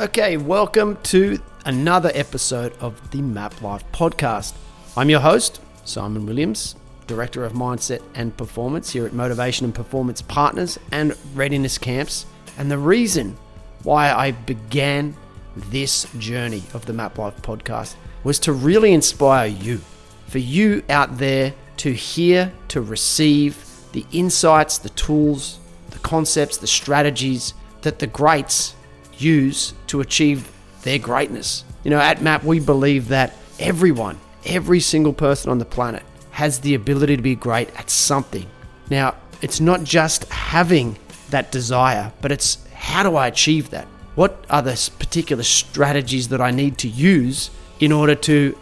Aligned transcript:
Okay, 0.00 0.38
welcome 0.38 0.96
to 1.02 1.38
another 1.66 2.10
episode 2.14 2.72
of 2.80 3.10
the 3.10 3.20
Map 3.20 3.60
Life 3.60 3.84
podcast. 3.92 4.54
I'm 4.96 5.10
your 5.10 5.20
host, 5.20 5.60
Simon 5.84 6.24
Williams, 6.24 6.74
Director 7.06 7.44
of 7.44 7.52
Mindset 7.52 8.00
and 8.14 8.34
Performance 8.34 8.88
here 8.88 9.04
at 9.04 9.12
Motivation 9.12 9.66
and 9.66 9.74
Performance 9.74 10.22
Partners 10.22 10.78
and 10.90 11.14
Readiness 11.34 11.76
Camps. 11.76 12.24
And 12.56 12.70
the 12.70 12.78
reason 12.78 13.36
why 13.82 14.10
I 14.10 14.30
began 14.30 15.14
this 15.54 16.06
journey 16.16 16.62
of 16.72 16.86
the 16.86 16.94
Map 16.94 17.18
Life 17.18 17.36
podcast 17.42 17.94
was 18.24 18.38
to 18.38 18.54
really 18.54 18.94
inspire 18.94 19.48
you, 19.48 19.82
for 20.28 20.38
you 20.38 20.82
out 20.88 21.18
there 21.18 21.52
to 21.76 21.92
hear, 21.92 22.54
to 22.68 22.80
receive 22.80 23.62
the 23.92 24.06
insights, 24.12 24.78
the 24.78 24.88
tools, 24.88 25.58
the 25.90 25.98
concepts, 25.98 26.56
the 26.56 26.66
strategies 26.66 27.52
that 27.82 27.98
the 27.98 28.06
greats 28.06 28.74
use 29.18 29.74
to 29.90 30.00
achieve 30.00 30.50
their 30.82 30.98
greatness. 30.98 31.64
You 31.84 31.90
know, 31.90 32.00
at 32.00 32.22
MAP, 32.22 32.44
we 32.44 32.60
believe 32.60 33.08
that 33.08 33.34
everyone, 33.58 34.18
every 34.44 34.80
single 34.80 35.12
person 35.12 35.50
on 35.50 35.58
the 35.58 35.64
planet, 35.64 36.02
has 36.30 36.60
the 36.60 36.74
ability 36.74 37.16
to 37.16 37.22
be 37.22 37.34
great 37.34 37.68
at 37.76 37.90
something. 37.90 38.46
Now, 38.88 39.14
it's 39.42 39.60
not 39.60 39.84
just 39.84 40.24
having 40.24 40.96
that 41.30 41.52
desire, 41.52 42.12
but 42.20 42.32
it's 42.32 42.58
how 42.74 43.02
do 43.02 43.16
I 43.16 43.26
achieve 43.26 43.70
that? 43.70 43.86
What 44.14 44.44
are 44.48 44.62
the 44.62 44.90
particular 44.98 45.42
strategies 45.42 46.28
that 46.28 46.40
I 46.40 46.50
need 46.50 46.78
to 46.78 46.88
use 46.88 47.50
in 47.78 47.92
order 47.92 48.14
to 48.14 48.58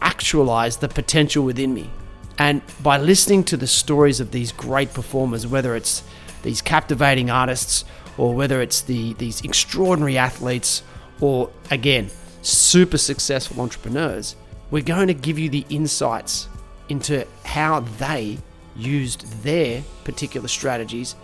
actualize 0.00 0.78
the 0.78 0.88
potential 0.88 1.44
within 1.44 1.72
me? 1.74 1.90
And 2.38 2.62
by 2.82 2.98
listening 2.98 3.44
to 3.44 3.56
the 3.56 3.66
stories 3.66 4.20
of 4.20 4.30
these 4.30 4.52
great 4.52 4.92
performers, 4.94 5.46
whether 5.46 5.76
it's 5.76 6.02
these 6.42 6.60
captivating 6.60 7.30
artists 7.30 7.84
or 8.18 8.34
whether 8.34 8.60
it's 8.60 8.82
the 8.82 9.14
these 9.14 9.42
extraordinary 9.42 10.18
athletes 10.18 10.82
or 11.20 11.50
again 11.70 12.10
super 12.42 12.98
successful 12.98 13.60
entrepreneurs 13.60 14.36
we're 14.72 14.82
going 14.82 15.06
to 15.06 15.14
give 15.14 15.38
you 15.38 15.50
the 15.50 15.66
insights 15.68 16.48
into 16.88 17.26
how 17.44 17.80
they 17.80 18.38
used 18.74 19.26
their 19.42 19.82
particular 20.04 20.48
strategies 20.48 21.14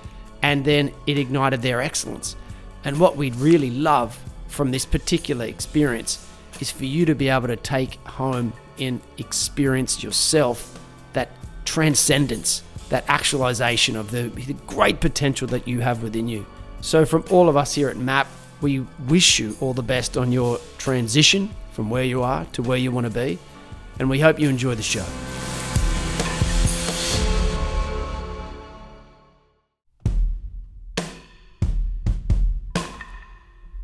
and 0.42 0.64
then 0.64 0.92
it 1.06 1.18
ignited 1.18 1.62
their 1.62 1.80
excellence. 1.80 2.36
And 2.84 3.00
what 3.00 3.16
we'd 3.16 3.34
really 3.36 3.70
love 3.70 4.18
from 4.48 4.70
this 4.70 4.84
particular 4.84 5.46
experience 5.46 6.24
is 6.60 6.70
for 6.70 6.84
you 6.84 7.06
to 7.06 7.14
be 7.14 7.28
able 7.28 7.48
to 7.48 7.56
take 7.56 7.94
home 8.06 8.52
and 8.78 9.00
experience 9.16 10.02
yourself 10.02 10.78
that 11.12 11.30
transcendence 11.64 12.62
that 12.90 13.04
actualization 13.08 13.96
of 13.96 14.10
the, 14.10 14.28
the 14.28 14.54
great 14.66 15.00
potential 15.00 15.46
that 15.48 15.68
you 15.68 15.80
have 15.80 16.02
within 16.02 16.28
you 16.28 16.46
so, 16.80 17.04
from 17.04 17.24
all 17.30 17.48
of 17.48 17.56
us 17.56 17.74
here 17.74 17.88
at 17.88 17.96
MAP, 17.96 18.26
we 18.60 18.84
wish 19.08 19.38
you 19.38 19.56
all 19.60 19.74
the 19.74 19.82
best 19.82 20.16
on 20.16 20.32
your 20.32 20.58
transition 20.78 21.50
from 21.72 21.90
where 21.90 22.04
you 22.04 22.22
are 22.22 22.44
to 22.46 22.62
where 22.62 22.78
you 22.78 22.90
want 22.90 23.06
to 23.06 23.12
be, 23.12 23.38
and 23.98 24.08
we 24.08 24.20
hope 24.20 24.38
you 24.38 24.48
enjoy 24.48 24.74
the 24.74 24.82
show. 24.82 25.04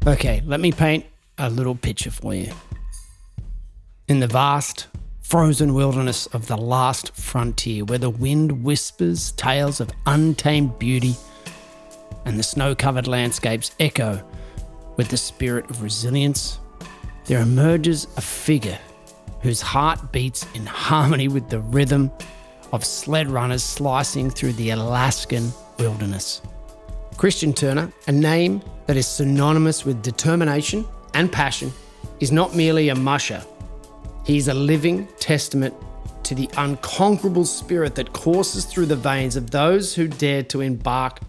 Okay, 0.06 0.42
let 0.44 0.60
me 0.60 0.70
paint 0.70 1.06
a 1.38 1.48
little 1.48 1.74
picture 1.74 2.10
for 2.10 2.34
you. 2.34 2.52
In 4.06 4.20
the 4.20 4.26
vast, 4.26 4.86
frozen 5.22 5.72
wilderness 5.72 6.26
of 6.26 6.46
the 6.46 6.56
last 6.56 7.16
frontier, 7.16 7.84
where 7.84 7.98
the 7.98 8.10
wind 8.10 8.62
whispers 8.62 9.32
tales 9.32 9.80
of 9.80 9.90
untamed 10.06 10.78
beauty 10.78 11.16
and 12.24 12.38
the 12.38 12.42
snow 12.42 12.74
covered 12.74 13.06
landscapes 13.06 13.72
echo 13.80 14.22
with 14.96 15.08
the 15.08 15.16
spirit 15.16 15.68
of 15.70 15.82
resilience, 15.82 16.58
there 17.26 17.40
emerges 17.40 18.06
a 18.16 18.20
figure 18.20 18.78
whose 19.40 19.60
heart 19.60 20.12
beats 20.12 20.46
in 20.54 20.64
harmony 20.64 21.28
with 21.28 21.48
the 21.48 21.60
rhythm 21.60 22.10
of 22.72 22.84
sled 22.84 23.28
runners 23.28 23.62
slicing 23.62 24.30
through 24.30 24.52
the 24.54 24.70
Alaskan 24.70 25.52
wilderness. 25.78 26.42
Christian 27.16 27.52
Turner, 27.52 27.92
a 28.06 28.12
name 28.12 28.62
that 28.86 28.96
is 28.96 29.06
synonymous 29.06 29.84
with 29.84 30.02
determination 30.02 30.84
and 31.14 31.30
passion, 31.30 31.72
is 32.20 32.32
not 32.32 32.54
merely 32.54 32.88
a 32.88 32.94
musher. 32.94 33.44
He 34.24 34.36
is 34.36 34.48
a 34.48 34.54
living 34.54 35.06
testament 35.18 35.74
to 36.24 36.34
the 36.34 36.48
unconquerable 36.56 37.44
spirit 37.44 37.94
that 37.94 38.12
courses 38.12 38.64
through 38.64 38.86
the 38.86 38.96
veins 38.96 39.36
of 39.36 39.50
those 39.50 39.94
who 39.94 40.08
dare 40.08 40.42
to 40.44 40.62
embark 40.62 41.20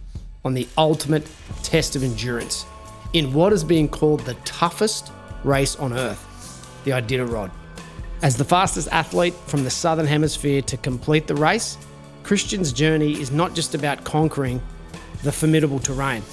on 0.45 0.53
the 0.53 0.67
ultimate 0.77 1.27
test 1.63 1.95
of 1.95 2.03
endurance 2.03 2.65
in 3.13 3.33
what 3.33 3.51
is 3.51 3.63
being 3.63 3.89
called 3.89 4.19
the 4.21 4.35
toughest 4.45 5.11
race 5.43 5.75
on 5.77 5.91
earth, 5.91 6.21
the 6.85 6.91
Iditarod. 6.91 7.51
As 8.21 8.37
the 8.37 8.45
fastest 8.45 8.87
athlete 8.91 9.33
from 9.47 9.63
the 9.63 9.69
Southern 9.69 10.05
Hemisphere 10.05 10.61
to 10.61 10.77
complete 10.77 11.27
the 11.27 11.35
race, 11.35 11.77
Christian's 12.23 12.71
journey 12.71 13.19
is 13.19 13.31
not 13.31 13.53
just 13.53 13.75
about 13.75 14.03
conquering 14.03 14.61
the 15.23 15.31
formidable 15.31 15.79
terrain. 15.79 16.23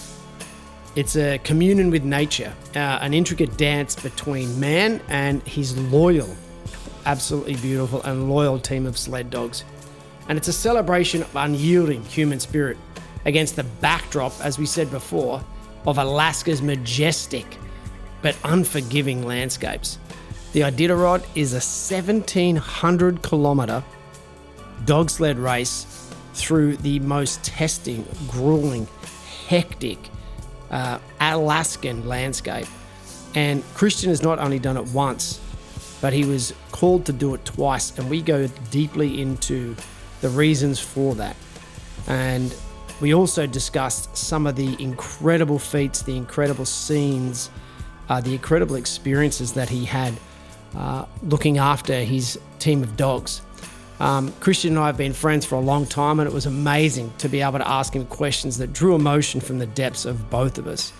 It's 0.94 1.16
a 1.16 1.38
communion 1.38 1.90
with 1.90 2.04
nature, 2.04 2.52
uh, 2.76 2.98
an 3.00 3.14
intricate 3.14 3.56
dance 3.56 3.96
between 3.96 4.60
man 4.60 5.00
and 5.08 5.42
his 5.44 5.78
loyal, 5.90 6.28
absolutely 7.06 7.56
beautiful 7.56 8.02
and 8.02 8.30
loyal 8.30 8.58
team 8.58 8.86
of 8.86 8.98
sled 8.98 9.30
dogs. 9.30 9.64
And 10.28 10.36
it's 10.36 10.48
a 10.48 10.52
celebration 10.52 11.22
of 11.22 11.34
unyielding 11.34 12.04
human 12.04 12.40
spirit 12.40 12.76
against 13.24 13.56
the 13.56 13.64
backdrop, 13.64 14.32
as 14.40 14.58
we 14.58 14.66
said 14.66 14.90
before, 14.90 15.42
of 15.86 15.98
Alaska's 15.98 16.62
majestic 16.62 17.58
but 18.22 18.36
unforgiving 18.44 19.26
landscapes. 19.26 19.98
The 20.52 20.60
Iditarod 20.60 21.24
is 21.34 21.52
a 21.52 21.56
1700 21.56 23.22
kilometer 23.22 23.82
dog 24.84 25.10
sled 25.10 25.38
race 25.38 25.86
through 26.34 26.76
the 26.78 26.98
most 27.00 27.42
testing, 27.44 28.06
grueling, 28.28 28.86
hectic 29.48 29.98
uh, 30.70 30.98
Alaskan 31.20 32.06
landscape. 32.06 32.66
And 33.34 33.62
Christian 33.74 34.10
has 34.10 34.22
not 34.22 34.38
only 34.38 34.58
done 34.58 34.76
it 34.76 34.86
once, 34.88 35.40
but 36.00 36.12
he 36.12 36.24
was 36.24 36.52
called 36.70 37.06
to 37.06 37.12
do 37.12 37.34
it 37.34 37.44
twice. 37.44 37.96
And 37.98 38.10
we 38.10 38.22
go 38.22 38.46
deeply 38.70 39.20
into 39.20 39.76
the 40.20 40.28
reasons 40.28 40.78
for 40.78 41.14
that. 41.14 41.36
And 42.06 42.54
we 43.02 43.12
also 43.12 43.48
discussed 43.48 44.16
some 44.16 44.46
of 44.46 44.54
the 44.54 44.80
incredible 44.80 45.58
feats, 45.58 46.02
the 46.02 46.16
incredible 46.16 46.64
scenes, 46.64 47.50
uh, 48.08 48.20
the 48.20 48.32
incredible 48.32 48.76
experiences 48.76 49.54
that 49.54 49.68
he 49.68 49.84
had 49.84 50.14
uh, 50.76 51.04
looking 51.24 51.58
after 51.58 52.04
his 52.04 52.38
team 52.60 52.80
of 52.80 52.96
dogs. 52.96 53.42
Um, 53.98 54.32
Christian 54.38 54.74
and 54.74 54.78
I 54.78 54.86
have 54.86 54.96
been 54.96 55.14
friends 55.14 55.44
for 55.44 55.56
a 55.56 55.60
long 55.60 55.84
time, 55.84 56.20
and 56.20 56.28
it 56.28 56.32
was 56.32 56.46
amazing 56.46 57.12
to 57.18 57.28
be 57.28 57.40
able 57.40 57.58
to 57.58 57.68
ask 57.68 57.92
him 57.92 58.06
questions 58.06 58.58
that 58.58 58.72
drew 58.72 58.94
emotion 58.94 59.40
from 59.40 59.58
the 59.58 59.66
depths 59.66 60.04
of 60.04 60.30
both 60.30 60.56
of 60.56 60.68
us. 60.68 60.92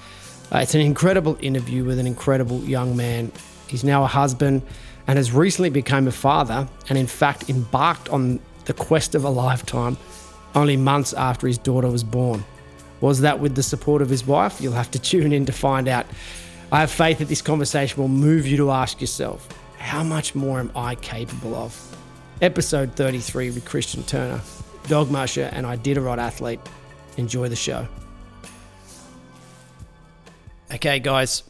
Uh, 0.53 0.59
it's 0.59 0.75
an 0.75 0.81
incredible 0.81 1.39
interview 1.41 1.85
with 1.85 2.01
an 2.01 2.09
incredible 2.09 2.59
young 2.65 2.97
man. 2.97 3.31
He's 3.69 3.85
now 3.85 4.03
a 4.03 4.09
husband 4.09 4.63
and 5.07 5.17
has 5.17 5.31
recently 5.31 5.71
become 5.71 6.09
a 6.09 6.13
father, 6.13 6.69
and 6.89 6.99
in 6.99 7.07
fact 7.07 7.49
embarked 7.49 8.09
on 8.09 8.41
the 8.65 8.75
quest 8.75 9.15
of 9.15 9.23
a 9.23 9.31
lifetime 9.31 9.97
only 10.55 10.77
months 10.77 11.13
after 11.13 11.47
his 11.47 11.59
daughter 11.59 11.89
was 11.89 12.05
born. 12.05 12.45
Was 13.01 13.21
that 13.21 13.41
with 13.41 13.55
the 13.55 13.63
support 13.63 14.03
of 14.03 14.09
his 14.09 14.27
wife? 14.27 14.61
You'll 14.61 14.73
have 14.73 14.91
to 14.93 14.99
tune 15.11 15.33
in 15.33 15.47
to 15.47 15.53
find 15.53 15.89
out. 15.89 16.07
I 16.71 16.81
have 16.81 16.91
faith 16.91 17.19
that 17.19 17.29
this 17.29 17.43
conversation 17.43 18.01
will 18.01 18.09
move 18.09 18.47
you 18.47 18.57
to 18.59 18.71
ask 18.71 19.01
yourself, 19.01 19.49
how 19.79 20.03
much 20.03 20.35
more 20.35 20.61
am 20.61 20.71
I 20.75 20.95
capable 20.95 21.55
of? 21.55 21.97
Episode 22.41 22.95
33 22.95 23.51
with 23.51 23.65
Christian 23.65 24.03
Turner, 24.05 24.41
dog 24.89 25.11
musher 25.11 25.51
and 25.53 25.67
Iditarod 25.67 26.19
athlete. 26.19 26.61
Enjoy 27.17 27.49
the 27.49 27.57
show. 27.57 27.87
Okay, 30.73 30.99
guys, 30.99 31.43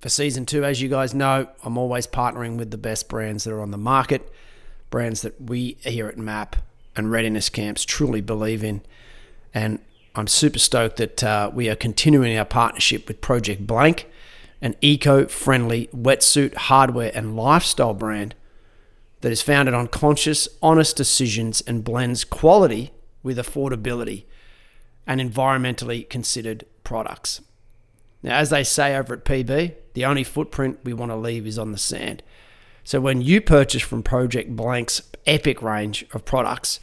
for 0.00 0.08
season 0.08 0.44
two, 0.46 0.64
as 0.64 0.82
you 0.82 0.88
guys 0.88 1.14
know, 1.14 1.48
I'm 1.62 1.78
always 1.78 2.06
partnering 2.06 2.56
with 2.56 2.72
the 2.72 2.78
best 2.78 3.08
brands 3.08 3.44
that 3.44 3.52
are 3.52 3.60
on 3.60 3.70
the 3.70 3.78
market, 3.78 4.28
brands 4.90 5.22
that 5.22 5.40
we 5.40 5.76
here 5.82 6.08
at 6.08 6.18
MAP 6.18 6.56
and 6.96 7.10
readiness 7.10 7.48
camps 7.48 7.84
truly 7.84 8.20
believe 8.20 8.64
in. 8.64 8.82
And 9.52 9.78
I'm 10.14 10.26
super 10.26 10.58
stoked 10.58 10.96
that 10.96 11.22
uh, 11.22 11.50
we 11.52 11.68
are 11.68 11.76
continuing 11.76 12.36
our 12.38 12.44
partnership 12.44 13.06
with 13.06 13.20
Project 13.20 13.66
Blank, 13.66 14.08
an 14.62 14.74
eco 14.80 15.26
friendly 15.26 15.88
wetsuit 15.94 16.54
hardware 16.54 17.12
and 17.14 17.36
lifestyle 17.36 17.94
brand 17.94 18.34
that 19.20 19.32
is 19.32 19.42
founded 19.42 19.74
on 19.74 19.88
conscious, 19.88 20.48
honest 20.62 20.96
decisions 20.96 21.60
and 21.62 21.84
blends 21.84 22.24
quality 22.24 22.92
with 23.22 23.38
affordability 23.38 24.24
and 25.06 25.20
environmentally 25.20 26.08
considered 26.08 26.64
products. 26.84 27.40
Now, 28.22 28.36
as 28.36 28.50
they 28.50 28.64
say 28.64 28.96
over 28.96 29.14
at 29.14 29.24
PB, 29.24 29.74
the 29.94 30.04
only 30.04 30.24
footprint 30.24 30.80
we 30.84 30.92
want 30.92 31.12
to 31.12 31.16
leave 31.16 31.46
is 31.46 31.58
on 31.58 31.72
the 31.72 31.78
sand. 31.78 32.22
So 32.86 33.00
when 33.00 33.20
you 33.20 33.40
purchase 33.40 33.82
from 33.82 34.04
Project 34.04 34.54
Blank's 34.54 35.02
epic 35.26 35.60
range 35.60 36.06
of 36.12 36.24
products, 36.24 36.78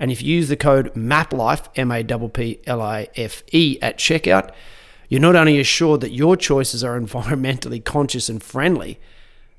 and 0.00 0.10
if 0.10 0.20
you 0.20 0.34
use 0.34 0.48
the 0.48 0.56
code 0.56 0.90
MAPLIFE, 0.96 1.68
M 1.76 1.92
A 1.92 2.02
P 2.02 2.28
P 2.28 2.60
L 2.66 2.82
I 2.82 3.06
F 3.14 3.44
E, 3.52 3.78
at 3.80 3.96
checkout, 3.96 4.50
You're 5.08 5.20
not 5.20 5.36
only 5.36 5.60
assured 5.60 6.00
that 6.00 6.10
your 6.10 6.36
choices 6.36 6.82
are 6.82 6.98
environmentally 7.00 7.84
conscious 7.84 8.28
and 8.28 8.42
friendly, 8.42 8.98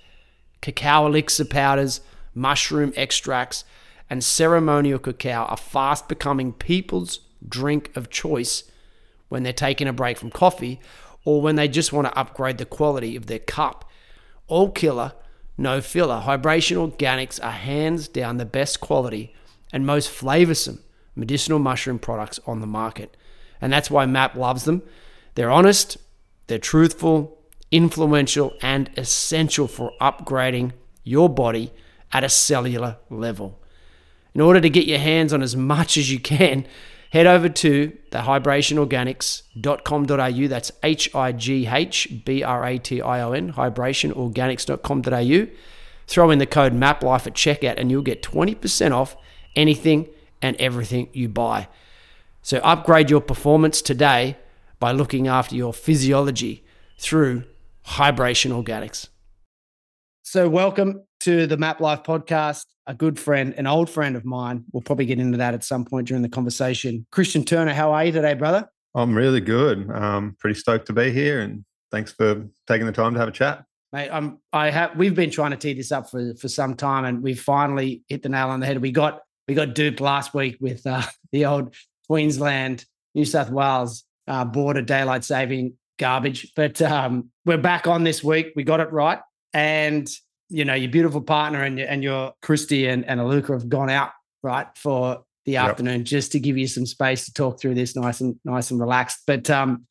Cacao 0.62 1.08
elixir 1.08 1.46
powders, 1.46 2.02
mushroom 2.36 2.94
extracts, 2.96 3.64
and 4.10 4.24
ceremonial 4.24 5.00
cacao 5.00 5.46
are 5.46 5.58
fast 5.58 6.08
becoming 6.08 6.54
people's 6.54 7.22
drink 7.48 7.96
of 7.96 8.10
choice 8.10 8.64
when 9.30 9.44
they're 9.44 9.54
taking 9.54 9.88
a 9.88 9.94
break 9.94 10.18
from 10.18 10.32
coffee 10.32 10.80
or 11.24 11.42
when 11.42 11.56
they 11.56 11.68
just 11.68 11.92
want 11.92 12.08
to 12.08 12.18
upgrade 12.18 12.58
the 12.58 12.66
quality 12.66 13.16
of 13.16 13.26
their 13.26 13.40
cup. 13.40 13.90
All 14.48 14.70
killer 14.70 15.14
no 15.58 15.82
filler. 15.82 16.20
Highbration 16.20 16.78
Organics 16.78 17.44
are 17.44 17.52
hands 17.52 18.08
down 18.08 18.38
the 18.38 18.46
best 18.46 18.82
quality 18.82 19.34
and 19.72 19.86
most 19.86 20.10
flavorsome 20.10 20.80
medicinal 21.16 21.60
mushroom 21.60 21.98
products 21.98 22.40
on 22.46 22.60
the 22.60 22.68
market. 22.68 23.16
And 23.62 23.72
that's 23.72 23.90
why 23.90 24.06
MAP 24.06 24.36
loves 24.36 24.66
them. 24.66 24.84
They're 25.36 25.52
honest, 25.52 25.98
they're 26.48 26.60
truthful, 26.60 27.38
influential, 27.72 28.54
and 28.62 28.90
essential 28.98 29.68
for 29.68 29.94
upgrading 30.02 30.74
your 31.04 31.30
body 31.30 31.72
at 32.12 32.24
a 32.24 32.30
cellular 32.30 32.98
level. 33.10 33.60
In 34.34 34.42
order 34.42 34.60
to 34.60 34.70
get 34.70 34.86
your 34.86 35.00
hands 35.00 35.32
on 35.32 35.42
as 35.42 35.56
much 35.56 35.96
as 35.96 36.12
you 36.12 36.20
can, 36.20 36.68
head 37.16 37.28
over 37.28 37.48
to 37.48 37.96
the 38.12 38.18
highbrationorganics.com.au. 38.18 40.48
That's 40.50 40.72
H 40.84 41.16
I 41.16 41.32
G 41.32 41.66
H 41.66 42.10
B 42.26 42.44
R 42.44 42.66
A 42.66 42.78
T 42.78 43.02
I 43.02 43.22
O 43.22 43.32
N, 43.32 43.54
highbrationorganics.com.au. 43.54 45.48
Throw 46.08 46.30
in 46.30 46.40
the 46.40 46.46
code 46.46 46.74
MAPLIFE 46.74 47.28
at 47.28 47.34
checkout 47.34 47.76
and 47.78 47.90
you'll 47.90 48.02
get 48.02 48.22
20% 48.22 48.92
off 48.92 49.16
anything 49.56 50.10
and 50.42 50.58
everything 50.58 51.08
you 51.14 51.30
buy. 51.30 51.70
So 52.42 52.58
upgrade 52.58 53.10
your 53.10 53.22
performance 53.22 53.82
today 53.82 54.36
by 54.82 54.92
looking 54.92 55.30
after 55.30 55.56
your 55.56 55.72
physiology 55.72 56.66
through 57.00 57.46
Highbration 57.84 58.52
Organics. 58.52 59.08
So, 60.24 60.50
welcome 60.50 61.06
to 61.22 61.48
the 61.48 61.56
Map 61.56 61.80
Life 61.80 62.04
podcast. 62.04 62.66
A 62.88 62.94
good 62.94 63.20
friend, 63.20 63.54
an 63.58 63.68
old 63.68 63.90
friend 63.90 64.16
of 64.16 64.26
mine. 64.26 64.66
We'll 64.72 64.84
probably 64.84 65.06
get 65.06 65.20
into 65.20 65.38
that 65.38 65.54
at 65.54 65.64
some 65.64 65.86
point 65.86 66.08
during 66.08 66.22
the 66.22 66.30
conversation. 66.30 67.06
Christian 67.12 67.44
Turner, 67.44 67.74
how 67.74 67.92
are 67.92 68.06
you 68.06 68.12
today, 68.12 68.34
brother? 68.34 68.70
I'm 68.94 69.16
really 69.16 69.42
good. 69.42 69.90
Um, 69.92 70.36
pretty 70.40 70.60
stoked 70.60 70.88
to 70.88 70.94
be 70.94 71.12
here, 71.12 71.42
and 71.42 71.66
thanks 71.92 72.12
for 72.12 72.46
taking 72.68 72.86
the 72.86 72.92
time 72.92 73.14
to 73.14 73.20
have 73.20 73.28
a 73.28 73.32
chat. 73.32 73.66
Mate, 73.92 74.10
I'm, 74.10 74.40
I 74.54 74.70
have. 74.70 74.96
We've 74.96 75.16
been 75.16 75.32
trying 75.32 75.52
to 75.52 75.58
tee 75.58 75.74
this 75.74 75.92
up 75.92 76.10
for 76.10 76.36
for 76.36 76.48
some 76.48 76.76
time, 76.76 77.06
and 77.06 77.22
we 77.22 77.34
finally 77.34 78.04
hit 78.08 78.24
the 78.24 78.30
nail 78.30 78.50
on 78.50 78.60
the 78.60 78.66
head. 78.66 78.82
We 78.82 78.92
got 78.92 79.22
we 79.48 79.56
got 79.56 79.74
duped 79.76 80.00
last 80.00 80.34
week 80.34 80.58
with 80.62 80.86
uh, 80.86 81.02
the 81.32 81.46
old 81.46 81.74
Queensland, 82.08 82.86
New 83.14 83.26
South 83.26 83.50
Wales 83.50 84.04
uh, 84.28 84.46
border 84.46 84.82
daylight 84.82 85.24
saving 85.24 85.74
garbage, 85.98 86.52
but 86.56 86.82
um, 86.82 87.30
we're 87.46 87.58
back 87.58 87.88
on 87.88 88.04
this 88.04 88.24
week. 88.24 88.54
We 88.56 88.64
got 88.64 88.80
it 88.80 88.92
right 88.92 89.20
and 89.56 90.10
you 90.50 90.66
know 90.66 90.74
your 90.74 90.92
beautiful 90.92 91.22
partner 91.22 91.64
and 91.64 91.80
your, 91.80 91.88
and 91.88 92.04
your 92.04 92.34
Christy 92.42 92.88
and, 92.88 93.06
and 93.06 93.20
Aluka 93.20 93.54
have 93.54 93.70
gone 93.70 93.90
out 93.90 94.12
right 94.44 94.68
for 94.76 95.24
the 95.46 95.54
yep. 95.54 95.70
afternoon 95.70 96.06
just 96.06 96.32
to 96.32 96.40
give 96.40 96.58
you 96.58 96.68
some 96.68 96.86
space 96.86 97.26
to 97.26 97.34
talk 97.34 97.60
through 97.60 97.76
this 97.76 97.96
nice 97.96 98.22
and 98.22 98.36
nice 98.46 98.72
and 98.72 98.80
relaxed. 98.80 99.20
But 99.28 99.50
um, 99.50 99.86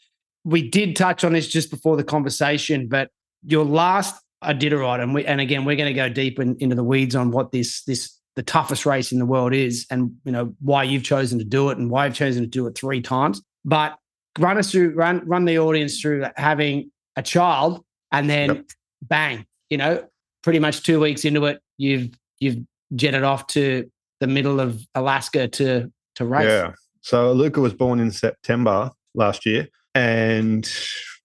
we 0.45 0.69
did 0.69 0.97
touch 0.97 1.25
on 1.25 1.33
this 1.33 1.49
just 1.49 1.71
before 1.71 1.97
the 1.97 2.05
conversation. 2.05 2.89
But 2.89 3.11
your 3.45 3.65
last 3.65 4.21
Iditarod, 4.43 5.03
and 5.03 5.15
we 5.15 5.25
and 5.27 5.41
again 5.41 5.65
we're 5.65 5.77
going 5.77 5.93
to 5.93 5.95
go 5.95 6.09
deep 6.09 6.39
in, 6.39 6.57
into 6.61 6.77
the 6.77 6.85
weeds 6.85 7.17
on 7.17 7.31
what 7.31 7.53
this 7.53 7.83
this 7.85 8.19
the 8.37 8.43
toughest 8.43 8.85
race 8.85 9.13
in 9.13 9.19
the 9.19 9.27
world 9.27 9.55
is, 9.55 9.87
and 9.91 10.13
you 10.25 10.33
know 10.33 10.55
why 10.61 10.83
you've 10.83 11.05
chosen 11.05 11.39
to 11.39 11.45
do 11.45 11.71
it 11.71 11.79
and 11.79 11.91
why 11.91 12.07
you've 12.07 12.15
chosen 12.15 12.43
to 12.43 12.49
do 12.49 12.67
it 12.67 12.77
three 12.77 13.01
times. 13.01 13.43
But 13.65 13.97
run 14.39 14.59
us 14.59 14.71
through 14.71 14.95
run 14.95 15.23
run 15.27 15.45
the 15.47 15.59
audience 15.59 16.01
through 16.01 16.27
having 16.37 16.91
a 17.17 17.23
child 17.23 17.85
and 18.11 18.29
then 18.29 18.55
yep. 18.55 18.65
bang 19.03 19.47
you 19.71 19.79
know, 19.79 20.05
pretty 20.45 20.59
much 20.59 20.83
two 20.83 21.01
weeks 21.01 21.25
into 21.25 21.47
it, 21.47 21.61
you've 21.79 22.11
you've 22.39 22.59
jetted 22.95 23.25
off 23.25 23.47
to 23.49 23.91
the 24.21 24.27
middle 24.27 24.61
of 24.61 24.81
Alaska 24.95 25.49
to 25.49 25.91
to 26.17 26.25
race. 26.25 26.47
Yeah. 26.47 26.73
So 27.01 27.33
Luca 27.33 27.61
was 27.61 27.73
born 27.73 27.99
in 27.99 28.11
September 28.11 28.91
last 29.15 29.47
year, 29.47 29.69
and 29.95 30.71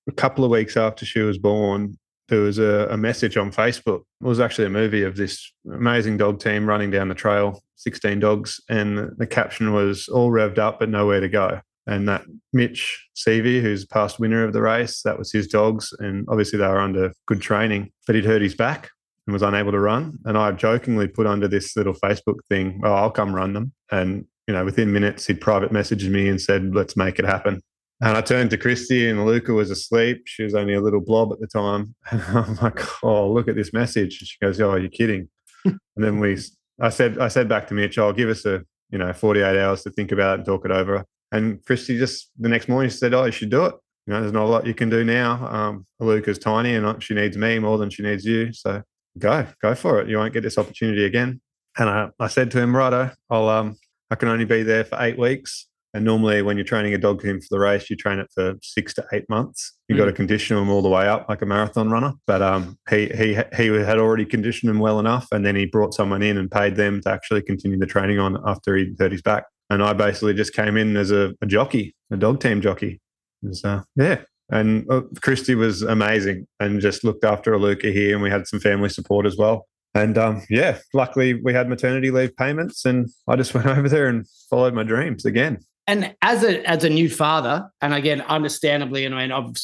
a 0.07 0.13
couple 0.13 0.45
of 0.45 0.51
weeks 0.51 0.77
after 0.77 1.05
she 1.05 1.19
was 1.19 1.37
born, 1.37 1.97
there 2.29 2.39
was 2.39 2.59
a, 2.59 2.87
a, 2.89 2.97
message 2.97 3.37
on 3.37 3.51
Facebook. 3.51 4.01
It 4.21 4.27
was 4.27 4.39
actually 4.39 4.65
a 4.65 4.71
movie 4.71 5.03
of 5.03 5.15
this 5.15 5.51
amazing 5.71 6.17
dog 6.17 6.39
team 6.39 6.65
running 6.65 6.91
down 6.91 7.07
the 7.07 7.15
trail, 7.15 7.61
16 7.75 8.19
dogs, 8.19 8.59
and 8.69 9.11
the 9.17 9.27
caption 9.27 9.73
was 9.73 10.07
all 10.07 10.31
revved 10.31 10.57
up 10.57 10.79
but 10.79 10.89
nowhere 10.89 11.19
to 11.19 11.29
go 11.29 11.61
and 11.87 12.07
that 12.07 12.23
Mitch 12.53 13.07
Seavey, 13.15 13.61
who's 13.61 13.83
past 13.83 14.19
winner 14.19 14.43
of 14.43 14.53
the 14.53 14.61
race, 14.61 15.01
that 15.01 15.17
was 15.17 15.31
his 15.31 15.47
dogs, 15.47 15.91
and 15.97 16.23
obviously 16.29 16.59
they 16.59 16.67
were 16.67 16.79
under 16.79 17.11
good 17.25 17.41
training, 17.41 17.91
but 18.05 18.15
he'd 18.15 18.25
hurt 18.25 18.43
his 18.43 18.53
back 18.53 18.89
and 19.29 19.33
was 19.33 19.43
unable 19.43 19.71
to 19.71 19.79
run. 19.79 20.17
And 20.25 20.35
I 20.35 20.51
jokingly 20.51 21.07
put 21.07 21.27
under 21.27 21.47
this 21.47 21.77
little 21.77 21.93
Facebook 21.93 22.39
thing, 22.49 22.81
"Oh, 22.83 22.93
I'll 22.93 23.11
come 23.11 23.33
run 23.33 23.53
them." 23.53 23.71
And 23.91 24.25
you 24.47 24.53
know, 24.55 24.65
within 24.65 24.91
minutes, 24.91 25.27
he'd 25.27 25.39
private 25.39 25.71
messaged 25.71 26.09
me 26.09 26.27
and 26.27 26.41
said, 26.41 26.73
"Let's 26.73 26.97
make 26.97 27.19
it 27.19 27.25
happen." 27.25 27.61
And 28.01 28.17
I 28.17 28.21
turned 28.21 28.49
to 28.49 28.57
Christy, 28.57 29.07
and 29.07 29.25
Luca 29.25 29.53
was 29.53 29.69
asleep. 29.69 30.23
She 30.25 30.43
was 30.43 30.55
only 30.55 30.73
a 30.73 30.81
little 30.81 31.01
blob 31.01 31.31
at 31.31 31.39
the 31.39 31.47
time. 31.47 31.93
And 32.11 32.23
I'm 32.23 32.55
like, 32.55 32.79
"Oh, 33.03 33.31
look 33.31 33.47
at 33.47 33.55
this 33.55 33.71
message." 33.71 34.13
She 34.13 34.37
goes, 34.41 34.59
"Oh, 34.59 34.75
you're 34.75 34.89
kidding." 34.89 35.29
and 35.65 35.79
then 35.97 36.19
we, 36.19 36.39
I 36.81 36.89
said, 36.89 37.19
I 37.19 37.27
said 37.27 37.47
back 37.47 37.67
to 37.67 37.75
Mitch, 37.75 37.99
"I'll 37.99 38.07
oh, 38.07 38.13
give 38.13 38.29
us 38.29 38.45
a, 38.45 38.63
you 38.89 38.97
know, 38.97 39.13
48 39.13 39.59
hours 39.59 39.83
to 39.83 39.91
think 39.91 40.11
about 40.11 40.31
it 40.31 40.37
and 40.39 40.45
talk 40.45 40.65
it 40.65 40.71
over." 40.71 41.05
And 41.31 41.63
Christy 41.65 41.99
just 41.99 42.31
the 42.39 42.49
next 42.49 42.67
morning 42.67 42.89
she 42.89 42.97
said, 42.97 43.13
"Oh, 43.13 43.25
you 43.25 43.31
should 43.31 43.51
do 43.51 43.65
it. 43.65 43.75
You 44.07 44.13
know, 44.13 44.21
there's 44.21 44.33
not 44.33 44.45
a 44.45 44.51
lot 44.53 44.65
you 44.65 44.73
can 44.73 44.89
do 44.89 45.03
now. 45.03 45.47
Um, 45.47 45.85
Luca's 45.99 46.39
tiny, 46.39 46.73
and 46.73 47.03
she 47.03 47.13
needs 47.13 47.37
me 47.37 47.59
more 47.59 47.77
than 47.77 47.91
she 47.91 48.01
needs 48.01 48.25
you. 48.25 48.51
So 48.53 48.81
go, 49.19 49.47
go 49.61 49.75
for 49.75 50.01
it. 50.01 50.09
You 50.09 50.17
won't 50.17 50.33
get 50.33 50.43
this 50.43 50.57
opportunity 50.57 51.05
again." 51.05 51.41
And 51.77 51.89
I, 51.89 52.09
I 52.19 52.27
said 52.27 52.51
to 52.51 52.59
him, 52.59 52.75
"Righto, 52.75 53.11
I'll 53.29 53.49
um, 53.49 53.77
I 54.11 54.15
can 54.15 54.29
only 54.29 54.45
be 54.45 54.63
there 54.63 54.83
for 54.83 54.97
eight 55.01 55.17
weeks. 55.17 55.67
And 55.93 56.05
normally, 56.05 56.43
when 56.43 56.55
you're 56.55 56.65
training 56.65 56.93
a 56.93 56.99
dog 56.99 57.19
team 57.21 57.41
for 57.41 57.47
the 57.49 57.59
race, 57.59 57.89
you 57.89 57.95
train 57.95 58.19
it 58.19 58.29
for 58.31 58.55
six 58.61 58.93
to 58.93 59.05
eight 59.11 59.27
months. 59.27 59.73
You 59.87 59.95
have 59.95 60.05
got 60.05 60.05
to 60.05 60.15
condition 60.15 60.55
them 60.55 60.69
all 60.69 60.83
the 60.83 60.89
way 60.89 61.07
up 61.07 61.27
like 61.27 61.41
a 61.41 61.47
marathon 61.47 61.89
runner. 61.89 62.13
But 62.27 62.43
um, 62.43 62.77
he 62.89 63.07
he 63.07 63.39
he 63.57 63.67
had 63.67 63.97
already 63.97 64.25
conditioned 64.25 64.69
them 64.69 64.77
well 64.77 64.99
enough, 64.99 65.27
and 65.31 65.43
then 65.43 65.55
he 65.55 65.65
brought 65.65 65.95
someone 65.95 66.21
in 66.21 66.37
and 66.37 66.49
paid 66.49 66.75
them 66.75 67.01
to 67.01 67.09
actually 67.09 67.41
continue 67.41 67.79
the 67.79 67.87
training 67.87 68.19
on 68.19 68.37
after 68.45 68.75
he 68.75 68.93
hurt 68.99 69.11
his 69.11 69.23
back. 69.23 69.45
And 69.71 69.81
I 69.81 69.93
basically 69.93 70.35
just 70.35 70.53
came 70.53 70.77
in 70.77 70.95
as 70.95 71.09
a, 71.09 71.33
a 71.41 71.47
jockey, 71.47 71.95
a 72.11 72.17
dog 72.17 72.39
team 72.39 72.61
jockey. 72.61 73.01
Was, 73.41 73.63
uh, 73.65 73.81
yeah, 73.95 74.21
and 74.51 74.89
uh, 74.91 75.01
Christy 75.21 75.55
was 75.55 75.81
amazing 75.81 76.47
and 76.59 76.81
just 76.81 77.03
looked 77.03 77.23
after 77.23 77.53
Aluka 77.53 77.91
here, 77.91 78.13
and 78.13 78.23
we 78.23 78.29
had 78.29 78.47
some 78.47 78.59
family 78.59 78.89
support 78.89 79.25
as 79.25 79.37
well. 79.37 79.67
And 79.95 80.17
um, 80.17 80.43
yeah, 80.49 80.79
luckily 80.93 81.33
we 81.33 81.53
had 81.53 81.69
maternity 81.69 82.11
leave 82.11 82.35
payments, 82.35 82.85
and 82.85 83.09
I 83.27 83.35
just 83.35 83.53
went 83.55 83.67
over 83.67 83.89
there 83.89 84.07
and 84.07 84.25
followed 84.49 84.73
my 84.73 84.83
dreams 84.83 85.25
again. 85.25 85.59
And 85.87 86.13
as 86.21 86.43
a 86.43 86.67
as 86.69 86.83
a 86.83 86.89
new 86.89 87.09
father, 87.09 87.69
and 87.81 87.93
again, 87.93 88.21
understandably, 88.21 89.05
and 89.05 89.15
I 89.15 89.21
mean, 89.21 89.31
I've 89.31 89.55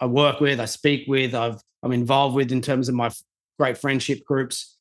I 0.00 0.06
work 0.06 0.40
with, 0.40 0.60
I 0.60 0.64
speak 0.64 1.06
with, 1.08 1.34
I've 1.34 1.60
I'm 1.82 1.92
involved 1.92 2.34
with 2.34 2.52
in 2.52 2.62
terms 2.62 2.88
of 2.88 2.94
my 2.94 3.10
great 3.58 3.78
friendship 3.78 4.24
groups. 4.24 4.76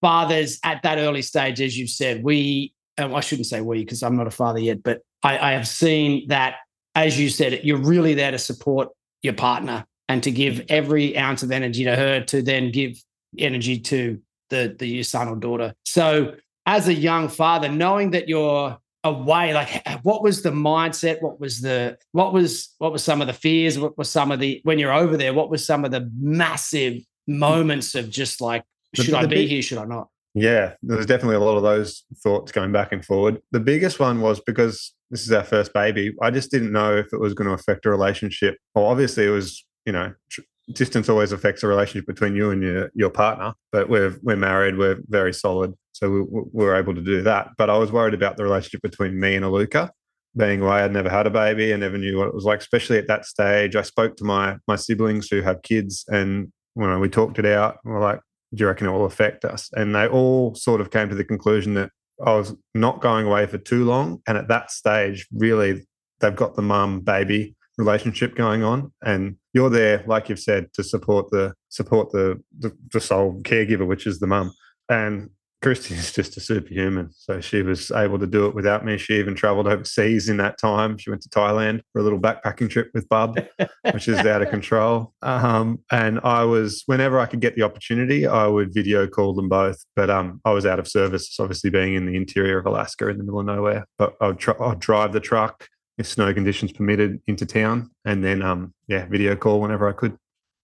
Fathers 0.00 0.60
at 0.62 0.82
that 0.84 0.98
early 0.98 1.22
stage, 1.22 1.60
as 1.60 1.76
you've 1.76 1.90
said, 1.90 2.22
we 2.22 2.72
I 2.98 3.20
shouldn't 3.20 3.46
say 3.46 3.60
we 3.60 3.84
because 3.84 4.02
I'm 4.02 4.16
not 4.16 4.26
a 4.26 4.32
father 4.32 4.58
yet, 4.58 4.82
but 4.82 5.00
I, 5.22 5.38
I 5.38 5.52
have 5.52 5.68
seen 5.68 6.26
that, 6.28 6.56
as 6.94 7.18
you 7.18 7.28
said, 7.28 7.60
you're 7.64 7.78
really 7.78 8.14
there 8.14 8.30
to 8.30 8.38
support 8.38 8.88
your 9.22 9.34
partner 9.34 9.86
and 10.08 10.22
to 10.22 10.30
give 10.30 10.64
every 10.68 11.16
ounce 11.16 11.42
of 11.42 11.50
energy 11.50 11.84
to 11.84 11.94
her 11.94 12.20
to 12.24 12.42
then 12.42 12.70
give 12.70 13.02
energy 13.38 13.78
to 13.78 14.20
the, 14.50 14.74
the 14.78 14.86
your 14.86 15.04
son 15.04 15.28
or 15.28 15.36
daughter. 15.36 15.74
So 15.84 16.34
as 16.66 16.88
a 16.88 16.94
young 16.94 17.28
father, 17.28 17.68
knowing 17.68 18.12
that 18.12 18.28
you're 18.28 18.78
away, 19.04 19.54
like 19.54 19.86
what 20.02 20.22
was 20.22 20.42
the 20.42 20.50
mindset? 20.50 21.22
What 21.22 21.40
was 21.40 21.60
the 21.60 21.98
what 22.12 22.32
was 22.32 22.74
what 22.78 22.92
was 22.92 23.04
some 23.04 23.20
of 23.20 23.26
the 23.26 23.32
fears? 23.32 23.78
What 23.78 23.96
was 23.98 24.10
some 24.10 24.30
of 24.30 24.40
the 24.40 24.60
when 24.64 24.78
you're 24.78 24.92
over 24.92 25.16
there, 25.16 25.34
what 25.34 25.50
was 25.50 25.66
some 25.66 25.84
of 25.84 25.90
the 25.90 26.10
massive 26.18 27.02
moments 27.26 27.94
of 27.94 28.10
just 28.10 28.40
like, 28.40 28.64
should 28.94 29.06
the, 29.06 29.12
the 29.12 29.18
I 29.18 29.26
be 29.26 29.36
big, 29.36 29.48
here? 29.48 29.62
Should 29.62 29.78
I 29.78 29.84
not? 29.84 30.08
Yeah, 30.40 30.74
there's 30.82 31.06
definitely 31.06 31.36
a 31.36 31.40
lot 31.40 31.56
of 31.56 31.62
those 31.62 32.04
thoughts 32.22 32.52
going 32.52 32.70
back 32.72 32.92
and 32.92 33.04
forward. 33.04 33.40
The 33.50 33.60
biggest 33.60 33.98
one 33.98 34.20
was 34.20 34.40
because 34.40 34.94
this 35.10 35.22
is 35.22 35.32
our 35.32 35.42
first 35.42 35.72
baby. 35.72 36.14
I 36.22 36.30
just 36.30 36.50
didn't 36.50 36.72
know 36.72 36.96
if 36.96 37.12
it 37.12 37.18
was 37.18 37.34
going 37.34 37.48
to 37.48 37.54
affect 37.54 37.86
a 37.86 37.90
relationship. 37.90 38.56
Well, 38.74 38.86
obviously, 38.86 39.26
it 39.26 39.30
was, 39.30 39.64
you 39.84 39.92
know, 39.92 40.12
tr- 40.30 40.42
distance 40.72 41.08
always 41.08 41.32
affects 41.32 41.62
a 41.62 41.66
relationship 41.66 42.06
between 42.06 42.36
you 42.36 42.50
and 42.50 42.62
your 42.62 42.90
your 42.94 43.10
partner. 43.10 43.54
But 43.72 43.88
we're 43.88 44.16
we're 44.22 44.36
married. 44.36 44.78
We're 44.78 44.98
very 45.08 45.34
solid, 45.34 45.74
so 45.92 46.10
we, 46.10 46.20
we 46.20 46.64
were 46.64 46.76
able 46.76 46.94
to 46.94 47.02
do 47.02 47.22
that. 47.22 47.48
But 47.56 47.70
I 47.70 47.78
was 47.78 47.90
worried 47.90 48.14
about 48.14 48.36
the 48.36 48.44
relationship 48.44 48.82
between 48.82 49.18
me 49.18 49.34
and 49.34 49.44
Aluka. 49.44 49.90
Being 50.36 50.60
away, 50.60 50.82
I'd 50.82 50.92
never 50.92 51.08
had 51.08 51.26
a 51.26 51.30
baby. 51.30 51.72
I 51.72 51.76
never 51.78 51.98
knew 51.98 52.18
what 52.18 52.28
it 52.28 52.34
was 52.34 52.44
like, 52.44 52.60
especially 52.60 52.98
at 52.98 53.08
that 53.08 53.24
stage. 53.24 53.74
I 53.74 53.82
spoke 53.82 54.16
to 54.18 54.24
my 54.24 54.56
my 54.68 54.76
siblings 54.76 55.28
who 55.28 55.40
have 55.42 55.62
kids, 55.62 56.04
and 56.08 56.52
when 56.74 57.00
we 57.00 57.08
talked 57.08 57.38
it 57.40 57.46
out, 57.46 57.78
we're 57.84 58.00
like, 58.00 58.20
do 58.54 58.62
you 58.62 58.66
reckon 58.66 58.86
it 58.86 58.90
will 58.90 59.04
affect 59.04 59.44
us? 59.44 59.70
And 59.74 59.94
they 59.94 60.06
all 60.06 60.54
sort 60.54 60.80
of 60.80 60.90
came 60.90 61.08
to 61.08 61.14
the 61.14 61.24
conclusion 61.24 61.74
that 61.74 61.90
I 62.24 62.34
was 62.34 62.54
not 62.74 63.00
going 63.00 63.26
away 63.26 63.46
for 63.46 63.58
too 63.58 63.84
long. 63.84 64.20
And 64.26 64.36
at 64.36 64.48
that 64.48 64.70
stage, 64.70 65.26
really, 65.32 65.86
they've 66.20 66.34
got 66.34 66.56
the 66.56 66.62
mum 66.62 67.00
baby 67.00 67.54
relationship 67.76 68.34
going 68.34 68.64
on, 68.64 68.92
and 69.02 69.36
you're 69.54 69.70
there, 69.70 70.02
like 70.06 70.28
you've 70.28 70.40
said, 70.40 70.72
to 70.74 70.82
support 70.82 71.30
the 71.30 71.54
support 71.68 72.10
the 72.10 72.42
the, 72.58 72.76
the 72.92 73.00
sole 73.00 73.40
caregiver, 73.42 73.86
which 73.86 74.06
is 74.06 74.18
the 74.18 74.26
mum. 74.26 74.52
And 74.88 75.30
Christy 75.60 75.94
is 75.94 76.12
just 76.12 76.36
a 76.36 76.40
superhuman. 76.40 77.10
So 77.12 77.40
she 77.40 77.62
was 77.62 77.90
able 77.90 78.18
to 78.20 78.28
do 78.28 78.46
it 78.46 78.54
without 78.54 78.84
me. 78.84 78.96
She 78.96 79.14
even 79.14 79.34
traveled 79.34 79.66
overseas 79.66 80.28
in 80.28 80.36
that 80.36 80.56
time. 80.56 80.96
She 80.98 81.10
went 81.10 81.22
to 81.22 81.28
Thailand 81.28 81.80
for 81.92 81.98
a 81.98 82.02
little 82.02 82.20
backpacking 82.20 82.70
trip 82.70 82.90
with 82.94 83.08
Bub, 83.08 83.40
which 83.92 84.06
is 84.06 84.18
out 84.18 84.40
of 84.40 84.50
control. 84.50 85.14
Um, 85.22 85.80
and 85.90 86.20
I 86.22 86.44
was, 86.44 86.84
whenever 86.86 87.18
I 87.18 87.26
could 87.26 87.40
get 87.40 87.56
the 87.56 87.62
opportunity, 87.62 88.24
I 88.24 88.46
would 88.46 88.72
video 88.72 89.08
call 89.08 89.34
them 89.34 89.48
both. 89.48 89.84
But 89.96 90.10
um, 90.10 90.40
I 90.44 90.52
was 90.52 90.64
out 90.64 90.78
of 90.78 90.86
service, 90.86 91.38
obviously 91.40 91.70
being 91.70 91.94
in 91.94 92.06
the 92.06 92.14
interior 92.14 92.58
of 92.58 92.66
Alaska 92.66 93.08
in 93.08 93.18
the 93.18 93.24
middle 93.24 93.40
of 93.40 93.46
nowhere. 93.46 93.84
But 93.98 94.14
I'd, 94.20 94.38
tr- 94.38 94.62
I'd 94.62 94.78
drive 94.78 95.12
the 95.12 95.20
truck 95.20 95.66
if 95.96 96.06
snow 96.06 96.32
conditions 96.32 96.70
permitted 96.70 97.20
into 97.26 97.44
town 97.44 97.90
and 98.04 98.24
then, 98.24 98.42
um, 98.42 98.72
yeah, 98.86 99.06
video 99.06 99.34
call 99.34 99.60
whenever 99.60 99.88
I 99.88 99.92
could. 99.92 100.16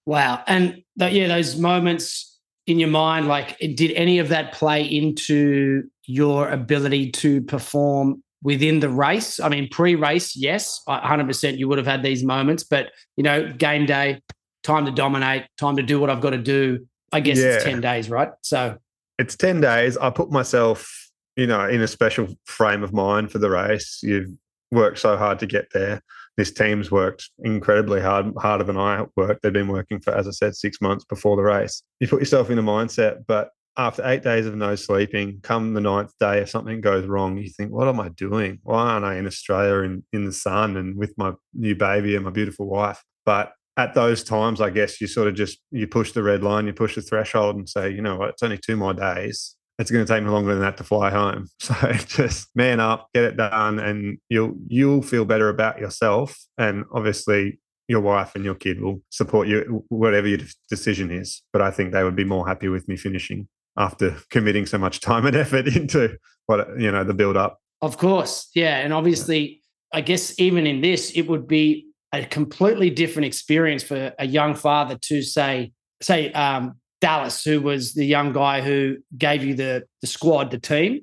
Wow. 0.06 0.44
And 0.46 0.82
th- 0.96 1.12
yeah, 1.12 1.26
those 1.26 1.56
moments 1.56 2.33
in 2.66 2.78
your 2.78 2.88
mind 2.88 3.28
like 3.28 3.58
did 3.58 3.92
any 3.92 4.18
of 4.18 4.28
that 4.28 4.52
play 4.52 4.82
into 4.82 5.82
your 6.06 6.48
ability 6.48 7.10
to 7.10 7.42
perform 7.42 8.22
within 8.42 8.80
the 8.80 8.88
race? 8.88 9.40
I 9.40 9.48
mean 9.48 9.68
pre-race 9.68 10.36
yes 10.36 10.80
100% 10.88 11.58
you 11.58 11.68
would 11.68 11.78
have 11.78 11.86
had 11.86 12.02
these 12.02 12.24
moments 12.24 12.64
but 12.64 12.90
you 13.16 13.22
know 13.22 13.52
game 13.52 13.86
day 13.86 14.20
time 14.62 14.86
to 14.86 14.90
dominate 14.90 15.44
time 15.58 15.76
to 15.76 15.82
do 15.82 16.00
what 16.00 16.08
i've 16.08 16.22
got 16.22 16.30
to 16.30 16.38
do 16.38 16.86
i 17.12 17.20
guess 17.20 17.38
yeah. 17.38 17.56
it's 17.56 17.64
10 17.64 17.82
days 17.82 18.08
right? 18.08 18.30
So 18.40 18.78
it's 19.18 19.36
10 19.36 19.60
days. 19.60 19.96
I 19.96 20.10
put 20.10 20.30
myself 20.30 21.10
you 21.36 21.46
know 21.46 21.68
in 21.68 21.80
a 21.80 21.88
special 21.88 22.28
frame 22.46 22.82
of 22.82 22.92
mind 22.92 23.30
for 23.30 23.38
the 23.38 23.50
race. 23.50 24.00
You've 24.02 24.30
worked 24.70 24.98
so 24.98 25.16
hard 25.16 25.38
to 25.40 25.46
get 25.46 25.68
there 25.72 26.02
this 26.36 26.52
team's 26.52 26.90
worked 26.90 27.30
incredibly 27.40 28.00
hard, 28.00 28.32
harder 28.38 28.64
than 28.64 28.76
I 28.76 29.04
worked. 29.16 29.42
They've 29.42 29.52
been 29.52 29.68
working 29.68 30.00
for, 30.00 30.14
as 30.14 30.26
I 30.26 30.32
said, 30.32 30.56
six 30.56 30.80
months 30.80 31.04
before 31.04 31.36
the 31.36 31.42
race. 31.42 31.82
You 32.00 32.08
put 32.08 32.20
yourself 32.20 32.50
in 32.50 32.58
a 32.58 32.62
mindset, 32.62 33.24
but 33.26 33.50
after 33.76 34.06
eight 34.06 34.22
days 34.22 34.46
of 34.46 34.54
no 34.54 34.74
sleeping, 34.76 35.40
come 35.42 35.74
the 35.74 35.80
ninth 35.80 36.12
day, 36.20 36.40
if 36.40 36.50
something 36.50 36.80
goes 36.80 37.06
wrong, 37.06 37.38
you 37.38 37.50
think, 37.50 37.72
what 37.72 37.88
am 37.88 38.00
I 38.00 38.08
doing? 38.10 38.60
Why 38.62 38.82
aren't 38.82 39.04
I 39.04 39.16
in 39.16 39.26
Australia 39.26 39.84
in, 39.84 40.04
in 40.12 40.24
the 40.24 40.32
sun 40.32 40.76
and 40.76 40.96
with 40.96 41.12
my 41.18 41.32
new 41.54 41.74
baby 41.74 42.14
and 42.14 42.24
my 42.24 42.30
beautiful 42.30 42.66
wife? 42.66 43.02
But 43.26 43.52
at 43.76 43.94
those 43.94 44.22
times, 44.22 44.60
I 44.60 44.70
guess 44.70 45.00
you 45.00 45.08
sort 45.08 45.26
of 45.26 45.34
just 45.34 45.58
you 45.72 45.88
push 45.88 46.12
the 46.12 46.22
red 46.22 46.44
line, 46.44 46.66
you 46.66 46.72
push 46.72 46.94
the 46.94 47.02
threshold 47.02 47.56
and 47.56 47.68
say, 47.68 47.90
you 47.90 48.02
know 48.02 48.16
what, 48.16 48.30
it's 48.30 48.42
only 48.42 48.58
two 48.58 48.76
more 48.76 48.94
days 48.94 49.56
it's 49.78 49.90
going 49.90 50.04
to 50.04 50.12
take 50.12 50.22
me 50.22 50.30
longer 50.30 50.52
than 50.52 50.62
that 50.62 50.76
to 50.76 50.84
fly 50.84 51.10
home. 51.10 51.48
So 51.60 51.74
just 51.92 52.48
man 52.54 52.80
up, 52.80 53.08
get 53.14 53.24
it 53.24 53.36
done, 53.36 53.78
and 53.78 54.18
you'll 54.28 54.54
you'll 54.66 55.02
feel 55.02 55.24
better 55.24 55.48
about 55.48 55.78
yourself. 55.78 56.36
And 56.58 56.84
obviously, 56.92 57.58
your 57.88 58.00
wife 58.00 58.34
and 58.34 58.44
your 58.44 58.54
kid 58.54 58.80
will 58.80 59.02
support 59.10 59.48
you, 59.48 59.84
whatever 59.88 60.28
your 60.28 60.40
decision 60.68 61.10
is. 61.10 61.42
But 61.52 61.62
I 61.62 61.70
think 61.70 61.92
they 61.92 62.04
would 62.04 62.16
be 62.16 62.24
more 62.24 62.46
happy 62.46 62.68
with 62.68 62.86
me 62.88 62.96
finishing 62.96 63.48
after 63.76 64.16
committing 64.30 64.66
so 64.66 64.78
much 64.78 65.00
time 65.00 65.26
and 65.26 65.36
effort 65.36 65.66
into 65.76 66.16
what 66.46 66.68
you 66.78 66.90
know 66.90 67.04
the 67.04 67.14
build 67.14 67.36
up. 67.36 67.58
Of 67.82 67.98
course, 67.98 68.50
yeah, 68.54 68.78
and 68.78 68.92
obviously, 68.92 69.62
I 69.92 70.00
guess 70.00 70.38
even 70.38 70.66
in 70.66 70.80
this, 70.80 71.10
it 71.12 71.22
would 71.22 71.48
be 71.48 71.88
a 72.12 72.24
completely 72.24 72.90
different 72.90 73.26
experience 73.26 73.82
for 73.82 74.12
a 74.18 74.26
young 74.26 74.54
father 74.54 74.96
to 75.02 75.20
say, 75.20 75.72
say, 76.00 76.30
um, 76.32 76.76
Dallas, 77.04 77.44
who 77.44 77.60
was 77.60 77.92
the 77.92 78.06
young 78.06 78.32
guy 78.32 78.62
who 78.62 78.96
gave 79.18 79.44
you 79.44 79.54
the 79.54 79.84
the 80.00 80.06
squad, 80.06 80.50
the 80.50 80.58
team, 80.58 81.00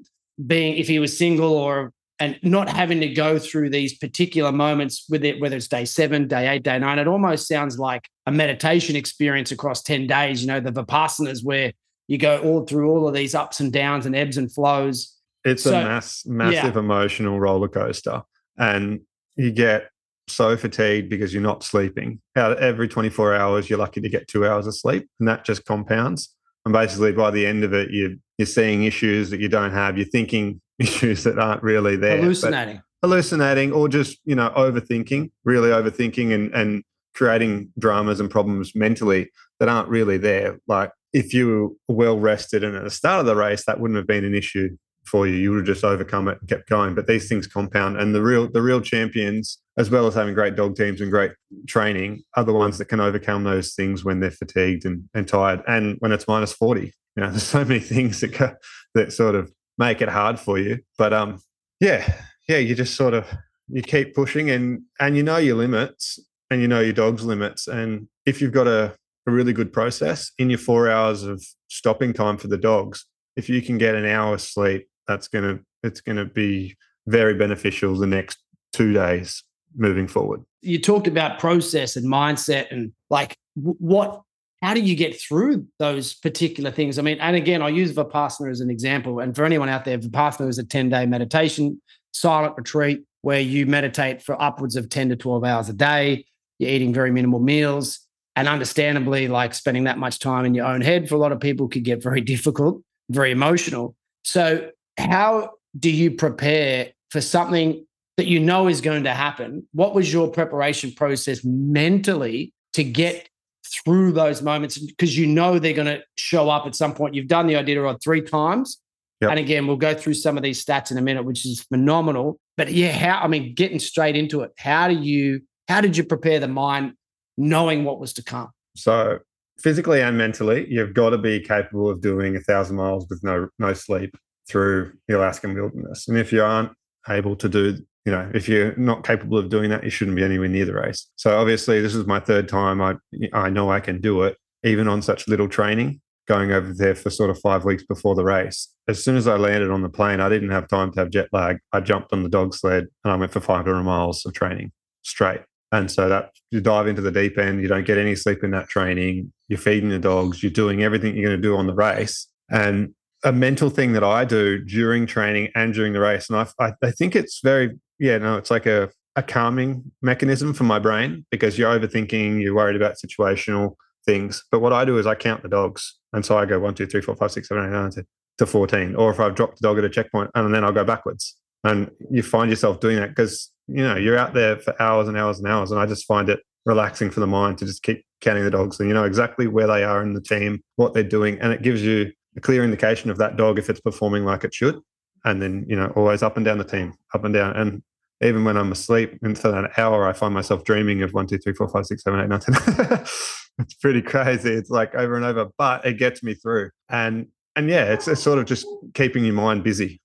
being 0.47 0.75
if 0.77 0.87
he 0.87 0.97
was 0.97 1.15
single 1.15 1.53
or 1.53 1.93
and 2.19 2.39
not 2.41 2.69
having 2.69 2.99
to 3.01 3.07
go 3.07 3.37
through 3.37 3.69
these 3.69 3.99
particular 3.99 4.51
moments 4.51 5.05
with 5.09 5.23
it, 5.23 5.39
whether 5.39 5.57
it's 5.57 5.67
day 5.67 5.85
seven, 5.85 6.27
day 6.27 6.47
eight, 6.47 6.63
day 6.63 6.79
nine, 6.79 6.97
it 6.97 7.07
almost 7.07 7.47
sounds 7.47 7.77
like 7.77 8.09
a 8.25 8.31
meditation 8.31 8.95
experience 8.95 9.51
across 9.51 9.83
10 9.83 10.07
days, 10.07 10.41
you 10.41 10.47
know, 10.47 10.59
the 10.59 10.71
Vipassanas 10.71 11.43
where 11.43 11.71
you 12.07 12.17
go 12.17 12.39
all 12.41 12.65
through 12.65 12.89
all 12.89 13.07
of 13.07 13.13
these 13.13 13.35
ups 13.35 13.59
and 13.59 13.71
downs 13.71 14.07
and 14.07 14.15
ebbs 14.15 14.37
and 14.37 14.51
flows. 14.51 15.15
It's 15.45 15.63
so, 15.63 15.71
a 15.79 15.83
mass, 15.83 16.23
massive 16.25 16.75
yeah. 16.75 16.79
emotional 16.79 17.39
roller 17.39 17.67
coaster. 17.67 18.23
And 18.57 19.01
you 19.35 19.51
get 19.51 19.89
so 20.27 20.55
fatigued 20.57 21.09
because 21.09 21.33
you're 21.33 21.43
not 21.43 21.63
sleeping. 21.63 22.21
Out 22.35 22.53
of 22.53 22.57
every 22.59 22.87
24 22.87 23.35
hours, 23.35 23.69
you're 23.69 23.79
lucky 23.79 24.01
to 24.01 24.09
get 24.09 24.27
two 24.27 24.45
hours 24.45 24.67
of 24.67 24.75
sleep, 24.75 25.07
and 25.19 25.27
that 25.27 25.45
just 25.45 25.65
compounds. 25.65 26.35
And 26.65 26.73
basically, 26.73 27.11
by 27.11 27.31
the 27.31 27.45
end 27.45 27.63
of 27.63 27.73
it, 27.73 27.91
you 27.91 28.19
you're 28.37 28.45
seeing 28.45 28.83
issues 28.83 29.29
that 29.29 29.39
you 29.39 29.49
don't 29.49 29.71
have. 29.71 29.97
You're 29.97 30.07
thinking 30.07 30.61
issues 30.79 31.23
that 31.23 31.39
aren't 31.39 31.63
really 31.63 31.95
there. 31.95 32.17
Hallucinating. 32.17 32.81
Hallucinating, 33.03 33.71
or 33.71 33.89
just 33.89 34.19
you 34.25 34.35
know 34.35 34.51
overthinking, 34.55 35.31
really 35.43 35.69
overthinking, 35.69 36.33
and 36.33 36.53
and 36.53 36.83
creating 37.13 37.71
dramas 37.77 38.19
and 38.19 38.29
problems 38.29 38.73
mentally 38.75 39.29
that 39.59 39.69
aren't 39.69 39.89
really 39.89 40.17
there. 40.17 40.59
Like 40.67 40.91
if 41.13 41.33
you 41.33 41.75
were 41.87 41.95
well 41.95 42.19
rested 42.19 42.63
and 42.63 42.75
at 42.75 42.83
the 42.83 42.89
start 42.89 43.19
of 43.19 43.25
the 43.25 43.35
race, 43.35 43.65
that 43.65 43.79
wouldn't 43.79 43.97
have 43.97 44.07
been 44.07 44.23
an 44.23 44.35
issue 44.35 44.77
for 45.11 45.27
you. 45.27 45.35
You 45.35 45.51
would 45.51 45.57
have 45.57 45.65
just 45.65 45.83
overcome 45.83 46.29
it 46.29 46.37
and 46.39 46.49
kept 46.49 46.69
going. 46.69 46.95
But 46.95 47.05
these 47.05 47.27
things 47.27 47.45
compound, 47.45 47.97
and 47.97 48.15
the 48.15 48.21
real 48.21 48.49
the 48.49 48.61
real 48.61 48.79
champions, 48.79 49.59
as 49.77 49.89
well 49.89 50.07
as 50.07 50.15
having 50.15 50.33
great 50.33 50.55
dog 50.55 50.75
teams 50.75 51.01
and 51.01 51.11
great 51.11 51.33
training, 51.67 52.23
are 52.37 52.45
the 52.45 52.53
ones 52.53 52.77
that 52.77 52.85
can 52.85 53.01
overcome 53.01 53.43
those 53.43 53.73
things 53.73 54.05
when 54.05 54.21
they're 54.21 54.31
fatigued 54.31 54.85
and, 54.85 55.03
and 55.13 55.27
tired, 55.27 55.61
and 55.67 55.97
when 55.99 56.13
it's 56.13 56.27
minus 56.27 56.53
forty. 56.53 56.93
You 57.15 57.23
know, 57.23 57.29
there's 57.31 57.43
so 57.43 57.65
many 57.65 57.81
things 57.81 58.21
that 58.21 58.29
go, 58.37 58.53
that 58.95 59.11
sort 59.11 59.35
of 59.35 59.51
make 59.77 60.01
it 60.01 60.09
hard 60.09 60.39
for 60.39 60.57
you. 60.57 60.79
But 60.97 61.13
um, 61.13 61.39
yeah, 61.79 62.21
yeah, 62.47 62.57
you 62.57 62.73
just 62.73 62.95
sort 62.95 63.13
of 63.13 63.27
you 63.67 63.81
keep 63.81 64.15
pushing, 64.15 64.49
and 64.49 64.83
and 64.99 65.17
you 65.17 65.23
know 65.23 65.37
your 65.37 65.57
limits, 65.57 66.17
and 66.49 66.61
you 66.61 66.69
know 66.69 66.79
your 66.79 66.93
dog's 66.93 67.25
limits, 67.25 67.67
and 67.67 68.07
if 68.25 68.41
you've 68.41 68.53
got 68.53 68.67
a 68.67 68.95
a 69.27 69.31
really 69.31 69.53
good 69.53 69.71
process 69.71 70.31
in 70.39 70.49
your 70.49 70.57
four 70.57 70.89
hours 70.89 71.23
of 71.23 71.45
stopping 71.67 72.11
time 72.11 72.37
for 72.37 72.47
the 72.47 72.57
dogs 72.57 73.05
if 73.35 73.49
you 73.49 73.61
can 73.61 73.77
get 73.77 73.95
an 73.95 74.05
hour 74.05 74.37
sleep 74.37 74.87
that's 75.07 75.27
going 75.27 75.43
to 75.43 75.63
it's 75.83 76.01
going 76.01 76.17
to 76.17 76.25
be 76.25 76.77
very 77.07 77.33
beneficial 77.33 77.95
the 77.95 78.07
next 78.07 78.39
two 78.73 78.93
days 78.93 79.43
moving 79.75 80.07
forward. 80.07 80.43
You 80.61 80.79
talked 80.79 81.07
about 81.07 81.39
process 81.39 81.95
and 81.95 82.05
mindset 82.05 82.71
and 82.71 82.91
like 83.09 83.35
what 83.55 84.21
how 84.61 84.75
do 84.75 84.81
you 84.81 84.95
get 84.95 85.19
through 85.19 85.65
those 85.79 86.13
particular 86.13 86.69
things? 86.69 86.99
I 86.99 87.01
mean, 87.01 87.17
and 87.19 87.35
again, 87.35 87.63
I'll 87.63 87.69
use 87.69 87.93
Vipassana 87.93 88.51
as 88.51 88.61
an 88.61 88.69
example. 88.69 89.19
And 89.19 89.35
for 89.35 89.43
anyone 89.43 89.69
out 89.69 89.85
there, 89.85 89.97
Vipassana 89.97 90.47
is 90.49 90.59
a 90.59 90.63
10 90.63 90.89
day 90.89 91.05
meditation, 91.05 91.81
silent 92.13 92.53
retreat 92.57 93.03
where 93.23 93.39
you 93.39 93.65
meditate 93.65 94.21
for 94.21 94.39
upwards 94.41 94.75
of 94.75 94.89
10 94.89 95.09
to 95.09 95.15
12 95.15 95.43
hours 95.43 95.69
a 95.69 95.73
day. 95.73 96.25
You're 96.59 96.69
eating 96.69 96.93
very 96.93 97.11
minimal 97.11 97.39
meals. 97.39 97.99
And 98.35 98.47
understandably, 98.47 99.27
like 99.27 99.53
spending 99.53 99.83
that 99.85 99.97
much 99.97 100.19
time 100.19 100.45
in 100.45 100.53
your 100.53 100.65
own 100.65 100.81
head 100.81 101.09
for 101.09 101.15
a 101.15 101.17
lot 101.17 101.31
of 101.31 101.39
people 101.39 101.67
could 101.67 101.83
get 101.83 102.01
very 102.01 102.21
difficult, 102.33 102.81
very 103.09 103.31
emotional. 103.31 103.95
So, 104.23 104.69
how 105.01 105.51
do 105.77 105.89
you 105.89 106.11
prepare 106.11 106.91
for 107.09 107.21
something 107.21 107.85
that 108.17 108.27
you 108.27 108.39
know 108.39 108.67
is 108.67 108.81
going 108.81 109.03
to 109.03 109.13
happen? 109.13 109.67
What 109.73 109.95
was 109.95 110.11
your 110.11 110.29
preparation 110.29 110.91
process 110.91 111.43
mentally 111.43 112.53
to 112.73 112.83
get 112.83 113.29
through 113.65 114.11
those 114.11 114.41
moments? 114.41 114.77
Because 114.77 115.17
you 115.17 115.27
know 115.27 115.59
they're 115.59 115.73
going 115.73 115.87
to 115.87 116.03
show 116.15 116.49
up 116.49 116.67
at 116.67 116.75
some 116.75 116.93
point. 116.93 117.15
You've 117.15 117.27
done 117.27 117.47
the 117.47 117.55
Iditarod 117.55 118.01
three 118.03 118.21
times. 118.21 118.79
Yep. 119.21 119.31
And 119.31 119.39
again, 119.39 119.67
we'll 119.67 119.77
go 119.77 119.93
through 119.93 120.15
some 120.15 120.35
of 120.35 120.43
these 120.43 120.63
stats 120.63 120.91
in 120.91 120.97
a 120.97 121.01
minute, 121.01 121.23
which 121.23 121.45
is 121.45 121.61
phenomenal. 121.63 122.39
But 122.57 122.71
yeah, 122.71 122.91
how 122.91 123.23
I 123.23 123.27
mean, 123.27 123.53
getting 123.53 123.79
straight 123.79 124.15
into 124.15 124.41
it, 124.41 124.51
how 124.57 124.87
do 124.87 124.95
you 124.95 125.41
how 125.67 125.79
did 125.79 125.95
you 125.95 126.03
prepare 126.03 126.39
the 126.39 126.47
mind 126.47 126.93
knowing 127.37 127.83
what 127.83 127.99
was 127.99 128.13
to 128.13 128.23
come? 128.23 128.49
So 128.75 129.19
physically 129.59 130.01
and 130.01 130.17
mentally, 130.17 130.65
you've 130.69 130.95
got 130.95 131.11
to 131.11 131.19
be 131.19 131.39
capable 131.39 131.89
of 131.89 132.01
doing 132.01 132.35
a 132.35 132.39
thousand 132.39 132.77
miles 132.77 133.05
with 133.09 133.23
no 133.23 133.47
no 133.59 133.73
sleep 133.73 134.15
through 134.51 134.93
the 135.07 135.17
Alaskan 135.17 135.53
wilderness. 135.53 136.07
And 136.07 136.17
if 136.17 136.31
you 136.31 136.43
aren't 136.43 136.71
able 137.09 137.35
to 137.37 137.49
do, 137.49 137.77
you 138.05 138.11
know, 138.11 138.29
if 138.33 138.49
you're 138.49 138.75
not 138.75 139.05
capable 139.05 139.37
of 139.37 139.49
doing 139.49 139.69
that, 139.69 139.83
you 139.83 139.89
shouldn't 139.89 140.17
be 140.17 140.23
anywhere 140.23 140.47
near 140.47 140.65
the 140.65 140.73
race. 140.73 141.07
So 141.15 141.37
obviously, 141.39 141.81
this 141.81 141.95
is 141.95 142.05
my 142.05 142.19
third 142.19 142.47
time. 142.47 142.81
I 142.81 142.95
I 143.33 143.49
know 143.49 143.71
I 143.71 143.79
can 143.79 144.01
do 144.01 144.23
it, 144.23 144.37
even 144.63 144.87
on 144.87 145.01
such 145.01 145.27
little 145.27 145.47
training 145.47 146.01
going 146.27 146.51
over 146.51 146.71
there 146.73 146.95
for 146.95 147.09
sort 147.09 147.29
of 147.29 147.39
five 147.39 147.65
weeks 147.65 147.83
before 147.83 148.15
the 148.15 148.23
race. 148.23 148.69
As 148.87 149.03
soon 149.03 149.17
as 149.17 149.27
I 149.27 149.35
landed 149.35 149.71
on 149.71 149.81
the 149.81 149.89
plane, 149.89 150.19
I 150.19 150.29
didn't 150.29 150.51
have 150.51 150.67
time 150.67 150.91
to 150.93 150.99
have 150.99 151.09
jet 151.09 151.27
lag. 151.31 151.57
I 151.73 151.79
jumped 151.79 152.13
on 152.13 152.23
the 152.23 152.29
dog 152.29 152.53
sled 152.53 152.87
and 153.03 153.11
I 153.11 153.15
went 153.15 153.31
for 153.31 153.41
500 153.41 153.83
miles 153.83 154.25
of 154.25 154.33
training 154.33 154.71
straight. 155.01 155.41
And 155.71 155.89
so 155.89 156.09
that 156.09 156.31
you 156.51 156.61
dive 156.61 156.87
into 156.87 157.01
the 157.01 157.11
deep 157.11 157.37
end, 157.37 157.61
you 157.61 157.67
don't 157.67 157.85
get 157.85 157.97
any 157.97 158.15
sleep 158.15 158.43
in 158.43 158.51
that 158.51 158.67
training. 158.67 159.31
You're 159.47 159.59
feeding 159.59 159.89
the 159.89 159.99
dogs, 159.99 160.43
you're 160.43 160.51
doing 160.51 160.83
everything 160.83 161.15
you're 161.15 161.29
going 161.29 161.41
to 161.41 161.47
do 161.47 161.57
on 161.57 161.67
the 161.67 161.73
race. 161.73 162.27
And 162.49 162.93
a 163.23 163.31
mental 163.31 163.69
thing 163.69 163.93
that 163.93 164.03
I 164.03 164.25
do 164.25 164.63
during 164.63 165.05
training 165.05 165.49
and 165.55 165.73
during 165.73 165.93
the 165.93 165.99
race, 165.99 166.29
and 166.29 166.37
I, 166.37 166.47
I, 166.59 166.73
I 166.83 166.91
think 166.91 167.15
it's 167.15 167.39
very, 167.43 167.79
yeah, 167.99 168.17
no, 168.17 168.37
it's 168.37 168.51
like 168.51 168.65
a, 168.65 168.89
a 169.15 169.23
calming 169.23 169.91
mechanism 170.01 170.53
for 170.53 170.63
my 170.63 170.79
brain 170.79 171.25
because 171.29 171.57
you're 171.57 171.77
overthinking, 171.77 172.41
you're 172.41 172.55
worried 172.55 172.75
about 172.75 172.95
situational 172.95 173.75
things. 174.05 174.43
But 174.51 174.59
what 174.59 174.73
I 174.73 174.85
do 174.85 174.97
is 174.97 175.05
I 175.05 175.15
count 175.15 175.43
the 175.43 175.49
dogs. 175.49 175.97
And 176.13 176.25
so 176.25 176.37
I 176.37 176.45
go 176.45 176.59
one, 176.59 176.73
two, 176.73 176.87
three, 176.87 177.01
four, 177.01 177.15
five, 177.15 177.31
six, 177.31 177.49
seven, 177.49 177.65
eight, 177.65 177.71
nine, 177.71 177.91
10 177.91 178.05
to 178.39 178.45
14. 178.45 178.95
Or 178.95 179.11
if 179.11 179.19
I've 179.19 179.35
dropped 179.35 179.61
the 179.61 179.67
dog 179.67 179.77
at 179.77 179.83
a 179.83 179.89
checkpoint 179.89 180.31
and 180.35 180.53
then 180.53 180.63
I'll 180.63 180.71
go 180.71 180.83
backwards. 180.83 181.35
And 181.63 181.91
you 182.09 182.23
find 182.23 182.49
yourself 182.49 182.79
doing 182.79 182.97
that 182.97 183.09
because, 183.09 183.51
you 183.67 183.83
know, 183.83 183.95
you're 183.95 184.17
out 184.17 184.33
there 184.33 184.57
for 184.57 184.79
hours 184.81 185.07
and 185.07 185.17
hours 185.17 185.37
and 185.37 185.47
hours. 185.47 185.71
And 185.71 185.79
I 185.79 185.85
just 185.85 186.05
find 186.05 186.29
it 186.29 186.39
relaxing 186.65 187.11
for 187.11 187.19
the 187.19 187.27
mind 187.27 187.57
to 187.59 187.65
just 187.65 187.83
keep 187.83 188.03
counting 188.21 188.43
the 188.43 188.51
dogs 188.51 188.79
and 188.79 188.87
you 188.87 188.93
know 188.93 189.03
exactly 189.03 189.47
where 189.47 189.65
they 189.67 189.83
are 189.83 190.01
in 190.03 190.13
the 190.13 190.21
team, 190.21 190.61
what 190.75 190.93
they're 190.93 191.03
doing. 191.03 191.39
And 191.39 191.51
it 191.51 191.61
gives 191.61 191.81
you 191.81 192.11
a 192.35 192.41
clear 192.41 192.63
indication 192.63 193.09
of 193.09 193.17
that 193.17 193.37
dog 193.37 193.59
if 193.59 193.69
it's 193.69 193.81
performing 193.81 194.25
like 194.25 194.43
it 194.43 194.53
should. 194.53 194.79
And 195.23 195.41
then, 195.41 195.65
you 195.67 195.75
know, 195.75 195.91
always 195.95 196.23
up 196.23 196.37
and 196.37 196.45
down 196.45 196.57
the 196.57 196.63
team, 196.63 196.93
up 197.13 197.23
and 197.23 197.33
down. 197.33 197.55
And 197.55 197.83
even 198.21 198.43
when 198.43 198.57
I'm 198.57 198.71
asleep, 198.71 199.19
and 199.21 199.37
for 199.37 199.51
that 199.51 199.77
hour, 199.77 200.07
I 200.07 200.13
find 200.13 200.33
myself 200.33 200.63
dreaming 200.63 201.01
of 201.03 201.13
one, 201.13 201.27
two, 201.27 201.37
three, 201.37 201.53
four, 201.53 201.67
five, 201.67 201.85
six, 201.85 202.03
seven, 202.03 202.19
eight, 202.19 202.29
nine, 202.29 202.39
ten. 202.39 202.55
it's 203.59 203.73
pretty 203.81 204.01
crazy. 204.01 204.51
It's 204.51 204.69
like 204.69 204.95
over 204.95 205.15
and 205.15 205.25
over, 205.25 205.47
but 205.57 205.85
it 205.85 205.97
gets 205.97 206.23
me 206.23 206.33
through. 206.33 206.71
And 206.89 207.27
and 207.55 207.69
yeah, 207.69 207.85
it's, 207.91 208.07
it's 208.07 208.21
sort 208.21 208.39
of 208.39 208.45
just 208.45 208.65
keeping 208.93 209.25
your 209.25 209.33
mind 209.33 209.63
busy, 209.63 209.99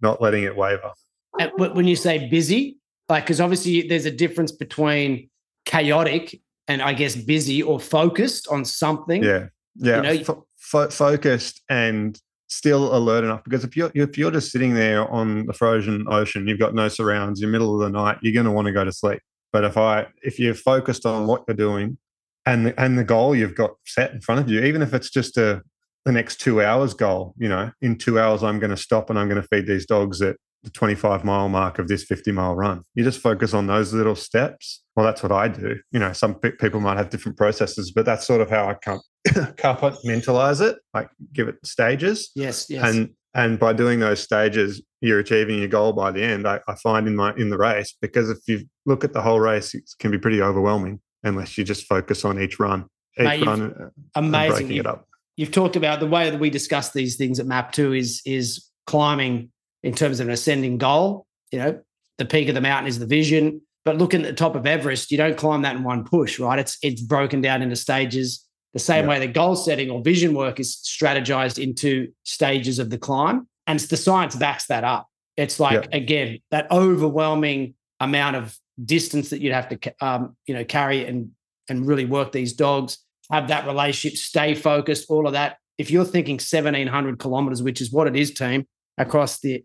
not 0.00 0.22
letting 0.22 0.44
it 0.44 0.56
waver. 0.56 0.92
Uh, 1.38 1.48
when 1.56 1.86
you 1.86 1.96
say 1.96 2.28
busy, 2.28 2.76
like 3.08 3.24
because 3.24 3.40
obviously 3.40 3.88
there's 3.88 4.06
a 4.06 4.10
difference 4.10 4.52
between 4.52 5.28
chaotic 5.64 6.40
and 6.68 6.80
I 6.80 6.92
guess 6.92 7.16
busy 7.16 7.62
or 7.62 7.80
focused 7.80 8.48
on 8.48 8.64
something. 8.64 9.22
Yeah, 9.22 9.46
yeah, 9.76 10.12
you 10.12 10.24
know, 10.24 10.46
F- 10.72 10.92
focused 10.92 11.62
and 11.68 12.20
still 12.48 12.94
alert 12.94 13.22
enough 13.22 13.42
because 13.44 13.62
if 13.62 13.76
you're 13.76 13.92
if 13.94 14.18
you're 14.18 14.30
just 14.30 14.50
sitting 14.50 14.74
there 14.74 15.08
on 15.10 15.46
the 15.46 15.52
frozen 15.52 16.04
ocean, 16.08 16.48
you've 16.48 16.58
got 16.58 16.74
no 16.74 16.88
surrounds, 16.88 17.40
you're 17.40 17.50
middle 17.50 17.74
of 17.74 17.80
the 17.80 17.90
night, 17.90 18.18
you're 18.22 18.34
going 18.34 18.46
to 18.46 18.52
want 18.52 18.66
to 18.66 18.72
go 18.72 18.84
to 18.84 18.92
sleep. 18.92 19.20
But 19.52 19.64
if 19.64 19.76
I 19.76 20.06
if 20.22 20.38
you're 20.38 20.54
focused 20.54 21.06
on 21.06 21.26
what 21.26 21.44
you're 21.46 21.56
doing 21.56 21.98
and 22.46 22.66
the, 22.66 22.80
and 22.80 22.98
the 22.98 23.04
goal 23.04 23.34
you've 23.34 23.54
got 23.54 23.72
set 23.86 24.12
in 24.12 24.20
front 24.20 24.40
of 24.40 24.50
you, 24.50 24.62
even 24.62 24.82
if 24.82 24.92
it's 24.94 25.10
just 25.10 25.36
a 25.36 25.62
the 26.04 26.12
next 26.12 26.40
two 26.40 26.62
hours 26.62 26.94
goal, 26.94 27.34
you 27.38 27.48
know, 27.48 27.70
in 27.80 27.96
two 27.96 28.18
hours 28.18 28.42
I'm 28.42 28.58
going 28.58 28.70
to 28.70 28.76
stop 28.76 29.10
and 29.10 29.18
I'm 29.18 29.28
going 29.28 29.40
to 29.40 29.48
feed 29.48 29.66
these 29.66 29.86
dogs 29.86 30.20
at 30.22 30.36
the 30.62 30.70
25 30.70 31.24
mile 31.24 31.48
mark 31.48 31.78
of 31.78 31.88
this 31.88 32.04
50 32.04 32.32
mile 32.32 32.54
run. 32.54 32.82
You 32.94 33.04
just 33.04 33.20
focus 33.20 33.54
on 33.54 33.66
those 33.66 33.92
little 33.92 34.14
steps. 34.14 34.82
Well, 34.94 35.06
that's 35.06 35.22
what 35.22 35.32
I 35.32 35.48
do. 35.48 35.76
You 35.92 36.00
know, 36.00 36.12
some 36.12 36.34
people 36.34 36.80
might 36.80 36.98
have 36.98 37.10
different 37.10 37.38
processes, 37.38 37.92
but 37.92 38.04
that's 38.04 38.26
sort 38.26 38.40
of 38.40 38.50
how 38.50 38.68
I 38.68 38.74
compartmentalize 39.28 40.60
it, 40.60 40.78
like 40.92 41.08
give 41.32 41.48
it 41.48 41.56
stages. 41.64 42.30
Yes, 42.34 42.66
yes. 42.68 42.84
And 42.84 43.10
and 43.34 43.58
by 43.58 43.72
doing 43.72 44.00
those 44.00 44.20
stages, 44.20 44.82
you're 45.00 45.20
achieving 45.20 45.60
your 45.60 45.68
goal 45.68 45.92
by 45.92 46.10
the 46.10 46.22
end. 46.22 46.48
I, 46.48 46.60
I 46.66 46.74
find 46.74 47.06
in 47.06 47.16
my 47.16 47.34
in 47.36 47.48
the 47.50 47.58
race 47.58 47.94
because 48.00 48.28
if 48.28 48.38
you 48.46 48.66
look 48.86 49.04
at 49.04 49.12
the 49.12 49.22
whole 49.22 49.40
race, 49.40 49.74
it 49.74 49.84
can 49.98 50.10
be 50.10 50.18
pretty 50.18 50.42
overwhelming 50.42 51.00
unless 51.22 51.56
you 51.56 51.64
just 51.64 51.86
focus 51.86 52.24
on 52.24 52.40
each 52.40 52.58
run, 52.58 52.86
each 53.18 53.24
Mate, 53.24 53.46
run, 53.46 53.90
amazing. 54.14 54.50
breaking 54.50 54.76
you've, 54.76 54.86
it 54.86 54.90
up. 54.90 55.06
You've 55.36 55.52
talked 55.52 55.76
about 55.76 56.00
the 56.00 56.06
way 56.06 56.28
that 56.28 56.40
we 56.40 56.50
discuss 56.50 56.90
these 56.90 57.16
things 57.16 57.38
at 57.38 57.46
Map 57.46 57.72
Two 57.72 57.92
is 57.92 58.20
is 58.26 58.68
climbing 58.86 59.50
in 59.82 59.94
terms 59.94 60.20
of 60.20 60.28
an 60.28 60.32
ascending 60.32 60.78
goal. 60.78 61.26
You 61.50 61.58
know, 61.58 61.80
the 62.18 62.24
peak 62.24 62.48
of 62.48 62.54
the 62.54 62.60
mountain 62.60 62.88
is 62.88 62.98
the 62.98 63.06
vision, 63.06 63.60
but 63.84 63.98
looking 63.98 64.20
at 64.20 64.26
the 64.26 64.32
top 64.34 64.54
of 64.54 64.66
Everest, 64.66 65.10
you 65.10 65.16
don't 65.16 65.36
climb 65.36 65.62
that 65.62 65.76
in 65.76 65.82
one 65.82 66.04
push, 66.04 66.38
right? 66.38 66.58
It's 66.58 66.78
it's 66.82 67.00
broken 67.00 67.40
down 67.40 67.62
into 67.62 67.76
stages. 67.76 68.46
The 68.72 68.78
same 68.78 69.04
yeah. 69.04 69.10
way 69.10 69.18
that 69.20 69.34
goal 69.34 69.56
setting 69.56 69.90
or 69.90 70.00
vision 70.02 70.34
work 70.34 70.60
is 70.60 70.76
strategized 70.76 71.62
into 71.62 72.08
stages 72.24 72.78
of 72.78 72.90
the 72.90 72.98
climb, 72.98 73.48
and 73.66 73.80
the 73.80 73.96
science 73.96 74.36
backs 74.36 74.66
that 74.66 74.84
up. 74.84 75.08
It's 75.36 75.58
like 75.58 75.84
yeah. 75.90 75.96
again 75.96 76.38
that 76.50 76.70
overwhelming 76.70 77.74
amount 77.98 78.36
of 78.36 78.56
distance 78.84 79.30
that 79.30 79.40
you'd 79.40 79.52
have 79.52 79.68
to 79.70 79.94
um, 80.00 80.36
you 80.46 80.54
know 80.54 80.64
carry 80.64 81.06
and 81.06 81.30
and 81.68 81.86
really 81.86 82.04
work 82.04 82.32
these 82.32 82.52
dogs, 82.52 82.98
have 83.30 83.48
that 83.48 83.66
relationship, 83.66 84.18
stay 84.18 84.54
focused, 84.54 85.08
all 85.08 85.26
of 85.26 85.32
that. 85.32 85.56
If 85.78 85.90
you're 85.90 86.04
thinking 86.04 86.34
1700 86.34 87.18
kilometers, 87.18 87.62
which 87.62 87.80
is 87.80 87.90
what 87.90 88.06
it 88.06 88.16
is, 88.16 88.32
team, 88.32 88.66
across 89.00 89.40
the 89.40 89.64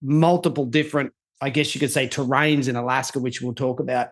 multiple 0.00 0.64
different, 0.64 1.12
I 1.40 1.50
guess 1.50 1.74
you 1.74 1.80
could 1.80 1.90
say, 1.90 2.08
terrains 2.08 2.68
in 2.68 2.76
Alaska, 2.76 3.18
which 3.18 3.42
we'll 3.42 3.54
talk 3.54 3.80
about. 3.80 4.08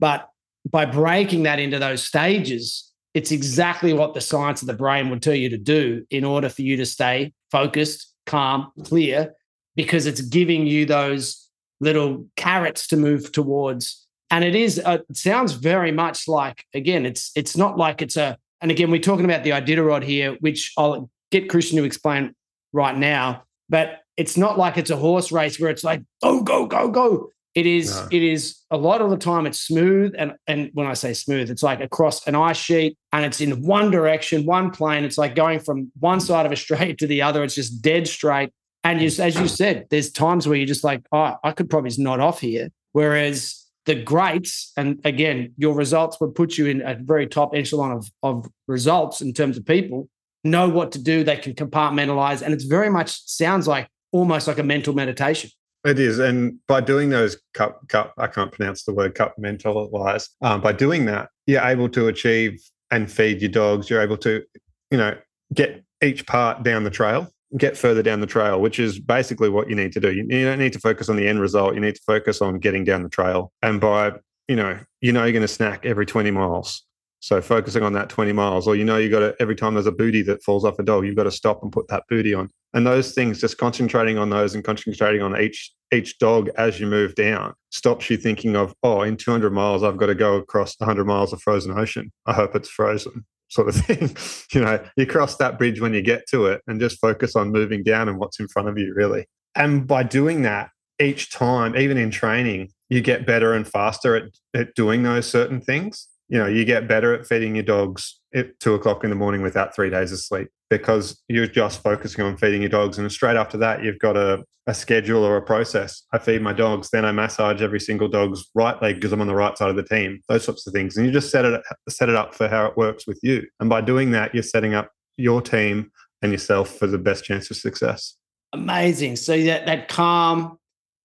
But 0.00 0.28
by 0.68 0.84
breaking 0.84 1.44
that 1.44 1.58
into 1.58 1.78
those 1.78 2.04
stages, 2.04 2.90
it's 3.14 3.30
exactly 3.30 3.92
what 3.92 4.14
the 4.14 4.20
science 4.20 4.62
of 4.62 4.66
the 4.66 4.74
brain 4.74 5.10
would 5.10 5.22
tell 5.22 5.34
you 5.34 5.48
to 5.50 5.58
do 5.58 6.04
in 6.10 6.24
order 6.24 6.48
for 6.48 6.62
you 6.62 6.76
to 6.78 6.86
stay 6.86 7.32
focused, 7.50 8.12
calm, 8.26 8.72
clear, 8.84 9.34
because 9.76 10.06
it's 10.06 10.20
giving 10.20 10.66
you 10.66 10.86
those 10.86 11.48
little 11.80 12.26
carrots 12.36 12.86
to 12.88 12.96
move 12.96 13.32
towards. 13.32 14.06
And 14.30 14.44
it 14.44 14.54
is, 14.54 14.80
uh, 14.84 14.98
it 15.08 15.16
sounds 15.16 15.52
very 15.52 15.92
much 15.92 16.26
like, 16.26 16.64
again, 16.74 17.04
it's 17.04 17.30
it's 17.36 17.56
not 17.56 17.76
like 17.76 18.00
it's 18.00 18.16
a, 18.16 18.38
and 18.60 18.70
again, 18.70 18.90
we're 18.90 19.00
talking 19.00 19.26
about 19.26 19.44
the 19.44 19.50
Iditarod 19.50 20.02
here, 20.02 20.36
which 20.40 20.72
I'll 20.78 21.10
get 21.30 21.50
Christian 21.50 21.76
to 21.78 21.84
explain 21.84 22.34
right 22.72 22.96
now 22.96 23.44
but 23.72 24.02
it's 24.18 24.36
not 24.36 24.58
like 24.58 24.76
it's 24.76 24.90
a 24.90 24.96
horse 24.96 25.32
race 25.32 25.58
where 25.58 25.70
it's 25.70 25.82
like 25.82 26.02
go 26.22 26.42
go 26.42 26.66
go 26.66 26.88
go. 26.88 27.30
It 27.54 27.66
is 27.66 27.96
no. 27.96 28.08
it 28.12 28.22
is 28.22 28.58
a 28.70 28.76
lot 28.76 29.00
of 29.00 29.10
the 29.10 29.16
time 29.16 29.46
it's 29.46 29.60
smooth 29.60 30.14
and 30.16 30.34
and 30.46 30.70
when 30.74 30.86
I 30.86 30.92
say 30.92 31.14
smooth, 31.14 31.50
it's 31.50 31.62
like 31.62 31.80
across 31.80 32.26
an 32.28 32.36
ice 32.36 32.58
sheet 32.58 32.96
and 33.12 33.24
it's 33.24 33.40
in 33.40 33.62
one 33.62 33.90
direction, 33.90 34.44
one 34.44 34.70
plane. 34.70 35.04
It's 35.04 35.18
like 35.18 35.34
going 35.34 35.58
from 35.58 35.90
one 35.98 36.20
side 36.20 36.46
of 36.46 36.52
a 36.52 36.56
straight 36.56 36.98
to 36.98 37.06
the 37.06 37.22
other. 37.22 37.42
It's 37.42 37.54
just 37.54 37.82
dead 37.82 38.06
straight. 38.06 38.52
And 38.84 39.00
you, 39.00 39.06
as 39.06 39.38
you 39.38 39.48
said, 39.48 39.86
there's 39.90 40.10
times 40.10 40.46
where 40.46 40.56
you're 40.56 40.66
just 40.66 40.84
like, 40.84 41.02
oh, 41.12 41.36
I 41.42 41.52
could 41.52 41.70
probably 41.70 41.92
not 41.98 42.20
off 42.20 42.40
here. 42.40 42.68
Whereas 42.90 43.64
the 43.86 43.94
greats, 43.94 44.72
and 44.76 45.00
again, 45.04 45.54
your 45.56 45.74
results 45.74 46.20
would 46.20 46.34
put 46.34 46.58
you 46.58 46.66
in 46.66 46.82
a 46.82 46.96
very 46.96 47.28
top 47.28 47.54
echelon 47.54 47.92
of, 47.92 48.10
of 48.24 48.50
results 48.66 49.20
in 49.20 49.32
terms 49.32 49.56
of 49.56 49.64
people 49.64 50.08
know 50.44 50.68
what 50.68 50.92
to 50.92 51.02
do. 51.02 51.24
They 51.24 51.36
can 51.36 51.54
compartmentalize. 51.54 52.42
And 52.42 52.52
it's 52.52 52.64
very 52.64 52.90
much 52.90 53.22
sounds 53.26 53.66
like 53.66 53.88
almost 54.12 54.48
like 54.48 54.58
a 54.58 54.62
mental 54.62 54.94
meditation. 54.94 55.50
It 55.84 55.98
is. 55.98 56.18
And 56.18 56.58
by 56.68 56.80
doing 56.80 57.10
those 57.10 57.40
cup, 57.54 57.88
cup, 57.88 58.14
I 58.16 58.28
can't 58.28 58.52
pronounce 58.52 58.84
the 58.84 58.94
word 58.94 59.14
cup 59.14 59.34
mentalize. 59.38 60.28
Um, 60.40 60.60
by 60.60 60.72
doing 60.72 61.06
that, 61.06 61.28
you're 61.46 61.62
able 61.62 61.88
to 61.90 62.06
achieve 62.06 62.62
and 62.90 63.10
feed 63.10 63.40
your 63.40 63.50
dogs. 63.50 63.90
You're 63.90 64.02
able 64.02 64.18
to, 64.18 64.42
you 64.90 64.98
know, 64.98 65.16
get 65.52 65.82
each 66.02 66.26
part 66.26 66.62
down 66.62 66.84
the 66.84 66.90
trail 66.90 67.28
get 67.56 67.76
further 67.76 68.02
down 68.02 68.20
the 68.20 68.26
trail, 68.26 68.60
which 68.60 68.78
is 68.78 68.98
basically 68.98 69.48
what 69.48 69.68
you 69.68 69.76
need 69.76 69.92
to 69.92 70.00
do. 70.00 70.12
You, 70.12 70.26
you 70.28 70.44
don't 70.44 70.58
need 70.58 70.72
to 70.72 70.78
focus 70.78 71.08
on 71.08 71.16
the 71.16 71.28
end 71.28 71.40
result. 71.40 71.74
You 71.74 71.80
need 71.80 71.94
to 71.94 72.02
focus 72.06 72.40
on 72.40 72.58
getting 72.58 72.84
down 72.84 73.02
the 73.02 73.08
trail. 73.08 73.52
And 73.62 73.80
by, 73.80 74.12
you 74.48 74.56
know, 74.56 74.78
you 75.00 75.12
know 75.12 75.24
you're 75.24 75.32
going 75.32 75.42
to 75.42 75.48
snack 75.48 75.84
every 75.84 76.06
20 76.06 76.30
miles. 76.30 76.84
So 77.22 77.40
focusing 77.40 77.84
on 77.84 77.92
that 77.92 78.08
20 78.08 78.32
miles, 78.32 78.66
or 78.66 78.74
you 78.74 78.84
know, 78.84 78.96
you 78.96 79.08
got 79.08 79.20
to 79.20 79.36
every 79.38 79.54
time 79.54 79.74
there's 79.74 79.86
a 79.86 79.92
booty 79.92 80.22
that 80.22 80.42
falls 80.42 80.64
off 80.64 80.80
a 80.80 80.82
dog, 80.82 81.06
you've 81.06 81.14
got 81.14 81.22
to 81.22 81.30
stop 81.30 81.62
and 81.62 81.70
put 81.70 81.86
that 81.86 82.02
booty 82.08 82.34
on. 82.34 82.50
And 82.74 82.84
those 82.84 83.12
things, 83.14 83.40
just 83.40 83.58
concentrating 83.58 84.18
on 84.18 84.30
those 84.30 84.56
and 84.56 84.64
concentrating 84.64 85.22
on 85.22 85.40
each 85.40 85.72
each 85.94 86.18
dog 86.18 86.50
as 86.56 86.80
you 86.80 86.86
move 86.88 87.14
down, 87.14 87.54
stops 87.70 88.10
you 88.10 88.16
thinking 88.16 88.56
of, 88.56 88.74
oh, 88.82 89.02
in 89.02 89.16
200 89.16 89.52
miles, 89.52 89.84
I've 89.84 89.98
got 89.98 90.06
to 90.06 90.16
go 90.16 90.34
across 90.34 90.74
100 90.78 91.04
miles 91.04 91.32
of 91.32 91.40
frozen 91.40 91.78
ocean. 91.78 92.10
I 92.26 92.32
hope 92.32 92.56
it's 92.56 92.68
frozen, 92.68 93.24
sort 93.48 93.68
of 93.68 93.76
thing. 93.76 94.16
you 94.52 94.60
know, 94.60 94.84
you 94.96 95.06
cross 95.06 95.36
that 95.36 95.58
bridge 95.58 95.80
when 95.80 95.94
you 95.94 96.02
get 96.02 96.26
to 96.30 96.46
it, 96.46 96.62
and 96.66 96.80
just 96.80 97.00
focus 97.00 97.36
on 97.36 97.52
moving 97.52 97.84
down 97.84 98.08
and 98.08 98.18
what's 98.18 98.40
in 98.40 98.48
front 98.48 98.68
of 98.68 98.78
you, 98.78 98.92
really. 98.96 99.26
And 99.54 99.86
by 99.86 100.02
doing 100.02 100.42
that, 100.42 100.70
each 101.00 101.30
time, 101.30 101.76
even 101.76 101.98
in 101.98 102.10
training, 102.10 102.70
you 102.88 103.00
get 103.00 103.26
better 103.26 103.52
and 103.52 103.66
faster 103.66 104.16
at, 104.16 104.24
at 104.54 104.74
doing 104.74 105.04
those 105.04 105.30
certain 105.30 105.60
things 105.60 106.08
you 106.32 106.38
know 106.38 106.46
you 106.46 106.64
get 106.64 106.88
better 106.88 107.12
at 107.12 107.26
feeding 107.26 107.54
your 107.54 107.62
dogs 107.62 108.18
at 108.34 108.58
two 108.58 108.72
o'clock 108.72 109.04
in 109.04 109.10
the 109.10 109.16
morning 109.16 109.42
without 109.42 109.74
three 109.74 109.90
days 109.90 110.12
of 110.12 110.18
sleep 110.18 110.48
because 110.70 111.22
you're 111.28 111.46
just 111.46 111.82
focusing 111.82 112.24
on 112.24 112.38
feeding 112.38 112.62
your 112.62 112.70
dogs. 112.70 112.98
And 112.98 113.12
straight 113.12 113.36
after 113.36 113.58
that 113.58 113.84
you've 113.84 113.98
got 113.98 114.16
a, 114.16 114.42
a 114.66 114.72
schedule 114.72 115.24
or 115.24 115.36
a 115.36 115.42
process. 115.42 116.04
I 116.10 116.18
feed 116.18 116.40
my 116.40 116.54
dogs 116.54 116.88
then 116.90 117.04
i 117.04 117.12
massage 117.12 117.60
every 117.60 117.80
single 117.80 118.08
dog's 118.08 118.48
right 118.54 118.80
leg 118.80 118.94
because 118.94 119.12
i'm 119.12 119.20
on 119.20 119.26
the 119.26 119.34
right 119.34 119.56
side 119.58 119.68
of 119.68 119.76
the 119.76 119.82
team 119.82 120.22
those 120.26 120.44
sorts 120.44 120.66
of 120.66 120.72
things. 120.72 120.96
And 120.96 121.04
you 121.04 121.12
just 121.12 121.30
set 121.30 121.44
it 121.44 121.62
set 121.90 122.08
it 122.08 122.16
up 122.16 122.34
for 122.34 122.48
how 122.48 122.64
it 122.64 122.78
works 122.78 123.06
with 123.06 123.20
you. 123.22 123.46
And 123.60 123.68
by 123.68 123.82
doing 123.82 124.12
that 124.12 124.32
you're 124.34 124.42
setting 124.42 124.72
up 124.72 124.90
your 125.18 125.42
team 125.42 125.92
and 126.22 126.32
yourself 126.32 126.70
for 126.78 126.86
the 126.86 126.98
best 126.98 127.24
chance 127.24 127.50
of 127.50 127.58
success. 127.58 128.16
Amazing. 128.54 129.16
So 129.16 129.38
that 129.42 129.66
that 129.66 129.88
calm 129.88 130.58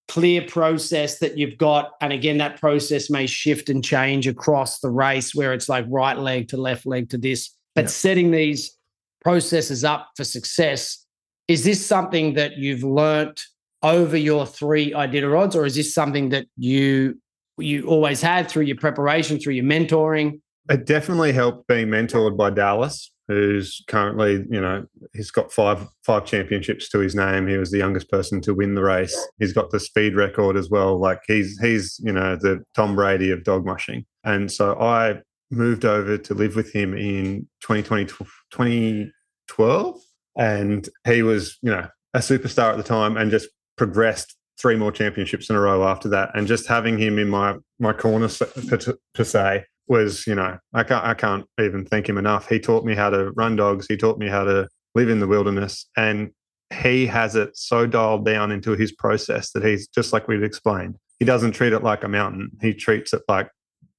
clear 0.07 0.41
process 0.41 1.19
that 1.19 1.37
you've 1.37 1.57
got. 1.57 1.91
And 2.01 2.13
again, 2.13 2.37
that 2.37 2.59
process 2.59 3.09
may 3.09 3.27
shift 3.27 3.69
and 3.69 3.83
change 3.83 4.27
across 4.27 4.79
the 4.79 4.89
race 4.89 5.35
where 5.35 5.53
it's 5.53 5.69
like 5.69 5.85
right 5.89 6.17
leg 6.17 6.47
to 6.49 6.57
left 6.57 6.85
leg 6.85 7.09
to 7.09 7.17
this. 7.17 7.55
But 7.75 7.85
yeah. 7.85 7.89
setting 7.89 8.31
these 8.31 8.77
processes 9.21 9.83
up 9.83 10.09
for 10.15 10.23
success, 10.23 11.05
is 11.47 11.63
this 11.63 11.85
something 11.85 12.33
that 12.33 12.57
you've 12.57 12.83
learnt 12.83 13.41
over 13.83 14.17
your 14.17 14.45
three 14.45 14.91
Iditarods, 14.91 15.55
or 15.55 15.65
is 15.65 15.75
this 15.75 15.93
something 15.93 16.29
that 16.29 16.47
you 16.57 17.19
you 17.59 17.87
always 17.87 18.21
had 18.21 18.49
through 18.49 18.65
your 18.65 18.77
preparation, 18.77 19.39
through 19.39 19.53
your 19.53 19.65
mentoring? 19.65 20.41
It 20.69 20.85
definitely 20.85 21.31
helped 21.31 21.67
being 21.67 21.87
mentored 21.87 22.37
by 22.37 22.49
Dallas 22.49 23.11
who's 23.27 23.83
currently, 23.87 24.45
you 24.49 24.61
know, 24.61 24.85
he's 25.13 25.31
got 25.31 25.51
five 25.51 25.85
five 26.03 26.25
championships 26.25 26.89
to 26.89 26.99
his 26.99 27.15
name. 27.15 27.47
He 27.47 27.57
was 27.57 27.71
the 27.71 27.77
youngest 27.77 28.09
person 28.09 28.41
to 28.41 28.53
win 28.53 28.75
the 28.75 28.83
race. 28.83 29.17
He's 29.39 29.53
got 29.53 29.71
the 29.71 29.79
speed 29.79 30.15
record 30.15 30.55
as 30.55 30.69
well. 30.69 30.99
Like 30.99 31.21
he's 31.27 31.59
he's 31.59 31.99
you 32.03 32.11
know 32.11 32.35
the 32.35 32.63
Tom 32.75 32.95
Brady 32.95 33.31
of 33.31 33.43
dog 33.43 33.65
mushing. 33.65 34.05
And 34.23 34.51
so 34.51 34.79
I 34.79 35.21
moved 35.51 35.85
over 35.85 36.17
to 36.17 36.33
live 36.33 36.55
with 36.55 36.73
him 36.73 36.93
in 36.93 37.47
2020, 37.61 38.05
2012, 38.51 39.99
and 40.37 40.89
he 41.05 41.21
was 41.21 41.57
you 41.61 41.71
know 41.71 41.87
a 42.13 42.19
superstar 42.19 42.71
at 42.71 42.77
the 42.77 42.83
time 42.83 43.17
and 43.17 43.29
just 43.29 43.49
progressed 43.75 44.35
three 44.59 44.75
more 44.75 44.91
championships 44.91 45.49
in 45.49 45.55
a 45.55 45.59
row 45.59 45.87
after 45.87 46.09
that. 46.09 46.31
And 46.33 46.47
just 46.47 46.67
having 46.67 46.97
him 46.97 47.19
in 47.19 47.29
my 47.29 47.55
my 47.79 47.93
corner 47.93 48.29
per, 48.69 48.79
per 49.13 49.23
se 49.23 49.65
was, 49.87 50.25
you 50.27 50.35
know, 50.35 50.57
I 50.73 50.83
can't, 50.83 51.05
I 51.05 51.13
can't 51.13 51.45
even 51.59 51.85
thank 51.85 52.07
him 52.07 52.17
enough. 52.17 52.49
He 52.49 52.59
taught 52.59 52.85
me 52.85 52.95
how 52.95 53.09
to 53.09 53.31
run 53.31 53.55
dogs. 53.55 53.87
He 53.87 53.97
taught 53.97 54.17
me 54.17 54.27
how 54.27 54.43
to 54.43 54.67
live 54.95 55.09
in 55.09 55.19
the 55.19 55.27
wilderness. 55.27 55.89
And 55.95 56.31
he 56.73 57.05
has 57.07 57.35
it 57.35 57.55
so 57.55 57.85
dialed 57.85 58.25
down 58.25 58.51
into 58.51 58.71
his 58.71 58.91
process 58.91 59.51
that 59.51 59.63
he's 59.63 59.87
just 59.87 60.11
like 60.11 60.27
we've 60.27 60.43
explained. 60.43 60.97
He 61.19 61.25
doesn't 61.25 61.53
treat 61.53 61.73
it 61.73 61.83
like 61.83 62.03
a 62.03 62.09
mountain. 62.09 62.51
He 62.61 62.73
treats 62.73 63.13
it 63.13 63.21
like 63.27 63.49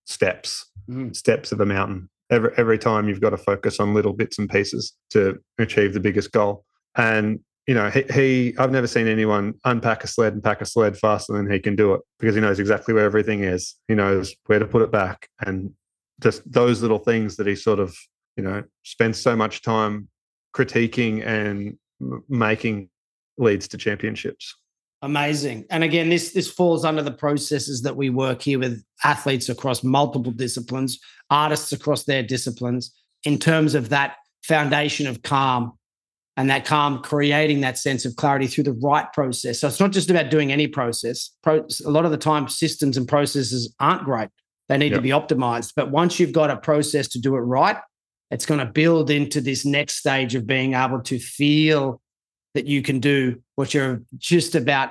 steps, 0.06 0.66
mm. 0.88 1.14
steps 1.16 1.52
of 1.52 1.60
a 1.60 1.66
mountain. 1.66 2.10
Every 2.30 2.50
every 2.58 2.78
time 2.78 3.08
you've 3.08 3.22
got 3.22 3.30
to 3.30 3.38
focus 3.38 3.80
on 3.80 3.94
little 3.94 4.12
bits 4.12 4.38
and 4.38 4.50
pieces 4.50 4.94
to 5.10 5.38
achieve 5.58 5.94
the 5.94 6.00
biggest 6.00 6.30
goal. 6.30 6.64
And 6.94 7.40
you 7.68 7.74
know, 7.74 7.90
he, 7.90 8.02
he, 8.14 8.54
I've 8.56 8.72
never 8.72 8.86
seen 8.86 9.06
anyone 9.06 9.52
unpack 9.66 10.02
a 10.02 10.06
sled 10.06 10.32
and 10.32 10.42
pack 10.42 10.62
a 10.62 10.66
sled 10.66 10.96
faster 10.96 11.34
than 11.34 11.50
he 11.50 11.60
can 11.60 11.76
do 11.76 11.92
it 11.92 12.00
because 12.18 12.34
he 12.34 12.40
knows 12.40 12.58
exactly 12.58 12.94
where 12.94 13.04
everything 13.04 13.44
is. 13.44 13.74
He 13.88 13.94
knows 13.94 14.34
where 14.46 14.58
to 14.58 14.66
put 14.66 14.80
it 14.80 14.90
back 14.90 15.28
and 15.44 15.74
just 16.22 16.50
those 16.50 16.80
little 16.80 16.98
things 16.98 17.36
that 17.36 17.46
he 17.46 17.54
sort 17.54 17.78
of, 17.78 17.94
you 18.38 18.42
know, 18.42 18.64
spends 18.84 19.20
so 19.20 19.36
much 19.36 19.60
time 19.60 20.08
critiquing 20.56 21.24
and 21.26 21.76
making 22.30 22.88
leads 23.36 23.68
to 23.68 23.76
championships. 23.76 24.56
Amazing. 25.02 25.66
And 25.70 25.84
again, 25.84 26.08
this 26.08 26.32
this 26.32 26.50
falls 26.50 26.86
under 26.86 27.02
the 27.02 27.12
processes 27.12 27.82
that 27.82 27.96
we 27.96 28.08
work 28.08 28.40
here 28.40 28.58
with 28.58 28.82
athletes 29.04 29.50
across 29.50 29.84
multiple 29.84 30.32
disciplines, 30.32 30.98
artists 31.30 31.72
across 31.72 32.04
their 32.04 32.22
disciplines, 32.22 32.92
in 33.24 33.38
terms 33.38 33.74
of 33.74 33.90
that 33.90 34.16
foundation 34.42 35.06
of 35.06 35.22
calm 35.22 35.77
and 36.38 36.48
that 36.48 36.64
calm, 36.64 37.02
creating 37.02 37.62
that 37.62 37.76
sense 37.76 38.04
of 38.04 38.14
clarity 38.14 38.46
through 38.46 38.62
the 38.62 38.72
right 38.74 39.12
process. 39.12 39.60
So 39.60 39.66
it's 39.66 39.80
not 39.80 39.90
just 39.90 40.08
about 40.08 40.30
doing 40.30 40.52
any 40.52 40.68
process. 40.68 41.32
Pro, 41.42 41.66
a 41.84 41.90
lot 41.90 42.04
of 42.04 42.12
the 42.12 42.16
time, 42.16 42.48
systems 42.48 42.96
and 42.96 43.08
processes 43.08 43.74
aren't 43.80 44.04
great. 44.04 44.28
They 44.68 44.78
need 44.78 44.92
yep. 44.92 44.98
to 44.98 45.02
be 45.02 45.08
optimized. 45.08 45.72
But 45.74 45.90
once 45.90 46.20
you've 46.20 46.32
got 46.32 46.48
a 46.48 46.56
process 46.56 47.08
to 47.08 47.20
do 47.20 47.34
it 47.34 47.40
right, 47.40 47.76
it's 48.30 48.46
going 48.46 48.60
to 48.60 48.66
build 48.66 49.10
into 49.10 49.40
this 49.40 49.64
next 49.64 49.96
stage 49.96 50.36
of 50.36 50.46
being 50.46 50.74
able 50.74 51.00
to 51.02 51.18
feel 51.18 52.00
that 52.54 52.66
you 52.66 52.82
can 52.82 53.00
do 53.00 53.42
what 53.56 53.74
you're 53.74 54.02
just 54.16 54.54
about, 54.54 54.90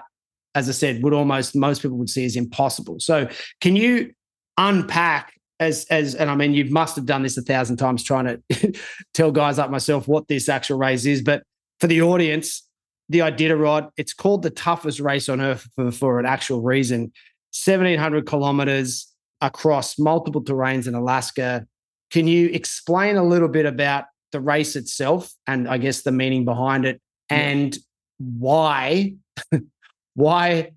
as 0.53 0.67
I 0.67 0.73
said, 0.73 1.01
would 1.01 1.13
almost 1.13 1.55
most 1.55 1.81
people 1.81 1.97
would 1.97 2.09
see 2.09 2.25
as 2.25 2.35
impossible. 2.35 2.99
So, 2.99 3.29
can 3.61 3.77
you 3.77 4.11
unpack 4.57 5.36
as 5.59 5.85
as 5.89 6.15
and 6.15 6.29
I 6.29 6.35
mean 6.35 6.53
you 6.53 6.65
must 6.65 6.95
have 6.95 7.05
done 7.05 7.23
this 7.23 7.37
a 7.37 7.41
thousand 7.41 7.77
times 7.77 8.03
trying 8.03 8.25
to 8.51 8.73
tell 9.13 9.31
guys 9.31 9.57
like 9.57 9.71
myself 9.71 10.07
what 10.07 10.27
this 10.27 10.49
actual 10.49 10.77
race 10.77 11.05
is, 11.05 11.21
but 11.21 11.43
for 11.79 11.87
the 11.87 12.01
audience, 12.01 12.67
the 13.09 13.19
Iditarod, 13.19 13.89
it's 13.97 14.13
called 14.13 14.43
the 14.43 14.49
toughest 14.49 14.99
race 14.99 15.29
on 15.29 15.41
earth 15.41 15.67
for, 15.75 15.91
for 15.91 16.19
an 16.19 16.25
actual 16.25 16.61
reason. 16.61 17.11
1700 17.65 18.25
kilometers 18.25 19.11
across 19.41 19.97
multiple 19.97 20.43
terrains 20.43 20.87
in 20.87 20.95
Alaska. 20.95 21.65
Can 22.11 22.27
you 22.27 22.47
explain 22.49 23.15
a 23.17 23.23
little 23.23 23.47
bit 23.47 23.65
about 23.65 24.05
the 24.31 24.41
race 24.41 24.75
itself 24.75 25.31
and 25.45 25.67
I 25.67 25.77
guess 25.77 26.01
the 26.01 26.11
meaning 26.11 26.45
behind 26.45 26.85
it 26.85 27.01
and 27.29 27.75
yeah. 27.75 27.81
why 28.39 29.13
why 30.15 30.71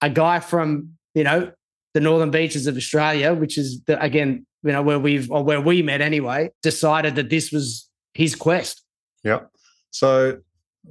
a 0.00 0.10
guy 0.10 0.40
from, 0.40 0.90
you 1.14 1.24
know, 1.24 1.52
the 1.94 2.00
northern 2.00 2.30
beaches 2.30 2.66
of 2.66 2.76
Australia, 2.76 3.34
which 3.34 3.58
is 3.58 3.82
the, 3.84 4.02
again, 4.02 4.46
you 4.62 4.72
know, 4.72 4.82
where 4.82 4.98
we've 4.98 5.30
or 5.30 5.42
where 5.42 5.60
we 5.60 5.82
met 5.82 6.00
anyway, 6.00 6.50
decided 6.62 7.16
that 7.16 7.30
this 7.30 7.52
was 7.52 7.88
his 8.14 8.34
quest. 8.34 8.82
Yeah. 9.24 9.40
So 9.90 10.38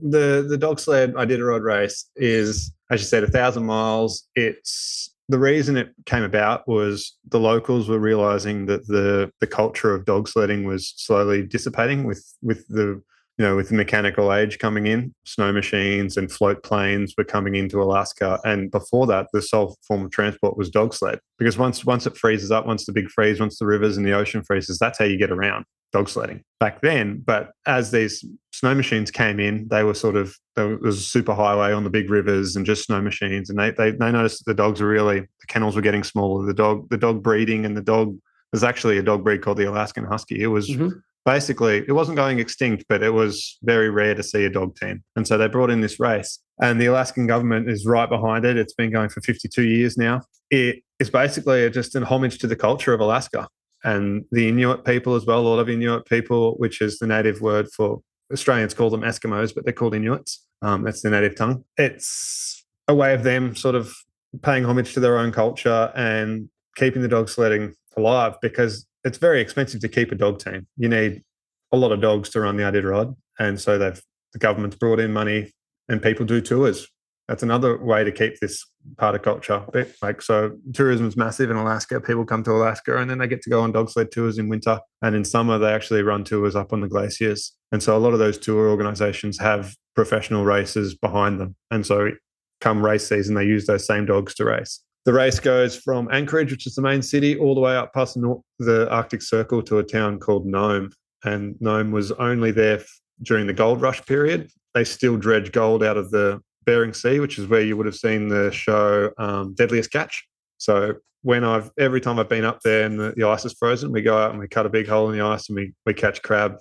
the 0.01 0.45
the 0.47 0.57
dog 0.57 0.79
sled 0.79 1.13
Iditarod 1.13 1.63
race 1.63 2.09
is, 2.15 2.71
as 2.89 3.01
you 3.01 3.07
said, 3.07 3.23
a 3.23 3.27
thousand 3.27 3.65
miles. 3.65 4.27
It's 4.35 5.13
the 5.29 5.39
reason 5.39 5.77
it 5.77 5.93
came 6.05 6.23
about 6.23 6.67
was 6.67 7.17
the 7.29 7.39
locals 7.39 7.87
were 7.87 7.99
realizing 7.99 8.65
that 8.67 8.87
the 8.87 9.31
the 9.39 9.47
culture 9.47 9.93
of 9.93 10.05
dog 10.05 10.27
sledding 10.27 10.65
was 10.65 10.93
slowly 10.97 11.43
dissipating 11.43 12.03
with 12.03 12.25
with 12.41 12.67
the 12.67 13.01
you 13.41 13.47
know, 13.47 13.55
with 13.55 13.69
the 13.69 13.75
mechanical 13.75 14.31
age 14.31 14.59
coming 14.59 14.85
in, 14.85 15.15
snow 15.25 15.51
machines 15.51 16.15
and 16.15 16.31
float 16.31 16.61
planes 16.61 17.15
were 17.17 17.23
coming 17.23 17.55
into 17.55 17.81
Alaska. 17.81 18.39
And 18.43 18.69
before 18.69 19.07
that, 19.07 19.29
the 19.33 19.41
sole 19.41 19.75
form 19.87 20.05
of 20.05 20.11
transport 20.11 20.57
was 20.57 20.69
dog 20.69 20.93
sled. 20.93 21.17
Because 21.39 21.57
once 21.57 21.83
once 21.83 22.05
it 22.05 22.15
freezes 22.15 22.51
up, 22.51 22.67
once 22.67 22.85
the 22.85 22.91
big 22.91 23.09
freeze, 23.09 23.39
once 23.39 23.57
the 23.57 23.65
rivers 23.65 23.97
and 23.97 24.05
the 24.05 24.11
ocean 24.11 24.43
freezes, 24.43 24.77
that's 24.77 24.99
how 24.99 25.05
you 25.05 25.17
get 25.17 25.31
around 25.31 25.65
dog 25.91 26.07
sledding 26.07 26.43
back 26.59 26.81
then. 26.81 27.23
But 27.25 27.49
as 27.65 27.89
these 27.89 28.23
snow 28.53 28.75
machines 28.75 29.09
came 29.09 29.39
in, 29.39 29.67
they 29.69 29.81
were 29.81 29.95
sort 29.95 30.17
of 30.17 30.37
there 30.55 30.77
was 30.77 30.99
a 30.99 31.01
super 31.01 31.33
highway 31.33 31.73
on 31.73 31.83
the 31.83 31.89
big 31.89 32.11
rivers 32.11 32.55
and 32.55 32.63
just 32.63 32.85
snow 32.85 33.01
machines. 33.01 33.49
And 33.49 33.57
they 33.57 33.71
they, 33.71 33.89
they 33.89 34.11
noticed 34.11 34.45
that 34.45 34.51
the 34.51 34.63
dogs 34.63 34.81
were 34.81 34.87
really 34.87 35.21
the 35.21 35.47
kennels 35.47 35.75
were 35.75 35.81
getting 35.81 36.03
smaller. 36.03 36.45
The 36.45 36.53
dog 36.53 36.89
the 36.91 36.97
dog 36.97 37.23
breeding 37.23 37.65
and 37.65 37.75
the 37.75 37.81
dog 37.81 38.15
there's 38.51 38.63
actually 38.63 38.99
a 38.99 39.03
dog 39.03 39.23
breed 39.23 39.41
called 39.41 39.57
the 39.57 39.67
Alaskan 39.67 40.05
Husky. 40.05 40.43
It 40.43 40.47
was 40.47 40.69
mm-hmm 40.69 40.99
basically 41.25 41.83
it 41.87 41.93
wasn't 41.93 42.15
going 42.15 42.39
extinct, 42.39 42.85
but 42.89 43.03
it 43.03 43.11
was 43.11 43.57
very 43.63 43.89
rare 43.89 44.15
to 44.15 44.23
see 44.23 44.45
a 44.45 44.49
dog 44.49 44.75
team. 44.75 45.03
And 45.15 45.27
so 45.27 45.37
they 45.37 45.47
brought 45.47 45.69
in 45.69 45.81
this 45.81 45.99
race. 45.99 46.39
And 46.61 46.79
the 46.79 46.87
Alaskan 46.87 47.27
government 47.27 47.69
is 47.69 47.85
right 47.85 48.09
behind 48.09 48.45
it. 48.45 48.57
It's 48.57 48.73
been 48.73 48.91
going 48.91 49.09
for 49.09 49.21
52 49.21 49.63
years 49.63 49.97
now. 49.97 50.21
It 50.49 50.83
is 50.99 51.09
basically 51.09 51.69
just 51.69 51.95
an 51.95 52.03
homage 52.03 52.37
to 52.39 52.47
the 52.47 52.55
culture 52.55 52.93
of 52.93 52.99
Alaska 52.99 53.47
and 53.83 54.25
the 54.31 54.47
Inuit 54.47 54.85
people 54.85 55.15
as 55.15 55.25
well. 55.25 55.39
A 55.39 55.47
lot 55.47 55.59
of 55.59 55.69
Inuit 55.69 56.05
people, 56.05 56.55
which 56.57 56.81
is 56.81 56.99
the 56.99 57.07
native 57.07 57.41
word 57.41 57.67
for 57.75 58.01
Australians 58.31 58.73
call 58.73 58.89
them 58.89 59.01
Eskimos, 59.01 59.53
but 59.53 59.65
they're 59.65 59.73
called 59.73 59.95
Inuits. 59.95 60.45
Um, 60.61 60.83
that's 60.83 61.01
the 61.01 61.09
native 61.09 61.35
tongue. 61.35 61.63
It's 61.77 62.63
a 62.87 62.95
way 62.95 63.13
of 63.13 63.23
them 63.23 63.55
sort 63.55 63.75
of 63.75 63.93
paying 64.41 64.63
homage 64.63 64.93
to 64.93 64.99
their 64.99 65.17
own 65.17 65.31
culture 65.31 65.91
and 65.95 66.49
keeping 66.75 67.01
the 67.01 67.07
dog 67.07 67.29
sledding 67.29 67.73
alive 67.97 68.35
because 68.41 68.85
it's 69.03 69.17
very 69.17 69.41
expensive 69.41 69.81
to 69.81 69.87
keep 69.87 70.11
a 70.11 70.15
dog 70.15 70.39
team. 70.39 70.67
You 70.77 70.89
need 70.89 71.23
a 71.71 71.77
lot 71.77 71.91
of 71.91 72.01
dogs 72.01 72.29
to 72.29 72.41
run 72.41 72.57
the 72.57 72.63
Iditarod, 72.63 73.15
and 73.39 73.59
so 73.59 73.77
they've 73.77 74.01
the 74.33 74.39
government's 74.39 74.77
brought 74.77 74.99
in 74.99 75.11
money 75.11 75.51
and 75.89 76.01
people 76.01 76.25
do 76.25 76.41
tours. 76.41 76.87
That's 77.27 77.43
another 77.43 77.77
way 77.77 78.03
to 78.03 78.11
keep 78.11 78.39
this 78.39 78.65
part 78.97 79.15
of 79.15 79.21
culture. 79.21 79.63
Like 80.01 80.21
so, 80.21 80.57
tourism 80.73 81.07
is 81.07 81.15
massive 81.15 81.49
in 81.49 81.55
Alaska. 81.55 82.01
People 82.01 82.25
come 82.25 82.43
to 82.43 82.51
Alaska 82.51 82.97
and 82.97 83.09
then 83.09 83.19
they 83.19 83.27
get 83.27 83.41
to 83.43 83.49
go 83.49 83.61
on 83.61 83.71
dog 83.71 83.89
sled 83.89 84.11
tours 84.11 84.37
in 84.37 84.49
winter, 84.49 84.79
and 85.01 85.15
in 85.15 85.23
summer 85.23 85.57
they 85.57 85.71
actually 85.71 86.01
run 86.01 86.23
tours 86.23 86.55
up 86.55 86.73
on 86.73 86.81
the 86.81 86.87
glaciers. 86.87 87.53
And 87.71 87.81
so, 87.81 87.95
a 87.95 87.99
lot 87.99 88.13
of 88.13 88.19
those 88.19 88.37
tour 88.37 88.69
organisations 88.69 89.39
have 89.39 89.75
professional 89.95 90.45
races 90.45 90.95
behind 90.95 91.39
them, 91.39 91.55
and 91.69 91.85
so 91.85 92.11
come 92.59 92.85
race 92.85 93.07
season, 93.07 93.35
they 93.35 93.45
use 93.45 93.65
those 93.65 93.85
same 93.85 94.05
dogs 94.05 94.35
to 94.35 94.45
race. 94.45 94.81
The 95.05 95.13
race 95.13 95.39
goes 95.39 95.75
from 95.75 96.09
Anchorage, 96.11 96.51
which 96.51 96.67
is 96.67 96.75
the 96.75 96.81
main 96.81 97.01
city, 97.01 97.37
all 97.37 97.55
the 97.55 97.61
way 97.61 97.75
up 97.75 97.93
past 97.93 98.19
the 98.59 98.87
Arctic 98.91 99.21
Circle 99.21 99.63
to 99.63 99.79
a 99.79 99.83
town 99.83 100.19
called 100.19 100.45
Nome. 100.45 100.91
And 101.23 101.59
Nome 101.59 101.91
was 101.91 102.11
only 102.13 102.51
there 102.51 102.81
during 103.23 103.47
the 103.47 103.53
gold 103.53 103.81
rush 103.81 104.05
period. 104.05 104.51
They 104.73 104.83
still 104.83 105.17
dredge 105.17 105.51
gold 105.51 105.83
out 105.83 105.97
of 105.97 106.11
the 106.11 106.39
Bering 106.65 106.93
Sea, 106.93 107.19
which 107.19 107.39
is 107.39 107.47
where 107.47 107.61
you 107.61 107.75
would 107.77 107.85
have 107.87 107.95
seen 107.95 108.27
the 108.27 108.51
show 108.51 109.11
um, 109.17 109.53
Deadliest 109.55 109.91
Catch. 109.91 110.27
So 110.57 110.95
when 111.23 111.43
I've 111.43 111.71
every 111.77 112.01
time 112.01 112.19
I've 112.19 112.29
been 112.29 112.45
up 112.45 112.61
there 112.61 112.85
and 112.85 112.99
the, 112.99 113.13
the, 113.15 113.27
ice 113.27 113.45
is 113.45 113.53
frozen, 113.53 113.91
we 113.91 114.01
go 114.01 114.17
out 114.17 114.31
and 114.31 114.39
we 114.39 114.47
cut 114.47 114.65
a 114.65 114.69
big 114.69 114.87
hole 114.87 115.09
in 115.09 115.17
the 115.17 115.23
ice 115.23 115.49
and 115.49 115.55
we 115.55 115.73
we 115.85 115.93
catch 115.93 116.21
crab 116.21 116.57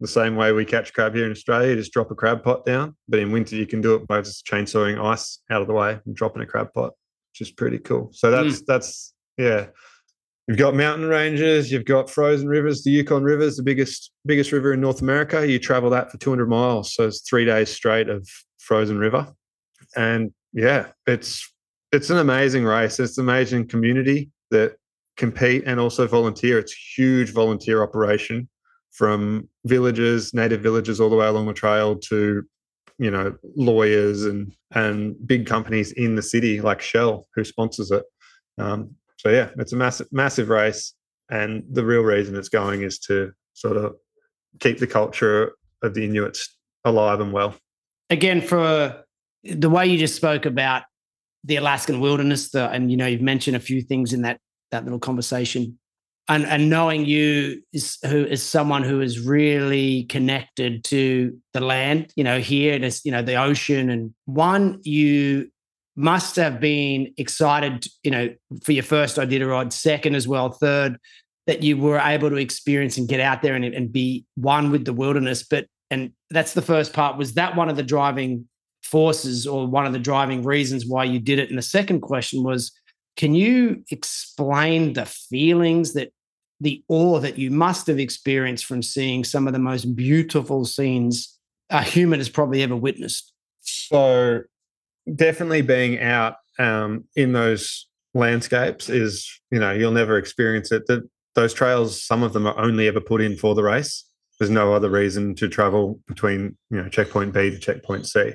the 0.00 0.08
same 0.08 0.34
way 0.34 0.52
we 0.52 0.64
catch 0.64 0.92
crab 0.92 1.14
here 1.14 1.26
in 1.26 1.30
Australia. 1.30 1.76
Just 1.76 1.92
drop 1.92 2.10
a 2.10 2.14
crab 2.14 2.42
pot 2.42 2.66
down, 2.66 2.96
but 3.08 3.20
in 3.20 3.30
winter 3.30 3.56
you 3.56 3.66
can 3.66 3.80
do 3.80 3.94
it 3.94 4.06
by 4.06 4.20
just 4.20 4.44
chainsawing 4.46 5.02
ice 5.02 5.38
out 5.50 5.62
of 5.62 5.68
the 5.68 5.74
way 5.74 5.98
and 6.04 6.14
dropping 6.14 6.42
a 6.42 6.46
crab 6.46 6.72
pot, 6.74 6.92
which 7.32 7.48
is 7.48 7.52
pretty 7.52 7.78
cool. 7.78 8.10
So 8.12 8.30
that's 8.30 8.62
mm. 8.62 8.66
that's 8.66 9.12
yeah. 9.36 9.66
You've 10.48 10.58
got 10.58 10.74
mountain 10.74 11.06
ranges, 11.06 11.70
you've 11.70 11.84
got 11.84 12.10
frozen 12.10 12.48
rivers. 12.48 12.82
The 12.82 12.90
Yukon 12.90 13.22
River 13.22 13.44
is 13.44 13.56
the 13.56 13.62
biggest 13.62 14.10
biggest 14.26 14.52
river 14.52 14.72
in 14.72 14.80
North 14.80 15.00
America. 15.00 15.46
You 15.46 15.58
travel 15.58 15.90
that 15.90 16.10
for 16.10 16.18
200 16.18 16.48
miles, 16.48 16.94
so 16.94 17.06
it's 17.06 17.20
three 17.20 17.44
days 17.44 17.70
straight 17.70 18.08
of 18.08 18.28
frozen 18.58 18.98
river 18.98 19.32
and 19.96 20.32
yeah, 20.52 20.88
it's 21.06 21.50
it's 21.92 22.10
an 22.10 22.18
amazing 22.18 22.64
race. 22.64 22.98
It's 22.98 23.18
an 23.18 23.24
amazing 23.24 23.68
community 23.68 24.30
that 24.50 24.76
compete 25.16 25.64
and 25.66 25.78
also 25.78 26.06
volunteer. 26.06 26.58
It's 26.58 26.74
huge 26.96 27.32
volunteer 27.32 27.82
operation 27.82 28.48
from 28.92 29.48
villages, 29.64 30.32
native 30.34 30.60
villages, 30.60 31.00
all 31.00 31.10
the 31.10 31.16
way 31.16 31.26
along 31.26 31.46
the 31.46 31.52
trail 31.52 31.96
to 31.96 32.42
you 33.02 33.10
know 33.10 33.34
lawyers 33.56 34.24
and 34.24 34.52
and 34.70 35.16
big 35.26 35.44
companies 35.44 35.90
in 35.92 36.14
the 36.14 36.22
city 36.22 36.60
like 36.60 36.80
Shell 36.80 37.26
who 37.34 37.44
sponsors 37.44 37.90
it. 37.90 38.04
Um, 38.58 38.94
so 39.18 39.28
yeah, 39.28 39.50
it's 39.58 39.72
a 39.72 39.76
massive 39.76 40.06
massive 40.12 40.48
race, 40.48 40.94
and 41.28 41.64
the 41.70 41.84
real 41.84 42.02
reason 42.02 42.36
it's 42.36 42.48
going 42.48 42.82
is 42.82 43.00
to 43.00 43.32
sort 43.54 43.76
of 43.76 43.96
keep 44.60 44.78
the 44.78 44.86
culture 44.86 45.52
of 45.82 45.94
the 45.94 46.04
Inuits 46.04 46.56
alive 46.84 47.20
and 47.20 47.32
well. 47.32 47.56
Again, 48.08 48.40
for 48.40 49.04
the 49.42 49.70
way 49.70 49.86
you 49.86 49.98
just 49.98 50.14
spoke 50.14 50.46
about 50.46 50.84
the 51.44 51.56
Alaskan 51.56 51.98
wilderness, 51.98 52.50
the, 52.50 52.70
and 52.70 52.88
you 52.88 52.96
know 52.96 53.06
you've 53.06 53.20
mentioned 53.20 53.56
a 53.56 53.60
few 53.60 53.82
things 53.82 54.12
in 54.12 54.22
that 54.22 54.38
that 54.70 54.84
little 54.84 55.00
conversation, 55.00 55.76
and 56.28 56.46
and 56.46 56.70
knowing 56.70 57.04
you 57.04 57.62
is 57.72 57.98
who 58.04 58.24
is 58.24 58.42
someone 58.42 58.82
who 58.82 59.00
is 59.00 59.20
really 59.20 60.04
connected 60.04 60.84
to 60.84 61.36
the 61.52 61.60
land, 61.60 62.12
you 62.16 62.24
know, 62.24 62.38
here 62.38 62.74
and 62.74 63.00
you 63.04 63.12
know 63.12 63.22
the 63.22 63.36
ocean, 63.36 63.90
and 63.90 64.14
one 64.26 64.80
you 64.82 65.50
must 65.96 66.36
have 66.36 66.58
been 66.60 67.12
excited, 67.18 67.86
you 68.02 68.10
know, 68.10 68.34
for 68.62 68.72
your 68.72 68.84
first 68.84 69.18
Iditarod, 69.18 69.72
second 69.72 70.14
as 70.14 70.26
well, 70.26 70.50
third 70.50 70.98
that 71.46 71.62
you 71.62 71.76
were 71.76 71.98
able 71.98 72.30
to 72.30 72.36
experience 72.36 72.96
and 72.96 73.08
get 73.08 73.20
out 73.20 73.42
there 73.42 73.54
and, 73.54 73.64
and 73.64 73.92
be 73.92 74.24
one 74.36 74.70
with 74.70 74.84
the 74.84 74.92
wilderness, 74.92 75.42
but 75.42 75.66
and 75.90 76.12
that's 76.30 76.54
the 76.54 76.62
first 76.62 76.92
part. 76.92 77.18
Was 77.18 77.34
that 77.34 77.56
one 77.56 77.68
of 77.68 77.76
the 77.76 77.82
driving 77.82 78.48
forces 78.82 79.46
or 79.46 79.66
one 79.66 79.86
of 79.86 79.92
the 79.92 79.98
driving 79.98 80.42
reasons 80.42 80.86
why 80.86 81.04
you 81.04 81.18
did 81.18 81.38
it? 81.38 81.50
And 81.50 81.58
the 81.58 81.62
second 81.62 82.00
question 82.00 82.42
was, 82.42 82.72
can 83.16 83.34
you 83.34 83.84
explain 83.90 84.94
the 84.94 85.06
feelings 85.06 85.92
that 85.94 86.12
the 86.60 86.82
awe 86.88 87.18
that 87.18 87.38
you 87.38 87.50
must 87.50 87.86
have 87.88 87.98
experienced 87.98 88.66
from 88.66 88.82
seeing 88.82 89.24
some 89.24 89.46
of 89.46 89.52
the 89.52 89.58
most 89.58 89.96
beautiful 89.96 90.64
scenes 90.64 91.38
a 91.70 91.82
human 91.82 92.20
has 92.20 92.28
probably 92.28 92.62
ever 92.62 92.76
witnessed? 92.76 93.32
So, 93.60 94.42
definitely 95.12 95.62
being 95.62 96.00
out 96.00 96.36
um, 96.58 97.04
in 97.16 97.32
those 97.32 97.88
landscapes 98.14 98.88
is, 98.88 99.40
you 99.50 99.58
know, 99.58 99.72
you'll 99.72 99.92
never 99.92 100.18
experience 100.18 100.70
it. 100.70 100.86
The, 100.86 101.08
those 101.34 101.54
trails, 101.54 102.02
some 102.02 102.22
of 102.22 102.32
them 102.32 102.46
are 102.46 102.58
only 102.58 102.88
ever 102.88 103.00
put 103.00 103.20
in 103.20 103.36
for 103.36 103.54
the 103.54 103.62
race. 103.62 104.04
There's 104.38 104.50
no 104.50 104.74
other 104.74 104.90
reason 104.90 105.34
to 105.36 105.48
travel 105.48 106.00
between, 106.06 106.56
you 106.70 106.82
know, 106.82 106.88
checkpoint 106.88 107.32
B 107.32 107.50
to 107.50 107.58
checkpoint 107.58 108.06
C 108.06 108.32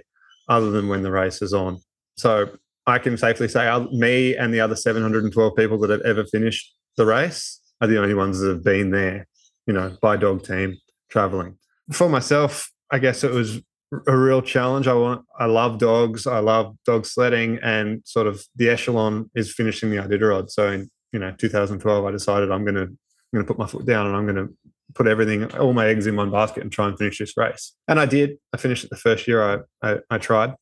other 0.50 0.72
than 0.72 0.88
when 0.88 1.04
the 1.04 1.12
race 1.12 1.42
is 1.42 1.54
on. 1.54 1.80
So 2.18 2.50
I 2.88 3.00
can 3.00 3.18
safely 3.18 3.50
say 3.50 3.68
uh, 3.68 3.82
me 3.92 4.36
and 4.36 4.54
the 4.54 4.62
other 4.62 4.76
712 4.76 5.56
people 5.56 5.78
that 5.80 5.90
have 5.90 6.02
ever 6.02 6.26
finished 6.26 6.74
the 6.96 7.06
race 7.06 7.60
are 7.82 7.88
the 7.88 8.02
only 8.02 8.14
ones 8.14 8.40
that 8.40 8.50
have 8.50 8.64
been 8.64 8.92
there, 8.92 9.28
you 9.68 9.74
know, 9.74 9.96
by 10.02 10.16
dog 10.16 10.44
team 10.44 10.78
traveling. 11.10 11.58
For 11.92 12.08
myself, 12.10 12.72
I 12.90 13.00
guess 13.00 13.24
it 13.24 13.32
was 13.32 13.60
a 14.08 14.18
real 14.18 14.42
challenge. 14.42 14.88
I 14.88 14.94
want, 14.94 15.26
I 15.38 15.46
love 15.46 15.78
dogs. 15.80 16.26
I 16.26 16.40
love 16.40 16.76
dog 16.86 17.06
sledding, 17.06 17.60
and 17.62 18.02
sort 18.06 18.28
of 18.28 18.44
the 18.56 18.70
echelon 18.70 19.30
is 19.36 19.54
finishing 19.54 19.92
the 19.92 19.98
Iditarod. 19.98 20.50
So 20.50 20.72
in 20.72 20.90
you 21.12 21.20
know 21.20 21.34
2012, 21.38 22.06
I 22.06 22.12
decided 22.12 22.52
I'm 22.52 22.66
gonna 22.66 22.84
I'm 22.84 22.98
gonna 23.34 23.46
put 23.46 23.58
my 23.58 23.68
foot 23.68 23.86
down 23.86 24.08
and 24.08 24.16
I'm 24.16 24.26
gonna 24.26 24.48
put 24.94 25.08
everything, 25.08 25.44
all 25.56 25.74
my 25.74 25.88
eggs 25.88 26.08
in 26.08 26.16
one 26.16 26.32
basket 26.32 26.64
and 26.64 26.72
try 26.72 26.88
and 26.88 26.98
finish 26.98 27.20
this 27.20 27.36
race. 27.38 27.74
And 27.88 28.00
I 28.00 28.06
did. 28.06 28.38
I 28.54 28.58
finished 28.58 28.86
it 28.86 28.90
the 28.90 28.96
first 28.96 29.28
year 29.28 29.44
I, 29.82 29.90
I, 29.90 29.98
I 30.10 30.18
tried. 30.18 30.56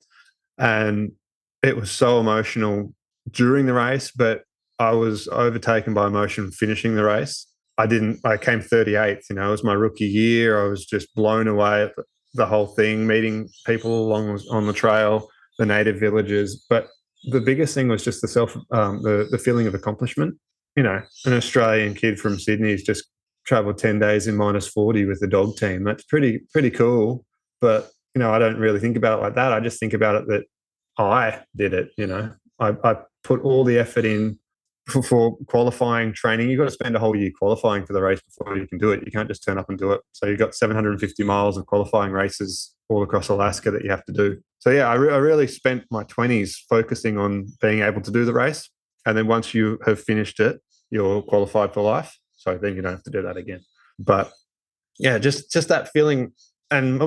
And 0.58 1.14
it 1.64 1.76
was 1.76 1.92
so 1.92 2.20
emotional 2.20 2.94
during 3.32 3.66
the 3.66 3.74
race, 3.74 4.12
but 4.12 4.44
I 4.80 4.92
was 4.92 5.28
overtaken 5.30 5.94
by 5.94 6.08
emotion 6.08 6.52
finishing 6.52 6.96
the 6.96 7.04
race. 7.04 7.48
I 7.78 7.88
didn't, 7.88 8.20
I 8.24 8.38
came 8.38 8.60
38th, 8.60 9.24
you 9.30 9.36
know, 9.36 9.48
it 9.48 9.52
was 9.52 9.64
my 9.64 9.74
rookie 9.74 10.06
year. 10.06 10.64
I 10.64 10.68
was 10.68 10.86
just 10.86 11.14
blown 11.16 11.48
away 11.48 11.84
at 11.84 11.92
the 12.34 12.46
whole 12.46 12.68
thing, 12.68 13.08
meeting 13.08 13.50
people 13.66 14.06
along 14.06 14.40
on 14.52 14.68
the 14.68 14.74
trail, 14.74 15.30
the 15.58 15.66
native 15.66 16.00
villages. 16.00 16.66
But 16.70 16.88
the 17.32 17.42
biggest 17.42 17.74
thing 17.74 17.88
was 17.88 18.04
just 18.04 18.22
the 18.22 18.28
self, 18.28 18.56
um, 18.72 19.02
the, 19.02 19.28
the 19.32 19.38
feeling 19.38 19.68
of 19.68 19.74
accomplishment. 19.74 20.36
You 20.76 20.84
know, 20.84 21.02
an 21.26 21.34
Australian 21.34 21.96
kid 21.96 22.20
from 22.20 22.40
Sydney 22.40 22.72
is 22.72 22.84
just 22.84 23.06
traveled 23.46 23.78
10 23.78 24.00
days 24.00 24.28
in 24.28 24.36
minus 24.36 24.68
40 24.68 25.06
with 25.06 25.20
the 25.20 25.28
dog 25.28 25.56
team. 25.58 25.84
That's 25.84 26.04
pretty, 26.04 26.42
pretty 26.52 26.70
cool. 26.70 27.26
But, 27.62 27.90
you 28.14 28.20
know, 28.20 28.34
I 28.34 28.40
don't 28.40 28.58
really 28.58 28.80
think 28.80 28.98
about 28.98 29.20
it 29.20 29.22
like 29.22 29.36
that. 29.36 29.54
I 29.54 29.60
just 29.60 29.80
think 29.80 29.94
about 29.94 30.16
it 30.16 30.28
that 30.28 30.44
I 30.98 31.42
did 31.56 31.74
it, 31.74 31.92
you 31.98 32.08
know, 32.08 32.34
I, 32.60 32.76
I 32.84 32.96
put 33.24 33.42
all 33.42 33.64
the 33.64 33.78
effort 33.78 34.06
in 34.06 34.40
for, 34.88 35.36
qualifying 35.48 36.14
training. 36.14 36.50
You've 36.50 36.60
got 36.60 36.66
to 36.66 36.72
spend 36.72 36.96
a 36.96 37.00
whole 37.00 37.16
year 37.16 37.32
qualifying 37.38 37.86
for 37.86 37.94
the 37.94 38.02
race 38.02 38.22
before 38.22 38.58
you 38.58 38.68
can 38.68 38.78
do 38.78 38.92
it. 38.92 39.04
You 39.06 39.12
can't 39.12 39.28
just 39.28 39.44
turn 39.44 39.58
up 39.58 39.70
and 39.70 39.78
do 39.78 39.92
it. 39.92 40.02
So 40.12 40.28
you've 40.28 40.40
got 40.40 40.56
750 40.56 41.24
miles 41.24 41.58
of 41.58 41.66
qualifying 41.66 42.12
races 42.12 42.74
all 42.88 43.04
across 43.04 43.30
Alaska 43.30 43.72
that 43.72 43.84
you 43.84 43.90
have 43.90 44.06
to 44.06 44.14
do. 44.14 44.38
So 44.60 44.70
yeah, 44.70 44.88
I, 44.88 44.94
re- 44.94 45.14
I 45.14 45.18
really 45.18 45.48
spent 45.48 45.86
my 45.90 46.04
20s 46.04 46.56
focusing 46.70 47.18
on 47.18 47.48
being 47.62 47.82
able 47.82 48.02
to 48.02 48.12
do 48.12 48.26
the 48.26 48.34
race. 48.34 48.70
And 49.06 49.18
then 49.18 49.28
once 49.28 49.54
you 49.54 49.80
have 49.86 50.00
finished 50.00 50.40
it, 50.40 50.62
you're 50.92 51.22
qualified 51.24 51.74
for 51.74 51.82
life. 51.82 52.18
So 52.36 52.58
then 52.58 52.76
you 52.76 52.82
don't 52.82 52.94
have 52.94 53.04
to 53.04 53.12
do 53.12 53.22
that 53.24 53.38
again. 53.38 53.62
But 53.98 54.32
yeah, 55.00 55.18
just 55.18 55.52
just 55.52 55.68
that 55.70 55.90
feeling 55.90 56.32
and 56.72 57.02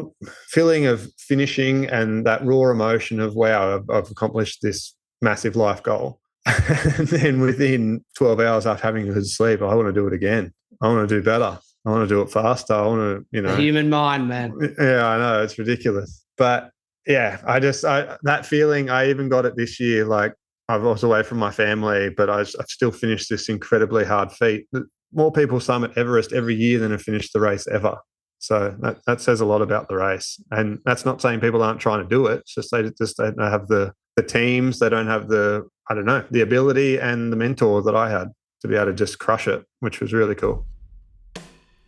feeling 0.48 0.86
of 0.86 1.10
finishing 1.18 1.86
and 1.86 2.26
that 2.26 2.44
raw 2.44 2.70
emotion 2.70 3.20
of 3.20 3.34
wow, 3.34 3.76
I've, 3.76 3.90
I've 3.90 4.10
accomplished 4.10 4.60
this 4.62 4.94
massive 5.20 5.56
life 5.56 5.82
goal. 5.82 6.20
and 6.46 7.08
then 7.08 7.40
within 7.40 8.04
12 8.16 8.40
hours 8.40 8.66
after 8.66 8.82
having 8.82 9.08
a 9.08 9.12
good 9.12 9.26
sleep, 9.26 9.60
I 9.60 9.74
want 9.74 9.88
to 9.88 9.92
do 9.92 10.06
it 10.06 10.12
again. 10.12 10.52
I 10.80 10.88
want 10.88 11.08
to 11.08 11.14
do 11.14 11.22
better. 11.22 11.58
I 11.84 11.90
want 11.90 12.08
to 12.08 12.14
do 12.14 12.22
it 12.22 12.30
faster. 12.30 12.74
I 12.74 12.86
want 12.86 13.00
to, 13.00 13.26
you 13.30 13.42
know, 13.42 13.54
the 13.54 13.62
human 13.62 13.90
mind, 13.90 14.28
man. 14.28 14.52
Yeah, 14.78 15.06
I 15.06 15.18
know 15.18 15.42
it's 15.42 15.58
ridiculous, 15.58 16.24
but 16.36 16.70
yeah, 17.06 17.40
I 17.46 17.60
just 17.60 17.84
I, 17.84 18.16
that 18.22 18.46
feeling. 18.46 18.90
I 18.90 19.08
even 19.08 19.28
got 19.28 19.46
it 19.46 19.56
this 19.56 19.80
year. 19.80 20.04
Like 20.04 20.34
I 20.68 20.76
was 20.76 21.02
away 21.02 21.22
from 21.22 21.38
my 21.38 21.50
family, 21.50 22.10
but 22.10 22.28
I, 22.28 22.40
I 22.40 22.64
still 22.68 22.90
finished 22.90 23.30
this 23.30 23.48
incredibly 23.48 24.04
hard 24.04 24.30
feat 24.32 24.66
more 25.12 25.32
people 25.32 25.60
summit 25.60 25.92
Everest 25.96 26.32
every 26.32 26.54
year 26.54 26.78
than 26.78 26.90
have 26.90 27.02
finished 27.02 27.32
the 27.32 27.40
race 27.40 27.66
ever. 27.68 27.96
So 28.38 28.76
that, 28.80 29.04
that 29.06 29.20
says 29.20 29.40
a 29.40 29.44
lot 29.44 29.62
about 29.62 29.88
the 29.88 29.96
race. 29.96 30.40
And 30.50 30.78
that's 30.84 31.04
not 31.04 31.20
saying 31.20 31.40
people 31.40 31.62
aren't 31.62 31.80
trying 31.80 32.02
to 32.02 32.08
do 32.08 32.26
it. 32.26 32.40
It's 32.40 32.54
just 32.54 32.70
they 32.70 32.88
just 32.96 33.16
don't 33.16 33.38
have 33.38 33.66
the 33.68 33.92
the 34.18 34.22
teams, 34.24 34.80
they 34.80 34.88
don't 34.88 35.06
have 35.06 35.28
the, 35.28 35.64
I 35.88 35.94
don't 35.94 36.04
know, 36.04 36.24
the 36.32 36.40
ability 36.40 36.98
and 36.98 37.32
the 37.32 37.36
mentor 37.36 37.82
that 37.82 37.94
I 37.94 38.10
had 38.10 38.32
to 38.62 38.68
be 38.68 38.74
able 38.74 38.86
to 38.86 38.92
just 38.92 39.20
crush 39.20 39.46
it, 39.46 39.64
which 39.78 40.00
was 40.00 40.12
really 40.12 40.34
cool. 40.34 40.66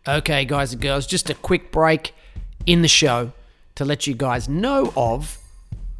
Okay, 0.07 0.45
guys 0.45 0.73
and 0.73 0.81
girls, 0.81 1.09
just 1.09 1.29
a 1.29 1.35
quick 1.35 1.73
break 1.73 2.15
in 2.67 2.83
the 2.83 2.89
show 2.89 3.33
to 3.75 3.85
let 3.85 4.07
you 4.07 4.15
guys 4.15 4.49
know 4.49 4.93
of 4.95 5.39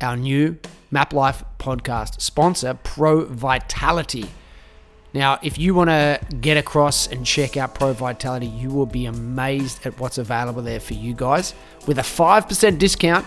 our 0.01 0.17
new 0.17 0.57
Map 0.93 1.13
Life 1.13 1.43
podcast 1.59 2.21
sponsor, 2.21 2.75
Pro 2.75 3.25
Vitality. 3.25 4.27
Now, 5.13 5.39
if 5.43 5.59
you 5.59 5.75
want 5.75 5.91
to 5.91 6.21
get 6.41 6.57
across 6.57 7.09
and 7.09 7.27
check 7.27 7.57
out 7.57 7.75
Pro 7.75 7.93
Vitality, 7.93 8.47
you 8.47 8.71
will 8.71 8.87
be 8.87 9.07
amazed 9.07 9.85
at 9.85 9.99
what's 9.99 10.19
available 10.19 10.63
there 10.63 10.79
for 10.79 10.95
you 10.95 11.15
guys 11.15 11.55
with 11.87 11.99
a 11.99 12.03
5% 12.03 12.79
discount 12.79 13.27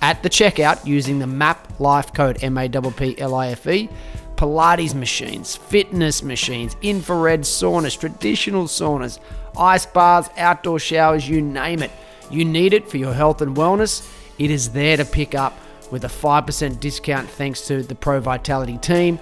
at 0.00 0.22
the 0.22 0.30
checkout 0.30 0.86
using 0.86 1.18
the 1.18 1.26
MAP 1.26 1.80
Life 1.80 2.12
code 2.12 2.42
M 2.42 2.56
A 2.56 2.68
P 2.68 2.90
P 2.90 3.20
L 3.20 3.34
I 3.34 3.48
F 3.48 3.66
E. 3.66 3.88
Pilates 4.36 4.94
machines, 4.94 5.56
fitness 5.56 6.22
machines, 6.22 6.76
infrared 6.80 7.40
saunas, 7.40 7.98
traditional 7.98 8.66
saunas, 8.66 9.18
ice 9.58 9.84
baths, 9.84 10.30
outdoor 10.36 10.78
showers, 10.78 11.28
you 11.28 11.42
name 11.42 11.82
it. 11.82 11.90
You 12.30 12.44
need 12.44 12.72
it 12.72 12.88
for 12.88 12.98
your 12.98 13.12
health 13.12 13.42
and 13.42 13.56
wellness. 13.56 14.08
It 14.38 14.52
is 14.52 14.70
there 14.70 14.96
to 14.96 15.04
pick 15.04 15.34
up 15.34 15.58
with 15.90 16.04
a 16.04 16.08
5% 16.08 16.78
discount 16.78 17.28
thanks 17.28 17.66
to 17.66 17.82
the 17.82 17.96
Pro 17.96 18.20
Vitality 18.20 18.78
team, 18.78 19.18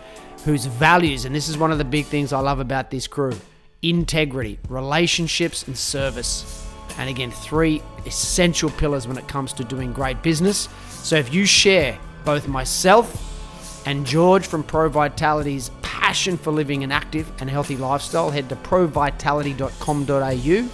whose 0.47 0.65
values, 0.67 1.25
and 1.25 1.35
this 1.35 1.49
is 1.49 1.59
one 1.59 1.73
of 1.73 1.79
the 1.79 1.85
big 1.85 2.07
things 2.07 2.33
I 2.33 2.39
love 2.39 2.61
about 2.61 2.89
this 2.91 3.09
crew 3.09 3.37
integrity, 3.83 4.61
relationships, 4.69 5.67
and 5.67 5.77
service. 5.77 6.65
And 6.99 7.11
again, 7.11 7.33
three 7.33 7.83
essential 8.07 8.71
pillars 8.71 9.09
when 9.09 9.19
it 9.19 9.29
comes 9.29 9.53
to 9.55 9.65
doing 9.65 9.93
great 9.93 10.23
business. 10.23 10.69
So 10.89 11.17
if 11.17 11.35
you 11.35 11.47
share 11.47 11.99
both 12.25 12.47
myself 12.49 13.87
and 13.87 14.07
George 14.07 14.47
from 14.47 14.63
Pro 14.63 14.89
Vitality's 14.89 15.71
passion 15.83 16.39
for 16.39 16.53
living 16.53 16.85
an 16.85 16.93
active 16.93 17.31
and 17.41 17.51
healthy 17.51 17.77
lifestyle, 17.77 18.31
head 18.31 18.49
to 18.49 18.55
provitality.com.au. 18.57 20.69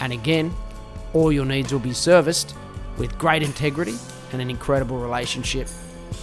And 0.00 0.12
again, 0.12 0.54
all 1.12 1.32
your 1.32 1.44
needs 1.44 1.72
will 1.72 1.80
be 1.80 1.92
serviced 1.92 2.54
with 2.96 3.18
great 3.18 3.42
integrity 3.42 3.96
and 4.32 4.40
an 4.40 4.50
incredible 4.50 4.98
relationship. 4.98 5.68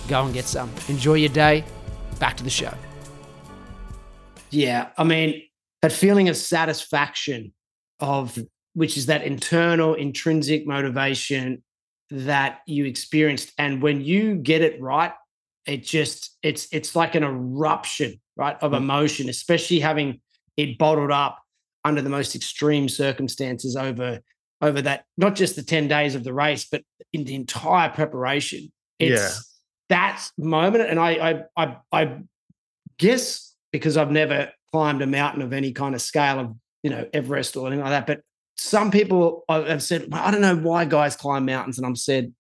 Go 0.08 0.24
and 0.24 0.34
get 0.34 0.46
some. 0.46 0.72
Enjoy 0.88 1.16
your 1.16 1.28
day. 1.30 1.66
Back 2.20 2.38
to 2.38 2.44
the 2.44 2.50
show. 2.50 2.74
Yeah, 4.50 4.90
I 4.98 5.04
mean, 5.04 5.44
that 5.82 5.92
feeling 5.92 6.30
of 6.30 6.38
satisfaction 6.38 7.54
of 8.00 8.38
which 8.74 8.96
is 8.96 9.08
that 9.08 9.24
internal 9.24 9.96
intrinsic 9.96 10.68
motivation 10.68 11.64
that 12.12 12.60
you 12.68 12.86
experienced 12.86 13.52
and 13.58 13.82
when 13.82 14.02
you 14.02 14.36
get 14.36 14.62
it 14.62 14.80
right 14.80 15.14
it 15.66 15.84
just 15.84 16.38
it's 16.44 16.68
it's 16.72 16.96
like 16.96 17.16
an 17.16 17.24
eruption 17.24 18.22
right 18.38 18.56
of 18.62 18.72
mm. 18.72 18.78
emotion 18.78 19.30
especially 19.30 19.80
having 19.80 20.22
it 20.56 20.78
bottled 20.78 21.12
up 21.12 21.40
under 21.84 22.02
the 22.02 22.10
most 22.10 22.36
extreme 22.36 22.88
circumstances 22.88 23.76
over 23.76 24.20
over 24.62 24.82
that 24.82 25.06
not 25.18 25.36
just 25.36 25.56
the 25.56 25.64
10 25.64 25.88
days 25.88 26.16
of 26.16 26.24
the 26.24 26.34
race 26.34 26.66
but 26.72 26.82
in 27.12 27.26
the 27.26 27.36
entire 27.36 27.90
preparation 27.90 28.72
it's 29.00 29.22
yeah. 29.22 29.30
That 29.90 30.30
moment 30.38 30.90
and 30.90 31.00
I, 31.00 31.12
I 31.12 31.44
i 31.56 31.78
i 31.92 32.18
guess 32.98 33.56
because 33.72 33.98
i've 33.98 34.12
never 34.12 34.52
climbed 34.72 35.02
a 35.02 35.08
mountain 35.08 35.42
of 35.42 35.54
any 35.54 35.72
kind 35.72 35.96
of 35.96 36.02
scale 36.02 36.40
of 36.40 36.56
you 36.84 36.90
know 36.90 37.08
everest 37.14 37.56
or 37.56 37.68
anything 37.68 37.84
like 37.84 37.92
that 37.92 38.08
but 38.08 38.22
some 38.58 38.92
people 38.92 39.44
have 39.50 39.84
said 39.84 40.08
i 40.12 40.32
don't 40.32 40.42
know 40.42 40.58
why 40.58 40.86
guys 40.86 41.16
climb 41.16 41.46
mountains 41.46 41.78
and 41.78 41.86
i'm 41.86 41.96
said 41.96 42.34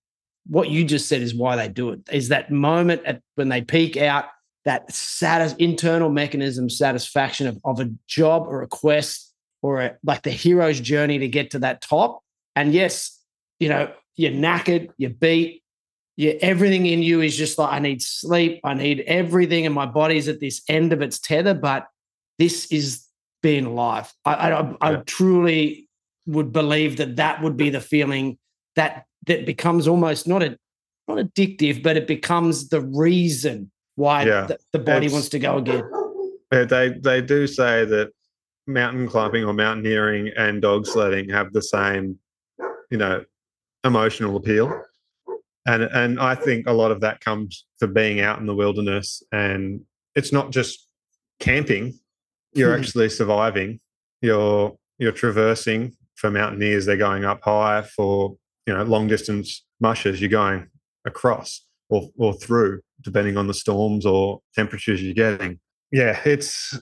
what 0.48 0.70
you 0.70 0.84
just 0.84 1.08
said 1.08 1.22
is 1.22 1.36
why 1.36 1.56
they 1.56 1.68
do 1.68 1.92
it. 1.92 2.00
Is 2.12 2.30
that 2.30 2.52
moment 2.52 3.04
at 3.06 3.22
when 3.36 3.50
they 3.50 3.62
peak 3.62 3.98
out 3.98 4.26
that 4.66 4.92
satis- 4.92 5.56
internal 5.60 6.10
mechanism 6.10 6.70
satisfaction 6.70 7.48
of, 7.48 7.60
of 7.64 7.80
a 7.80 7.90
job 8.08 8.48
or 8.48 8.62
a 8.62 8.68
quest 8.68 9.34
or 9.62 9.82
a, 9.82 9.98
like 10.04 10.24
the 10.24 10.32
hero's 10.32 10.80
journey 10.80 11.20
to 11.20 11.28
get 11.28 11.52
to 11.52 11.60
that 11.60 11.82
top. 11.82 12.22
And 12.56 12.74
yes 12.74 13.14
you 13.60 13.70
know 13.70 13.92
you're 14.16 14.32
knackered 14.32 14.90
you're 14.98 15.10
beat 15.10 15.64
you 16.18 16.38
everything 16.42 16.86
in 16.86 17.02
you 17.02 17.22
is 17.22 17.38
just 17.38 17.58
like 17.58 17.72
i 17.72 17.80
need 17.80 18.02
sleep 18.02 18.60
i 18.64 18.74
need 18.74 19.02
everything 19.02 19.66
and 19.66 19.74
my 19.74 19.86
body's 19.86 20.28
at 20.28 20.40
this 20.40 20.62
end 20.68 20.92
of 20.92 21.02
its 21.02 21.20
tether 21.20 21.54
but 21.54 21.88
this 22.38 22.66
is 22.72 23.06
being 23.42 23.66
alive 23.66 24.14
i, 24.26 24.34
I, 24.34 24.62
I, 24.62 24.76
I 24.82 24.96
truly 24.98 25.88
would 26.26 26.52
believe 26.52 26.98
that 26.98 27.16
that 27.16 27.42
would 27.42 27.56
be 27.56 27.70
the 27.70 27.82
feeling 27.82 28.38
that 28.76 29.06
that 29.28 29.46
becomes 29.46 29.88
almost 29.88 30.28
not 30.28 30.44
a 30.44 30.58
not 31.08 31.18
addictive, 31.18 31.82
but 31.82 31.98
it 31.98 32.08
becomes 32.08 32.70
the 32.70 32.82
reason 32.82 33.72
why 33.96 34.24
yeah, 34.24 34.46
the, 34.46 34.60
the, 34.74 34.80
body 34.80 35.10
wants 35.10 35.30
to 35.30 35.40
go 35.40 35.58
again. 35.58 35.84
They 36.52 36.96
they 37.00 37.22
do 37.22 37.48
say 37.48 37.86
that 37.86 38.12
mountain 38.68 39.08
climbing 39.08 39.46
or 39.46 39.54
mountaineering 39.54 40.32
and 40.38 40.62
dog 40.62 40.86
sledding 40.86 41.30
have 41.30 41.54
the 41.54 41.62
same, 41.62 42.20
you 42.92 42.98
know, 42.98 43.24
emotional 43.84 44.36
appeal. 44.36 44.84
And 45.68 45.84
and 45.84 46.20
I 46.20 46.34
think 46.34 46.68
a 46.68 46.74
lot 46.74 46.92
of 46.92 47.02
that 47.02 47.22
comes 47.22 47.66
for 47.78 47.88
being 47.88 48.20
out 48.22 48.40
in 48.40 48.48
the 48.48 48.56
wilderness 48.56 49.22
and 49.32 49.82
it's 50.16 50.32
not 50.32 50.50
just 50.52 50.88
camping, 51.40 52.00
you're 52.54 52.76
hmm. 52.76 52.82
actually 52.82 53.10
surviving. 53.10 53.80
You're 54.22 54.76
you're 54.98 55.12
traversing 55.12 55.96
for 56.16 56.32
mountaineers, 56.32 56.86
they're 56.88 56.98
going 56.98 57.26
up 57.26 57.42
high 57.44 57.84
for 57.84 58.36
you 58.68 58.74
know 58.74 58.84
long 58.84 59.08
distance 59.08 59.64
mushers 59.80 60.22
you're 60.22 60.30
going 60.30 60.68
across 61.06 61.66
or, 61.90 62.10
or 62.18 62.34
through 62.34 62.82
depending 63.02 63.38
on 63.38 63.48
the 63.48 63.54
storms 63.54 64.06
or 64.06 64.42
temperatures 64.54 65.02
you're 65.02 65.14
getting 65.14 65.60
yeah 65.92 66.20
it's 66.26 66.78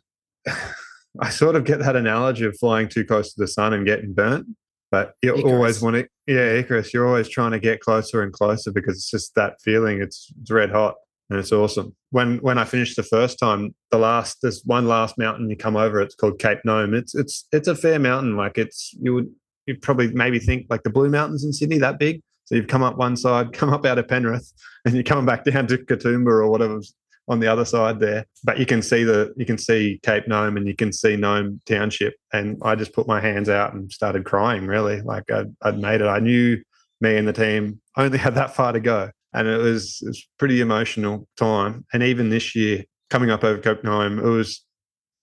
i 1.21 1.29
sort 1.29 1.55
of 1.55 1.63
get 1.63 1.79
that 1.79 1.95
analogy 1.95 2.45
of 2.45 2.57
flying 2.57 2.89
too 2.89 3.05
close 3.05 3.33
to 3.33 3.39
the 3.39 3.47
sun 3.47 3.73
and 3.73 3.85
getting 3.85 4.13
burnt 4.13 4.47
but 4.95 5.13
you 5.21 5.34
always 5.45 5.81
want 5.81 5.95
to 5.97 6.08
yeah 6.25 6.53
Icarus 6.60 6.93
you're 6.93 7.08
always 7.08 7.27
trying 7.27 7.51
to 7.51 7.60
get 7.60 7.81
closer 7.81 8.23
and 8.23 8.31
closer 8.31 8.71
because 8.71 8.95
it's 8.95 9.12
just 9.12 9.36
that 9.36 9.55
feeling 9.62 10.01
it's, 10.01 10.31
it's 10.39 10.49
red 10.49 10.71
hot 10.71 10.95
and 11.29 11.38
it's 11.39 11.51
awesome. 11.51 11.93
When 12.12 12.38
when 12.38 12.58
i 12.58 12.63
finished 12.63 12.95
the 12.95 13.03
first 13.03 13.38
time 13.38 13.75
the 13.91 13.97
last 13.97 14.38
there's 14.41 14.62
one 14.63 14.88
last 14.88 15.17
mountain 15.17 15.49
you 15.49 15.58
come 15.58 15.75
over 15.75 15.99
it's 15.99 16.15
called 16.15 16.39
cape 16.39 16.60
nome. 16.63 16.93
It's 16.93 17.13
it's 17.13 17.45
it's 17.51 17.67
a 17.67 17.75
fair 17.75 17.99
mountain 17.99 18.38
like 18.38 18.58
it's 18.58 18.93
you 19.01 19.13
would 19.15 19.29
you'd 19.65 19.81
probably 19.81 20.12
maybe 20.13 20.39
think 20.39 20.67
like 20.69 20.84
the 20.84 20.89
Blue 20.89 21.10
Mountains 21.10 21.43
in 21.43 21.51
Sydney, 21.51 21.79
that 21.79 21.99
big. 21.99 22.21
So 22.45 22.55
you've 22.55 22.67
come 22.67 22.84
up 22.84 22.97
one 22.97 23.17
side, 23.17 23.53
come 23.60 23.71
up 23.73 23.86
out 23.86 23.97
of 23.97 24.08
Penrith, 24.08 24.53
and 24.86 24.93
you're 24.93 25.03
coming 25.03 25.25
back 25.25 25.43
down 25.43 25.67
to 25.67 25.77
Katoomba 25.77 26.27
or 26.27 26.49
whatever's 26.49 26.93
on 27.27 27.39
the 27.39 27.47
other 27.47 27.65
side 27.65 27.99
there. 27.99 28.25
But 28.43 28.59
you 28.59 28.65
can 28.65 28.81
see 28.81 29.03
the 29.03 29.33
you 29.38 29.45
can 29.45 29.57
see 29.57 29.99
Cape 30.03 30.27
Nome 30.27 30.57
and 30.57 30.67
you 30.67 30.75
can 30.75 30.91
see 30.93 31.15
Nome 31.15 31.61
Township. 31.65 32.15
And 32.33 32.57
I 32.61 32.75
just 32.75 32.93
put 32.93 33.07
my 33.07 33.19
hands 33.19 33.49
out 33.49 33.73
and 33.73 33.91
started 33.91 34.25
crying. 34.25 34.67
Really, 34.67 35.01
like 35.01 35.29
I'd, 35.31 35.55
I'd 35.61 35.79
made 35.79 36.01
it. 36.01 36.07
I 36.07 36.19
knew 36.19 36.61
me 37.01 37.17
and 37.17 37.27
the 37.27 37.33
team 37.33 37.81
only 37.97 38.17
had 38.25 38.35
that 38.35 38.55
far 38.55 38.71
to 38.71 38.79
go, 38.79 39.11
and 39.33 39.47
it 39.47 39.57
was 39.57 39.99
it 40.01 40.07
was 40.07 40.27
pretty 40.38 40.61
emotional 40.61 41.27
time. 41.38 41.85
And 41.93 42.03
even 42.03 42.29
this 42.29 42.55
year, 42.55 42.83
coming 43.09 43.31
up 43.31 43.43
over 43.43 43.59
Cape 43.59 43.83
Nome, 43.83 44.19
it 44.19 44.29
was 44.29 44.63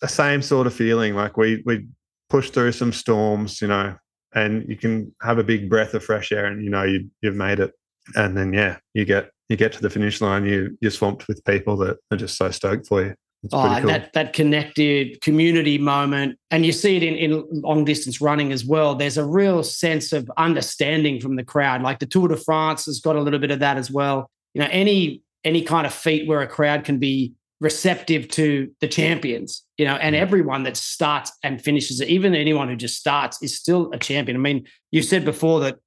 the 0.00 0.08
same 0.08 0.42
sort 0.42 0.66
of 0.66 0.74
feeling. 0.74 1.14
Like 1.14 1.36
we 1.36 1.62
we 1.64 1.86
pushed 2.28 2.54
through 2.54 2.72
some 2.72 2.92
storms, 2.92 3.60
you 3.60 3.68
know, 3.68 3.94
and 4.34 4.68
you 4.68 4.76
can 4.76 5.14
have 5.22 5.38
a 5.38 5.44
big 5.44 5.68
breath 5.68 5.94
of 5.94 6.04
fresh 6.04 6.32
air 6.32 6.46
and 6.46 6.64
you 6.64 6.70
know 6.70 6.82
you, 6.82 7.08
you've 7.20 7.36
made 7.36 7.60
it 7.60 7.72
and 8.16 8.36
then 8.36 8.52
yeah 8.52 8.78
you 8.94 9.04
get 9.04 9.30
you 9.48 9.56
get 9.56 9.72
to 9.72 9.82
the 9.82 9.90
finish 9.90 10.20
line 10.20 10.44
you 10.44 10.76
you're 10.80 10.90
swamped 10.90 11.28
with 11.28 11.44
people 11.44 11.76
that 11.76 11.98
are 12.10 12.16
just 12.16 12.36
so 12.36 12.50
stoked 12.50 12.86
for 12.86 13.02
you 13.04 13.14
it's 13.44 13.52
oh, 13.52 13.76
cool. 13.80 13.88
that 13.88 14.12
that 14.12 14.32
connected 14.34 15.20
community 15.20 15.76
moment, 15.76 16.38
and 16.52 16.64
you 16.64 16.70
see 16.70 16.96
it 16.96 17.02
in, 17.02 17.16
in 17.16 17.62
long 17.62 17.84
distance 17.84 18.20
running 18.20 18.52
as 18.52 18.64
well. 18.64 18.94
There's 18.94 19.18
a 19.18 19.24
real 19.24 19.64
sense 19.64 20.12
of 20.12 20.30
understanding 20.36 21.20
from 21.20 21.34
the 21.34 21.42
crowd. 21.42 21.82
Like 21.82 21.98
the 21.98 22.06
Tour 22.06 22.28
de 22.28 22.36
France 22.36 22.86
has 22.86 23.00
got 23.00 23.16
a 23.16 23.20
little 23.20 23.40
bit 23.40 23.50
of 23.50 23.58
that 23.58 23.78
as 23.78 23.90
well. 23.90 24.30
You 24.54 24.62
know, 24.62 24.68
any 24.70 25.22
any 25.42 25.62
kind 25.62 25.86
of 25.88 25.92
feat 25.92 26.28
where 26.28 26.40
a 26.40 26.46
crowd 26.46 26.84
can 26.84 26.98
be 26.98 27.32
receptive 27.60 28.28
to 28.28 28.70
the 28.80 28.88
champions, 28.88 29.64
you 29.76 29.86
know, 29.86 29.94
and 29.96 30.14
mm. 30.14 30.18
everyone 30.18 30.62
that 30.64 30.76
starts 30.76 31.32
and 31.42 31.62
finishes 31.62 32.00
it, 32.00 32.08
even 32.08 32.34
anyone 32.34 32.68
who 32.68 32.76
just 32.76 32.96
starts 32.96 33.42
is 33.42 33.56
still 33.56 33.90
a 33.92 33.98
champion. 33.98 34.36
I 34.36 34.40
mean, 34.40 34.66
you 34.92 35.02
said 35.02 35.24
before 35.24 35.58
that 35.60 35.78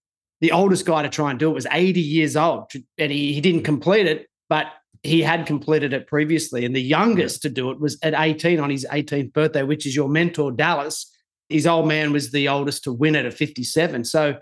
the 0.42 0.52
oldest 0.52 0.86
guy 0.86 1.02
to 1.02 1.10
try 1.10 1.30
and 1.30 1.40
do 1.40 1.50
it 1.50 1.54
was 1.54 1.68
80 1.72 2.02
years 2.02 2.36
old 2.36 2.72
and 2.98 3.12
he, 3.12 3.34
he 3.34 3.42
didn't 3.42 3.62
mm. 3.62 3.66
complete 3.66 4.06
it, 4.06 4.28
but 4.50 4.68
he 5.04 5.22
had 5.22 5.46
completed 5.46 5.94
it 5.94 6.08
previously. 6.08 6.66
And 6.66 6.76
the 6.76 6.82
youngest 6.82 7.42
to 7.44 7.50
do 7.50 7.72
it 7.72 7.80
was 7.80 7.98
at 8.02 8.14
18 8.18 8.60
on 8.60 8.70
his 8.70 8.86
18th 8.92 9.34
birthday, 9.34 9.64
which 9.64 9.86
is 9.86 9.96
your 9.96 10.10
mentor, 10.10 10.52
Dallas. 10.52 11.12
His 11.50 11.68
old 11.68 11.88
man 11.88 12.12
was 12.12 12.32
the 12.32 12.50
oldest 12.50 12.84
to 12.86 12.94
win 12.94 13.16
it 13.16 13.26
at 13.26 13.34
57. 13.34 14.04
So 14.06 14.38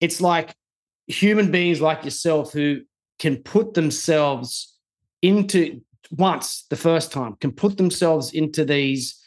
it's 0.00 0.20
like 0.20 0.54
human 1.06 1.50
beings 1.50 1.80
like 1.80 2.04
yourself 2.04 2.52
who 2.52 2.80
can 3.18 3.36
put 3.36 3.74
themselves 3.74 4.74
into 5.22 5.80
once 6.10 6.64
the 6.70 6.76
first 6.76 7.12
time 7.12 7.36
can 7.40 7.52
put 7.52 7.76
themselves 7.76 8.32
into 8.32 8.64
these 8.64 9.20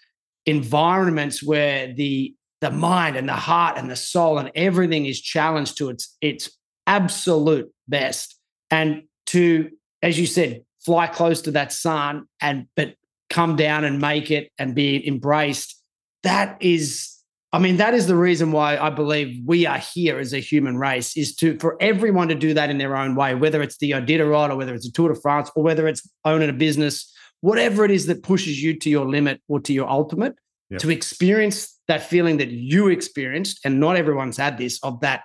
environments 0.45 1.43
where 1.43 1.93
the 1.93 2.34
the 2.62 2.71
mind 2.71 3.15
and 3.15 3.27
the 3.27 3.33
heart 3.33 3.77
and 3.77 3.89
the 3.89 3.95
soul 3.95 4.37
and 4.37 4.51
everything 4.55 5.05
is 5.05 5.19
challenged 5.19 5.77
to 5.77 5.89
its 5.89 6.15
its 6.21 6.49
absolute 6.87 7.71
best. 7.87 8.37
And 8.69 9.03
to 9.27 9.69
as 10.01 10.19
you 10.19 10.25
said 10.25 10.63
fly 10.83 11.07
close 11.07 11.41
to 11.43 11.51
that 11.51 11.71
sun 11.71 12.25
and 12.39 12.67
but 12.75 12.95
come 13.29 13.55
down 13.55 13.83
and 13.83 13.99
make 13.99 14.31
it 14.31 14.51
and 14.57 14.75
be 14.75 15.05
embraced. 15.07 15.81
That 16.23 16.57
is 16.62 17.17
I 17.53 17.59
mean, 17.59 17.77
that 17.77 17.93
is 17.93 18.07
the 18.07 18.15
reason 18.15 18.53
why 18.53 18.77
I 18.77 18.89
believe 18.89 19.41
we 19.45 19.65
are 19.65 19.77
here 19.77 20.19
as 20.19 20.33
a 20.33 20.39
human 20.39 20.77
race 20.77 21.17
is 21.17 21.35
to 21.37 21.57
for 21.59 21.75
everyone 21.81 22.29
to 22.29 22.35
do 22.35 22.53
that 22.53 22.69
in 22.69 22.77
their 22.77 22.95
own 22.95 23.15
way, 23.15 23.35
whether 23.35 23.62
it's 23.62 23.77
the 23.77 23.91
Iditarod 23.91 24.51
or 24.51 24.55
whether 24.55 24.73
it's 24.73 24.87
a 24.87 24.91
Tour 24.91 25.13
de 25.13 25.19
France 25.19 25.51
or 25.55 25.63
whether 25.63 25.87
it's 25.87 26.07
owning 26.23 26.49
a 26.49 26.53
business 26.53 27.12
whatever 27.41 27.83
it 27.83 27.91
is 27.91 28.05
that 28.05 28.23
pushes 28.23 28.62
you 28.62 28.77
to 28.79 28.89
your 28.89 29.05
limit 29.05 29.41
or 29.47 29.59
to 29.59 29.73
your 29.73 29.89
ultimate, 29.89 30.35
yep. 30.72 30.82
to 30.82 30.90
experience 30.90 31.80
that 31.88 32.04
feeling 32.04 32.38
that 32.38 32.50
you 32.50 32.88
experienced, 32.88 33.60
and 33.65 33.80
not 33.80 33.98
everyone's 33.98 34.38
had 34.38 34.58
this, 34.58 34.80
of 34.82 35.02
that 35.02 35.24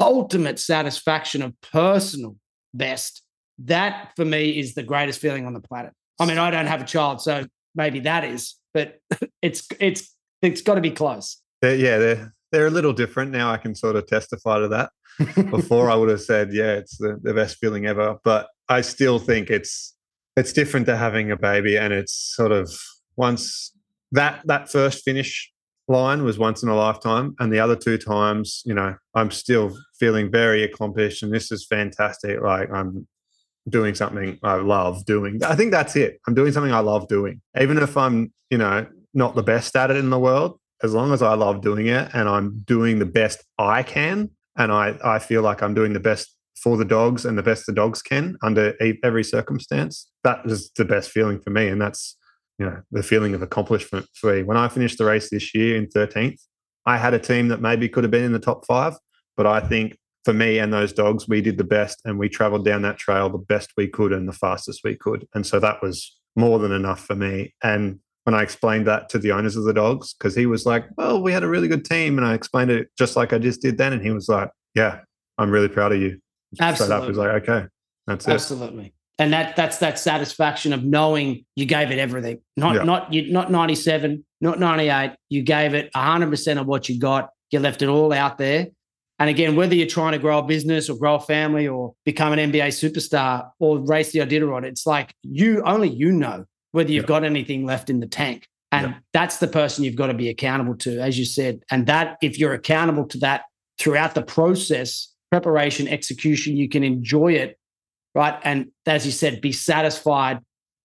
ultimate 0.00 0.58
satisfaction 0.58 1.42
of 1.42 1.54
personal 1.60 2.36
best. 2.74 3.22
That 3.60 4.12
for 4.16 4.24
me 4.24 4.58
is 4.58 4.74
the 4.74 4.82
greatest 4.82 5.20
feeling 5.20 5.46
on 5.46 5.54
the 5.54 5.60
planet. 5.60 5.92
I 6.18 6.26
mean, 6.26 6.38
I 6.38 6.50
don't 6.50 6.66
have 6.66 6.82
a 6.82 6.86
child, 6.86 7.20
so 7.20 7.46
maybe 7.74 8.00
that 8.00 8.24
is, 8.24 8.56
but 8.74 8.98
it's 9.42 9.66
it's 9.78 10.14
it's 10.42 10.62
got 10.62 10.74
to 10.74 10.80
be 10.80 10.90
close. 10.90 11.40
They're, 11.62 11.76
yeah, 11.76 11.98
they're 11.98 12.34
they're 12.52 12.66
a 12.66 12.70
little 12.70 12.92
different 12.92 13.30
now. 13.30 13.50
I 13.50 13.56
can 13.56 13.74
sort 13.74 13.96
of 13.96 14.06
testify 14.06 14.58
to 14.58 14.68
that. 14.68 14.90
Before 15.50 15.90
I 15.90 15.94
would 15.94 16.08
have 16.08 16.22
said, 16.22 16.50
yeah, 16.52 16.72
it's 16.72 16.96
the, 16.96 17.18
the 17.22 17.34
best 17.34 17.58
feeling 17.58 17.86
ever, 17.86 18.16
but 18.24 18.48
I 18.68 18.80
still 18.80 19.18
think 19.18 19.50
it's 19.50 19.94
it's 20.36 20.52
different 20.52 20.86
to 20.86 20.96
having 20.96 21.30
a 21.30 21.36
baby, 21.36 21.76
and 21.76 21.92
it's 21.92 22.12
sort 22.12 22.52
of 22.52 22.72
once 23.16 23.72
that 24.12 24.42
that 24.46 24.70
first 24.70 25.04
finish 25.04 25.50
line 25.88 26.24
was 26.24 26.38
once 26.38 26.62
in 26.62 26.68
a 26.68 26.76
lifetime, 26.76 27.34
and 27.38 27.52
the 27.52 27.60
other 27.60 27.76
two 27.76 27.98
times, 27.98 28.62
you 28.64 28.74
know, 28.74 28.94
I'm 29.14 29.30
still 29.30 29.76
feeling 29.98 30.30
very 30.30 30.62
accomplished, 30.62 31.22
and 31.22 31.32
this 31.32 31.50
is 31.52 31.66
fantastic. 31.66 32.40
Like 32.40 32.70
I'm 32.72 33.06
doing 33.68 33.94
something 33.94 34.38
I 34.42 34.54
love 34.54 35.04
doing. 35.04 35.42
I 35.44 35.54
think 35.54 35.70
that's 35.70 35.96
it. 35.96 36.18
I'm 36.26 36.34
doing 36.34 36.52
something 36.52 36.72
I 36.72 36.80
love 36.80 37.08
doing, 37.08 37.40
even 37.60 37.78
if 37.78 37.96
I'm, 37.96 38.32
you 38.48 38.58
know, 38.58 38.86
not 39.14 39.34
the 39.34 39.42
best 39.42 39.76
at 39.76 39.90
it 39.90 39.96
in 39.96 40.10
the 40.10 40.18
world. 40.18 40.58
As 40.82 40.94
long 40.94 41.12
as 41.12 41.20
I 41.20 41.34
love 41.34 41.60
doing 41.60 41.88
it 41.88 42.08
and 42.14 42.26
I'm 42.26 42.62
doing 42.66 43.00
the 43.00 43.06
best 43.06 43.44
I 43.58 43.82
can, 43.82 44.30
and 44.56 44.72
I 44.72 44.96
I 45.04 45.18
feel 45.18 45.42
like 45.42 45.62
I'm 45.62 45.74
doing 45.74 45.92
the 45.92 46.00
best 46.00 46.34
for 46.62 46.76
the 46.76 46.84
dogs 46.84 47.24
and 47.24 47.38
the 47.38 47.42
best 47.42 47.66
the 47.66 47.72
dogs 47.72 48.02
can 48.02 48.36
under 48.42 48.74
every 49.02 49.24
circumstance. 49.24 50.10
That 50.24 50.40
is 50.44 50.70
the 50.76 50.84
best 50.84 51.10
feeling 51.10 51.40
for 51.40 51.50
me, 51.50 51.68
and 51.68 51.80
that's 51.80 52.16
you 52.60 52.66
know 52.66 52.80
the 52.92 53.02
feeling 53.02 53.34
of 53.34 53.42
accomplishment 53.42 54.06
for 54.14 54.34
me. 54.34 54.42
When 54.42 54.58
I 54.58 54.68
finished 54.68 54.98
the 54.98 55.06
race 55.06 55.30
this 55.30 55.54
year 55.54 55.76
in 55.76 55.86
13th, 55.86 56.40
I 56.84 56.98
had 56.98 57.14
a 57.14 57.18
team 57.18 57.48
that 57.48 57.60
maybe 57.60 57.88
could 57.88 58.04
have 58.04 58.10
been 58.10 58.24
in 58.24 58.32
the 58.32 58.38
top 58.38 58.66
five, 58.66 58.94
but 59.36 59.46
I 59.46 59.60
think 59.60 59.96
for 60.24 60.34
me 60.34 60.58
and 60.58 60.70
those 60.70 60.92
dogs, 60.92 61.26
we 61.26 61.40
did 61.40 61.56
the 61.56 61.64
best, 61.64 62.02
and 62.04 62.18
we 62.18 62.28
travelled 62.28 62.64
down 62.64 62.82
that 62.82 62.98
trail 62.98 63.30
the 63.30 63.38
best 63.38 63.70
we 63.76 63.88
could 63.88 64.12
and 64.12 64.28
the 64.28 64.34
fastest 64.34 64.82
we 64.84 64.94
could, 64.94 65.26
and 65.34 65.46
so 65.46 65.58
that 65.58 65.82
was 65.82 66.18
more 66.36 66.58
than 66.58 66.70
enough 66.70 67.00
for 67.00 67.16
me. 67.16 67.54
And 67.62 67.98
when 68.24 68.34
I 68.34 68.42
explained 68.42 68.86
that 68.86 69.08
to 69.08 69.18
the 69.18 69.32
owners 69.32 69.56
of 69.56 69.64
the 69.64 69.72
dogs, 69.72 70.12
because 70.12 70.36
he 70.36 70.44
was 70.44 70.66
like, 70.66 70.84
"Well, 70.98 71.22
we 71.22 71.32
had 71.32 71.42
a 71.42 71.48
really 71.48 71.68
good 71.68 71.86
team," 71.86 72.18
and 72.18 72.26
I 72.26 72.34
explained 72.34 72.70
it 72.70 72.88
just 72.98 73.16
like 73.16 73.32
I 73.32 73.38
just 73.38 73.62
did 73.62 73.78
then, 73.78 73.94
and 73.94 74.02
he 74.02 74.10
was 74.10 74.28
like, 74.28 74.50
"Yeah, 74.74 75.00
I'm 75.38 75.50
really 75.50 75.68
proud 75.68 75.92
of 75.92 76.00
you." 76.02 76.20
Absolutely. 76.60 76.94
So 76.94 77.00
that 77.00 77.08
was 77.08 77.16
like, 77.16 77.42
okay, 77.42 77.66
that's 78.06 78.28
it. 78.28 78.32
Absolutely. 78.32 78.92
And 79.20 79.34
that 79.34 79.54
that's 79.54 79.76
that 79.78 79.98
satisfaction 79.98 80.72
of 80.72 80.82
knowing 80.82 81.44
you 81.54 81.66
gave 81.66 81.90
it 81.90 81.98
everything. 81.98 82.40
Not 82.56 82.76
yeah. 82.76 82.82
not 82.84 83.12
you 83.12 83.30
not 83.30 83.50
97, 83.50 84.24
not 84.40 84.58
98. 84.58 85.14
You 85.28 85.42
gave 85.42 85.74
it 85.74 85.92
100% 85.94 86.58
of 86.58 86.66
what 86.66 86.88
you 86.88 86.98
got. 86.98 87.28
You 87.50 87.60
left 87.60 87.82
it 87.82 87.88
all 87.88 88.14
out 88.14 88.38
there. 88.38 88.68
And 89.18 89.28
again, 89.28 89.56
whether 89.56 89.74
you're 89.74 89.86
trying 89.86 90.12
to 90.12 90.18
grow 90.18 90.38
a 90.38 90.42
business 90.42 90.88
or 90.88 90.96
grow 90.96 91.16
a 91.16 91.20
family 91.20 91.68
or 91.68 91.92
become 92.06 92.32
an 92.32 92.50
NBA 92.50 92.68
superstar 92.68 93.50
or 93.58 93.78
race 93.80 94.12
the 94.12 94.20
Iditarod, 94.20 94.64
it's 94.64 94.86
like 94.86 95.12
you 95.22 95.62
only 95.66 95.90
you 95.90 96.12
know 96.12 96.46
whether 96.72 96.90
you've 96.90 97.04
yeah. 97.04 97.08
got 97.08 97.24
anything 97.24 97.66
left 97.66 97.90
in 97.90 98.00
the 98.00 98.06
tank. 98.06 98.48
And 98.72 98.86
yeah. 98.86 98.98
that's 99.12 99.36
the 99.36 99.48
person 99.48 99.84
you've 99.84 99.96
got 99.96 100.06
to 100.06 100.14
be 100.14 100.30
accountable 100.30 100.76
to, 100.76 100.98
as 100.98 101.18
you 101.18 101.26
said. 101.26 101.60
And 101.70 101.86
that 101.88 102.16
if 102.22 102.38
you're 102.38 102.54
accountable 102.54 103.06
to 103.08 103.18
that 103.18 103.42
throughout 103.78 104.14
the 104.14 104.22
process, 104.22 105.12
preparation, 105.30 105.88
execution, 105.88 106.56
you 106.56 106.70
can 106.70 106.82
enjoy 106.82 107.34
it, 107.34 107.58
right? 108.14 108.38
And 108.42 108.70
as 108.86 109.06
you 109.06 109.12
said, 109.12 109.40
be 109.40 109.52
satisfied 109.52 110.40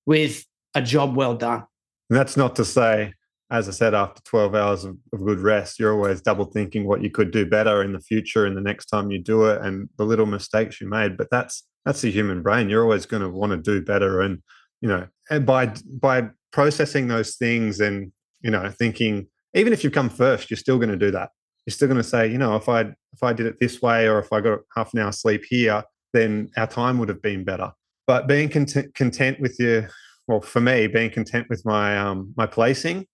with 0.05 0.45
a 0.73 0.81
job 0.81 1.15
well 1.15 1.35
done. 1.35 1.63
And 2.09 2.19
that's 2.19 2.37
not 2.37 2.55
to 2.57 2.65
say, 2.65 3.13
as 3.49 3.67
I 3.67 3.71
said, 3.71 3.93
after 3.93 4.21
12 4.23 4.55
hours 4.55 4.83
of, 4.85 4.97
of, 5.13 5.23
good 5.23 5.39
rest, 5.39 5.79
you're 5.79 5.93
always 5.93 6.21
double 6.21 6.45
thinking 6.45 6.87
what 6.87 7.01
you 7.01 7.09
could 7.09 7.31
do 7.31 7.45
better 7.45 7.81
in 7.83 7.93
the 7.93 7.99
future 7.99 8.45
and 8.45 8.55
the 8.55 8.61
next 8.61 8.87
time 8.87 9.11
you 9.11 9.19
do 9.19 9.45
it 9.45 9.61
and 9.61 9.89
the 9.97 10.05
little 10.05 10.25
mistakes 10.25 10.81
you 10.81 10.87
made. 10.87 11.17
But 11.17 11.29
that's 11.31 11.63
that's 11.85 12.01
the 12.01 12.11
human 12.11 12.41
brain. 12.41 12.69
You're 12.69 12.83
always 12.83 13.05
going 13.05 13.21
to 13.21 13.29
want 13.29 13.51
to 13.51 13.57
do 13.57 13.83
better. 13.83 14.21
And, 14.21 14.41
you 14.81 14.89
know, 14.89 15.07
and 15.29 15.45
by 15.45 15.73
by 16.01 16.29
processing 16.51 17.07
those 17.07 17.35
things 17.35 17.79
and, 17.79 18.11
you 18.41 18.49
know, 18.49 18.69
thinking, 18.69 19.27
even 19.53 19.73
if 19.73 19.83
you 19.83 19.91
come 19.91 20.09
first, 20.09 20.49
you're 20.49 20.57
still 20.57 20.77
going 20.77 20.89
to 20.89 20.97
do 20.97 21.11
that 21.11 21.29
you're 21.65 21.71
still 21.71 21.87
going 21.87 22.01
to 22.01 22.03
say, 22.03 22.27
you 22.27 22.37
know, 22.37 22.55
if 22.55 22.69
I 22.69 22.81
if 22.81 23.23
I 23.23 23.33
did 23.33 23.47
it 23.47 23.59
this 23.59 23.81
way 23.81 24.07
or 24.07 24.19
if 24.19 24.31
I 24.31 24.41
got 24.41 24.59
half 24.75 24.93
an 24.93 24.99
hour 24.99 25.11
sleep 25.11 25.43
here, 25.49 25.83
then 26.15 26.49
our 26.57 26.67
time 26.67 26.97
would 26.99 27.09
have 27.09 27.21
been 27.21 27.43
better. 27.43 27.71
But 28.07 28.27
being 28.27 28.49
content, 28.49 28.93
content 28.93 29.39
with 29.39 29.59
your, 29.59 29.89
well, 30.27 30.41
for 30.41 30.61
me, 30.61 30.87
being 30.87 31.11
content 31.11 31.47
with 31.49 31.65
my 31.65 31.97
um 31.97 32.33
my 32.37 32.45
placing 32.45 33.05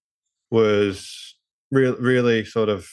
was 0.49 1.35
real, 1.71 1.95
really 1.97 2.45
sort 2.45 2.69
of, 2.69 2.87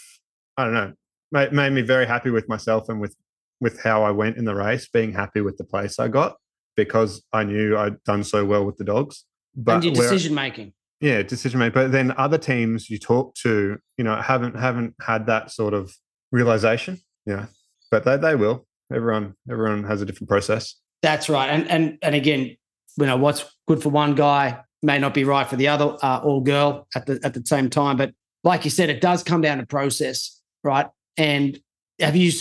I 0.57 0.65
don't 0.65 0.75
know, 0.75 0.93
made, 1.33 1.53
made 1.53 1.73
me 1.73 1.83
very 1.83 2.07
happy 2.07 2.31
with 2.31 2.49
myself 2.49 2.89
and 2.89 3.01
with 3.01 3.15
with 3.61 3.83
how 3.83 4.05
I 4.05 4.11
went 4.13 4.37
in 4.37 4.45
the 4.45 4.55
race. 4.55 4.89
Being 4.89 5.13
happy 5.13 5.41
with 5.41 5.59
the 5.59 5.65
place 5.65 5.99
I 5.99 6.09
got 6.09 6.37
because 6.77 7.23
I 7.33 7.45
knew 7.45 7.77
I'd 7.77 8.03
done 8.05 8.25
so 8.25 8.45
well 8.45 8.65
with 8.65 8.77
the 8.77 8.85
dogs. 8.85 9.25
But 9.55 9.77
and 9.77 9.85
your 9.85 9.95
decision 9.95 10.35
making 10.35 10.73
yeah 11.01 11.23
decision 11.23 11.61
made 11.61 11.73
but 11.73 11.93
then 11.93 12.13
other 12.17 12.39
teams 12.39 12.91
you 12.91 12.99
talk 12.99 13.35
to 13.37 13.79
you 13.97 14.05
know 14.05 14.17
haven't 14.17 14.57
haven't 14.59 14.95
had 15.01 15.27
that 15.27 15.51
sort 15.51 15.73
of 15.73 15.95
realization 16.33 16.99
yeah 17.25 17.47
but 17.91 18.05
they, 18.05 18.17
they 18.17 18.35
will 18.35 18.67
everyone 18.93 19.35
everyone 19.51 19.85
has 19.85 20.03
a 20.03 20.05
different 20.05 20.29
process. 20.29 20.75
That's 21.03 21.29
right. 21.29 21.49
And 21.49 21.69
and 21.71 21.99
and 22.03 22.15
again 22.15 22.57
you 22.97 23.07
know 23.07 23.17
what's 23.17 23.45
good 23.67 23.83
for 23.83 23.91
one 23.91 24.15
guy 24.15 24.61
may 24.83 24.99
not 24.99 25.15
be 25.15 25.25
right 25.25 25.49
for 25.49 25.57
the 25.57 25.69
other 25.69 25.97
uh, 26.03 26.21
or 26.23 26.43
girl 26.43 26.87
at 26.95 27.07
the 27.07 27.21
at 27.23 27.35
the 27.35 27.43
same 27.45 27.71
time. 27.71 27.97
But 27.97 28.13
like 28.45 28.65
you 28.65 28.71
said 28.71 28.91
it 28.91 29.01
does 29.01 29.23
come 29.23 29.41
down 29.41 29.59
to 29.59 29.67
process 29.67 30.39
right? 30.65 30.87
And 31.17 31.59
have 32.01 32.17
you 32.17 32.33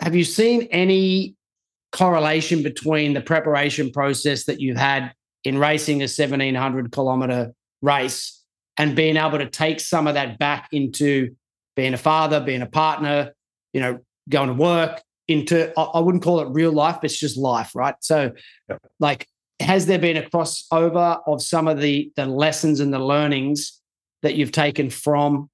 have 0.00 0.14
you 0.14 0.24
seen 0.24 0.62
any 0.70 1.36
correlation 1.92 2.62
between 2.62 3.14
the 3.14 3.20
preparation 3.20 3.90
process 3.90 4.44
that 4.44 4.60
you've 4.60 4.76
had 4.76 5.12
in 5.44 5.58
racing 5.58 6.00
a 6.00 6.04
1700 6.04 6.90
kilometer 6.92 7.52
race 7.82 8.42
and 8.78 8.96
being 8.96 9.16
able 9.16 9.38
to 9.38 9.48
take 9.48 9.80
some 9.80 10.06
of 10.06 10.14
that 10.14 10.38
back 10.38 10.68
into 10.72 11.34
being 11.76 11.94
a 11.94 11.98
father, 11.98 12.40
being 12.40 12.62
a 12.62 12.66
partner, 12.66 13.32
you 13.72 13.80
know, 13.80 13.98
going 14.28 14.48
to 14.48 14.54
work 14.54 15.02
into, 15.28 15.72
I 15.78 16.00
wouldn't 16.00 16.22
call 16.22 16.40
it 16.40 16.48
real 16.50 16.72
life, 16.72 16.96
but 17.00 17.10
it's 17.10 17.18
just 17.18 17.36
life, 17.36 17.74
right? 17.74 17.94
So, 18.00 18.32
like, 18.98 19.28
has 19.60 19.86
there 19.86 19.98
been 19.98 20.16
a 20.16 20.22
crossover 20.22 21.20
of 21.26 21.40
some 21.40 21.68
of 21.68 21.80
the 21.80 22.10
the 22.16 22.26
lessons 22.26 22.80
and 22.80 22.92
the 22.92 22.98
learnings 22.98 23.80
that 24.22 24.34
you've 24.34 24.52
taken 24.52 24.90
from 24.90 25.48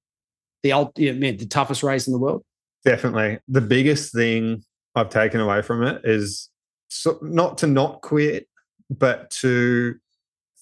the 0.63 0.69
you 0.97 1.13
know, 1.13 1.31
the 1.31 1.45
toughest 1.45 1.83
race 1.83 2.07
in 2.07 2.13
the 2.13 2.19
world? 2.19 2.43
Definitely. 2.83 3.39
The 3.47 3.61
biggest 3.61 4.13
thing 4.13 4.63
I've 4.95 5.09
taken 5.09 5.39
away 5.39 5.61
from 5.61 5.83
it 5.83 6.01
is 6.03 6.49
so, 6.89 7.19
not 7.21 7.59
to 7.59 7.67
not 7.67 8.01
quit, 8.01 8.47
but 8.89 9.29
to 9.41 9.95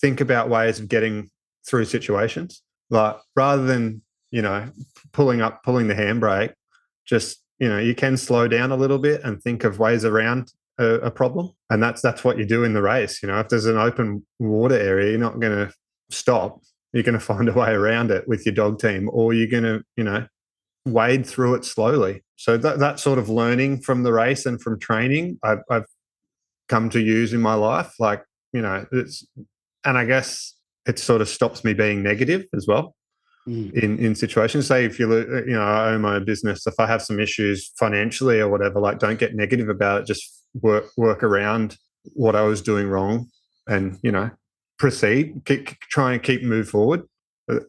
think 0.01 0.19
about 0.19 0.49
ways 0.49 0.79
of 0.79 0.89
getting 0.89 1.29
through 1.67 1.85
situations. 1.85 2.61
Like 2.89 3.17
rather 3.35 3.65
than, 3.65 4.01
you 4.31 4.41
know, 4.41 4.69
pulling 5.13 5.41
up, 5.41 5.63
pulling 5.63 5.87
the 5.87 5.95
handbrake, 5.95 6.53
just, 7.05 7.41
you 7.59 7.67
know, 7.67 7.79
you 7.79 7.95
can 7.95 8.17
slow 8.17 8.47
down 8.47 8.71
a 8.71 8.75
little 8.75 8.99
bit 8.99 9.21
and 9.23 9.41
think 9.41 9.63
of 9.63 9.79
ways 9.79 10.05
around 10.05 10.51
a, 10.77 10.85
a 10.95 11.11
problem. 11.11 11.51
And 11.69 11.81
that's 11.81 12.01
that's 12.01 12.23
what 12.23 12.37
you 12.37 12.45
do 12.45 12.63
in 12.63 12.73
the 12.73 12.81
race. 12.81 13.21
You 13.21 13.29
know, 13.29 13.39
if 13.39 13.49
there's 13.49 13.65
an 13.65 13.77
open 13.77 14.25
water 14.39 14.75
area, 14.75 15.11
you're 15.11 15.19
not 15.19 15.39
gonna 15.39 15.71
stop. 16.09 16.61
You're 16.93 17.03
gonna 17.03 17.19
find 17.33 17.49
a 17.49 17.53
way 17.53 17.71
around 17.71 18.11
it 18.11 18.27
with 18.27 18.45
your 18.45 18.55
dog 18.55 18.79
team, 18.79 19.09
or 19.11 19.33
you're 19.33 19.47
gonna, 19.47 19.81
you 19.95 20.03
know, 20.03 20.27
wade 20.85 21.25
through 21.25 21.55
it 21.55 21.65
slowly. 21.65 22.23
So 22.35 22.57
that 22.57 22.79
that 22.79 22.99
sort 22.99 23.19
of 23.19 23.29
learning 23.29 23.81
from 23.81 24.03
the 24.03 24.13
race 24.13 24.45
and 24.45 24.61
from 24.61 24.79
training, 24.79 25.39
I've, 25.43 25.61
I've 25.69 25.85
come 26.69 26.89
to 26.91 26.99
use 26.99 27.33
in 27.33 27.41
my 27.41 27.55
life. 27.55 27.93
Like 27.99 28.23
you 28.53 28.61
know, 28.61 28.85
it's 28.91 29.25
and 29.83 29.97
I 29.97 30.05
guess 30.05 30.53
it 30.85 30.99
sort 30.99 31.21
of 31.21 31.27
stops 31.27 31.63
me 31.63 31.73
being 31.73 32.03
negative 32.03 32.45
as 32.53 32.65
well 32.67 32.95
mm. 33.47 33.73
in 33.73 33.99
in 33.99 34.15
situations. 34.15 34.67
Say 34.67 34.85
if 34.85 34.99
you 34.99 35.11
you 35.15 35.53
know 35.53 35.61
I 35.61 35.89
own 35.89 36.01
my 36.01 36.15
own 36.15 36.25
business, 36.25 36.67
if 36.67 36.75
I 36.79 36.87
have 36.87 37.01
some 37.01 37.19
issues 37.19 37.71
financially 37.77 38.39
or 38.39 38.49
whatever, 38.49 38.79
like 38.79 38.99
don't 38.99 39.19
get 39.19 39.35
negative 39.35 39.69
about 39.69 40.01
it. 40.01 40.07
Just 40.07 40.43
work 40.61 40.85
work 40.97 41.23
around 41.23 41.77
what 42.13 42.35
I 42.35 42.43
was 42.43 42.61
doing 42.61 42.87
wrong, 42.87 43.27
and 43.67 43.97
you 44.03 44.11
know 44.11 44.29
proceed. 44.77 45.41
Keep, 45.45 45.79
try 45.91 46.13
and 46.13 46.21
keep 46.21 46.43
move 46.43 46.69
forward. 46.69 47.03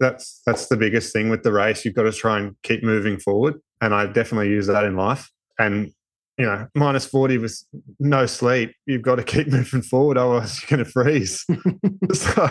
That's 0.01 0.43
that's 0.45 0.67
the 0.67 0.77
biggest 0.77 1.13
thing 1.13 1.29
with 1.29 1.43
the 1.43 1.53
race. 1.53 1.85
You've 1.85 1.95
got 1.95 2.03
to 2.03 2.13
try 2.13 2.39
and 2.39 2.57
keep 2.63 2.83
moving 2.83 3.19
forward, 3.19 3.61
and 3.81 3.95
I 3.95 4.07
definitely 4.07 4.49
use 4.49 4.67
that 4.67 4.85
in 4.85 4.97
life. 4.97 5.31
And 5.59 5.93
you 6.39 6.47
know, 6.47 6.69
minus 6.75 7.05
40 7.05 7.39
with 7.39 7.61
no 7.99 8.25
sleep, 8.27 8.73
you've 8.87 9.03
got 9.03 9.17
to 9.17 9.25
keep 9.25 9.49
moving 9.53 9.83
forward, 9.83 10.17
otherwise 10.17 10.63
you're 10.63 10.77
going 10.77 10.85
to 10.85 10.91
freeze. 10.91 11.45
so, 12.13 12.49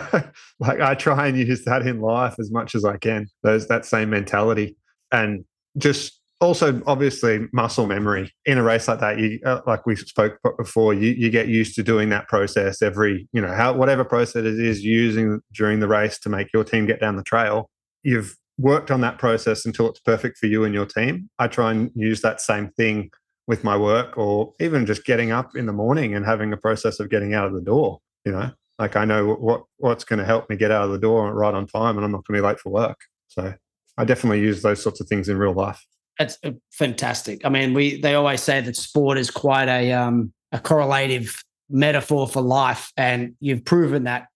like, 0.60 0.80
I 0.80 0.94
try 0.94 1.26
and 1.26 1.38
use 1.38 1.64
that 1.64 1.86
in 1.86 2.00
life 2.00 2.34
as 2.38 2.50
much 2.50 2.74
as 2.74 2.84
I 2.84 2.98
can, 2.98 3.26
those 3.42 3.66
that 3.68 3.86
same 3.86 4.10
mentality. 4.10 4.76
And 5.10 5.44
just 5.78 6.20
also 6.40 6.80
obviously 6.86 7.46
muscle 7.52 7.86
memory 7.86 8.32
in 8.44 8.58
a 8.58 8.62
race 8.62 8.88
like 8.88 9.00
that. 9.00 9.18
You 9.18 9.40
uh, 9.44 9.60
like 9.66 9.86
we 9.86 9.96
spoke 9.96 10.38
before. 10.56 10.94
You 10.94 11.12
you 11.12 11.30
get 11.30 11.48
used 11.48 11.74
to 11.76 11.82
doing 11.82 12.10
that 12.10 12.28
process 12.28 12.82
every 12.82 13.28
you 13.32 13.40
know 13.40 13.52
how 13.52 13.72
whatever 13.72 14.04
process 14.04 14.44
it 14.44 14.60
is 14.60 14.84
using 14.84 15.40
during 15.52 15.80
the 15.80 15.88
race 15.88 16.18
to 16.20 16.28
make 16.28 16.52
your 16.52 16.64
team 16.64 16.86
get 16.86 17.00
down 17.00 17.16
the 17.16 17.22
trail. 17.22 17.70
You've 18.02 18.36
worked 18.58 18.90
on 18.90 19.00
that 19.00 19.18
process 19.18 19.64
until 19.64 19.88
it's 19.88 20.00
perfect 20.00 20.38
for 20.38 20.46
you 20.46 20.64
and 20.64 20.74
your 20.74 20.86
team. 20.86 21.30
I 21.38 21.48
try 21.48 21.70
and 21.70 21.90
use 21.94 22.20
that 22.22 22.40
same 22.40 22.68
thing 22.76 23.10
with 23.48 23.64
my 23.64 23.76
work, 23.76 24.16
or 24.16 24.54
even 24.60 24.86
just 24.86 25.04
getting 25.04 25.32
up 25.32 25.56
in 25.56 25.66
the 25.66 25.72
morning 25.72 26.14
and 26.14 26.24
having 26.24 26.52
a 26.52 26.56
process 26.56 27.00
of 27.00 27.08
getting 27.08 27.34
out 27.34 27.46
of 27.46 27.54
the 27.54 27.60
door. 27.60 28.00
You 28.24 28.32
know, 28.32 28.50
like 28.78 28.94
I 28.94 29.04
know 29.04 29.34
what 29.34 29.64
what's 29.78 30.04
going 30.04 30.20
to 30.20 30.24
help 30.24 30.48
me 30.48 30.56
get 30.56 30.70
out 30.70 30.84
of 30.84 30.92
the 30.92 30.98
door 30.98 31.32
right 31.34 31.54
on 31.54 31.66
time, 31.66 31.96
and 31.96 32.04
I'm 32.04 32.12
not 32.12 32.24
going 32.26 32.36
to 32.36 32.42
be 32.42 32.46
late 32.46 32.60
for 32.60 32.70
work. 32.70 33.00
So 33.26 33.54
I 33.96 34.04
definitely 34.04 34.40
use 34.40 34.62
those 34.62 34.80
sorts 34.80 35.00
of 35.00 35.08
things 35.08 35.28
in 35.28 35.38
real 35.38 35.54
life. 35.54 35.84
It's 36.20 36.38
uh, 36.44 36.52
fantastic. 36.72 37.44
I 37.44 37.48
mean, 37.48 37.74
we 37.74 38.00
they 38.00 38.14
always 38.14 38.42
say 38.42 38.60
that 38.60 38.76
sport 38.76 39.18
is 39.18 39.30
quite 39.30 39.68
a 39.68 39.92
um, 39.92 40.32
a 40.52 40.60
correlative 40.60 41.42
metaphor 41.70 42.28
for 42.28 42.42
life, 42.42 42.92
and 42.96 43.34
you've 43.40 43.64
proven 43.64 44.04
that 44.04 44.28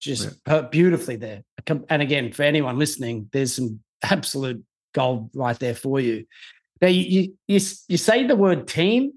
just 0.00 0.36
yeah. 0.46 0.62
beautifully 0.62 1.16
there. 1.16 1.42
And 1.88 2.02
again, 2.02 2.32
for 2.32 2.42
anyone 2.42 2.78
listening, 2.78 3.28
there's 3.32 3.54
some 3.54 3.80
absolute 4.02 4.64
gold 4.94 5.30
right 5.34 5.58
there 5.58 5.74
for 5.74 6.00
you. 6.00 6.24
Now, 6.80 6.88
you 6.88 7.34
you 7.46 7.60
you 7.88 7.96
say 7.96 8.26
the 8.26 8.36
word 8.36 8.68
team. 8.68 9.12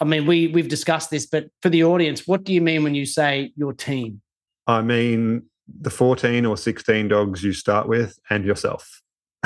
I 0.00 0.04
mean, 0.04 0.26
we 0.26 0.48
we've 0.48 0.68
discussed 0.68 1.10
this, 1.10 1.26
but 1.26 1.48
for 1.62 1.68
the 1.68 1.84
audience, 1.84 2.26
what 2.26 2.44
do 2.44 2.52
you 2.52 2.60
mean 2.60 2.82
when 2.84 2.94
you 2.94 3.06
say 3.06 3.52
your 3.56 3.72
team? 3.72 4.22
I 4.66 4.82
mean 4.82 5.42
the 5.80 5.90
14 5.90 6.46
or 6.46 6.56
16 6.56 7.08
dogs 7.08 7.42
you 7.42 7.52
start 7.52 7.88
with 7.88 8.18
and 8.28 8.44
yourself. 8.44 9.00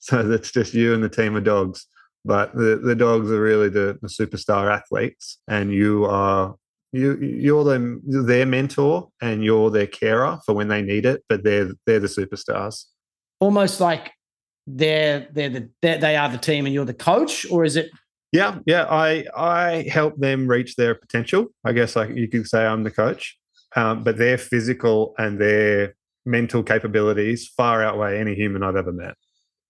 so 0.00 0.22
that's 0.22 0.50
just 0.50 0.74
you 0.74 0.94
and 0.94 1.02
the 1.02 1.08
team 1.08 1.36
of 1.36 1.44
dogs. 1.44 1.86
But 2.24 2.54
the, 2.54 2.80
the 2.82 2.94
dogs 2.94 3.30
are 3.30 3.40
really 3.40 3.68
the, 3.68 3.98
the 4.02 4.08
superstar 4.08 4.70
athletes, 4.70 5.38
and 5.48 5.72
you 5.72 6.04
are 6.04 6.56
you 6.92 7.16
you're 7.18 7.64
them 7.64 8.02
their 8.04 8.44
mentor 8.44 9.08
and 9.22 9.44
you're 9.44 9.70
their 9.70 9.86
carer 9.86 10.38
for 10.44 10.54
when 10.54 10.68
they 10.68 10.82
need 10.82 11.06
it. 11.06 11.22
But 11.28 11.44
they're 11.44 11.70
they're 11.86 12.00
the 12.00 12.08
superstars. 12.08 12.84
Almost 13.40 13.80
like 13.80 14.12
they're 14.76 15.28
they're 15.32 15.48
the 15.48 15.70
they're, 15.82 15.98
they 15.98 16.16
are 16.16 16.28
the 16.28 16.38
team, 16.38 16.66
and 16.66 16.74
you're 16.74 16.84
the 16.84 16.94
coach, 16.94 17.46
or 17.50 17.64
is 17.64 17.76
it? 17.76 17.90
Yeah, 18.32 18.58
yeah. 18.66 18.84
I 18.90 19.24
I 19.36 19.88
help 19.90 20.16
them 20.18 20.46
reach 20.46 20.76
their 20.76 20.94
potential. 20.94 21.46
I 21.64 21.72
guess 21.72 21.96
like 21.96 22.10
you 22.14 22.28
could 22.28 22.46
say 22.46 22.66
I'm 22.66 22.84
the 22.84 22.90
coach, 22.90 23.38
um, 23.76 24.04
but 24.04 24.18
their 24.18 24.38
physical 24.38 25.14
and 25.18 25.40
their 25.40 25.94
mental 26.26 26.62
capabilities 26.62 27.48
far 27.48 27.82
outweigh 27.82 28.20
any 28.20 28.34
human 28.34 28.62
I've 28.62 28.76
ever 28.76 28.92
met. 28.92 29.14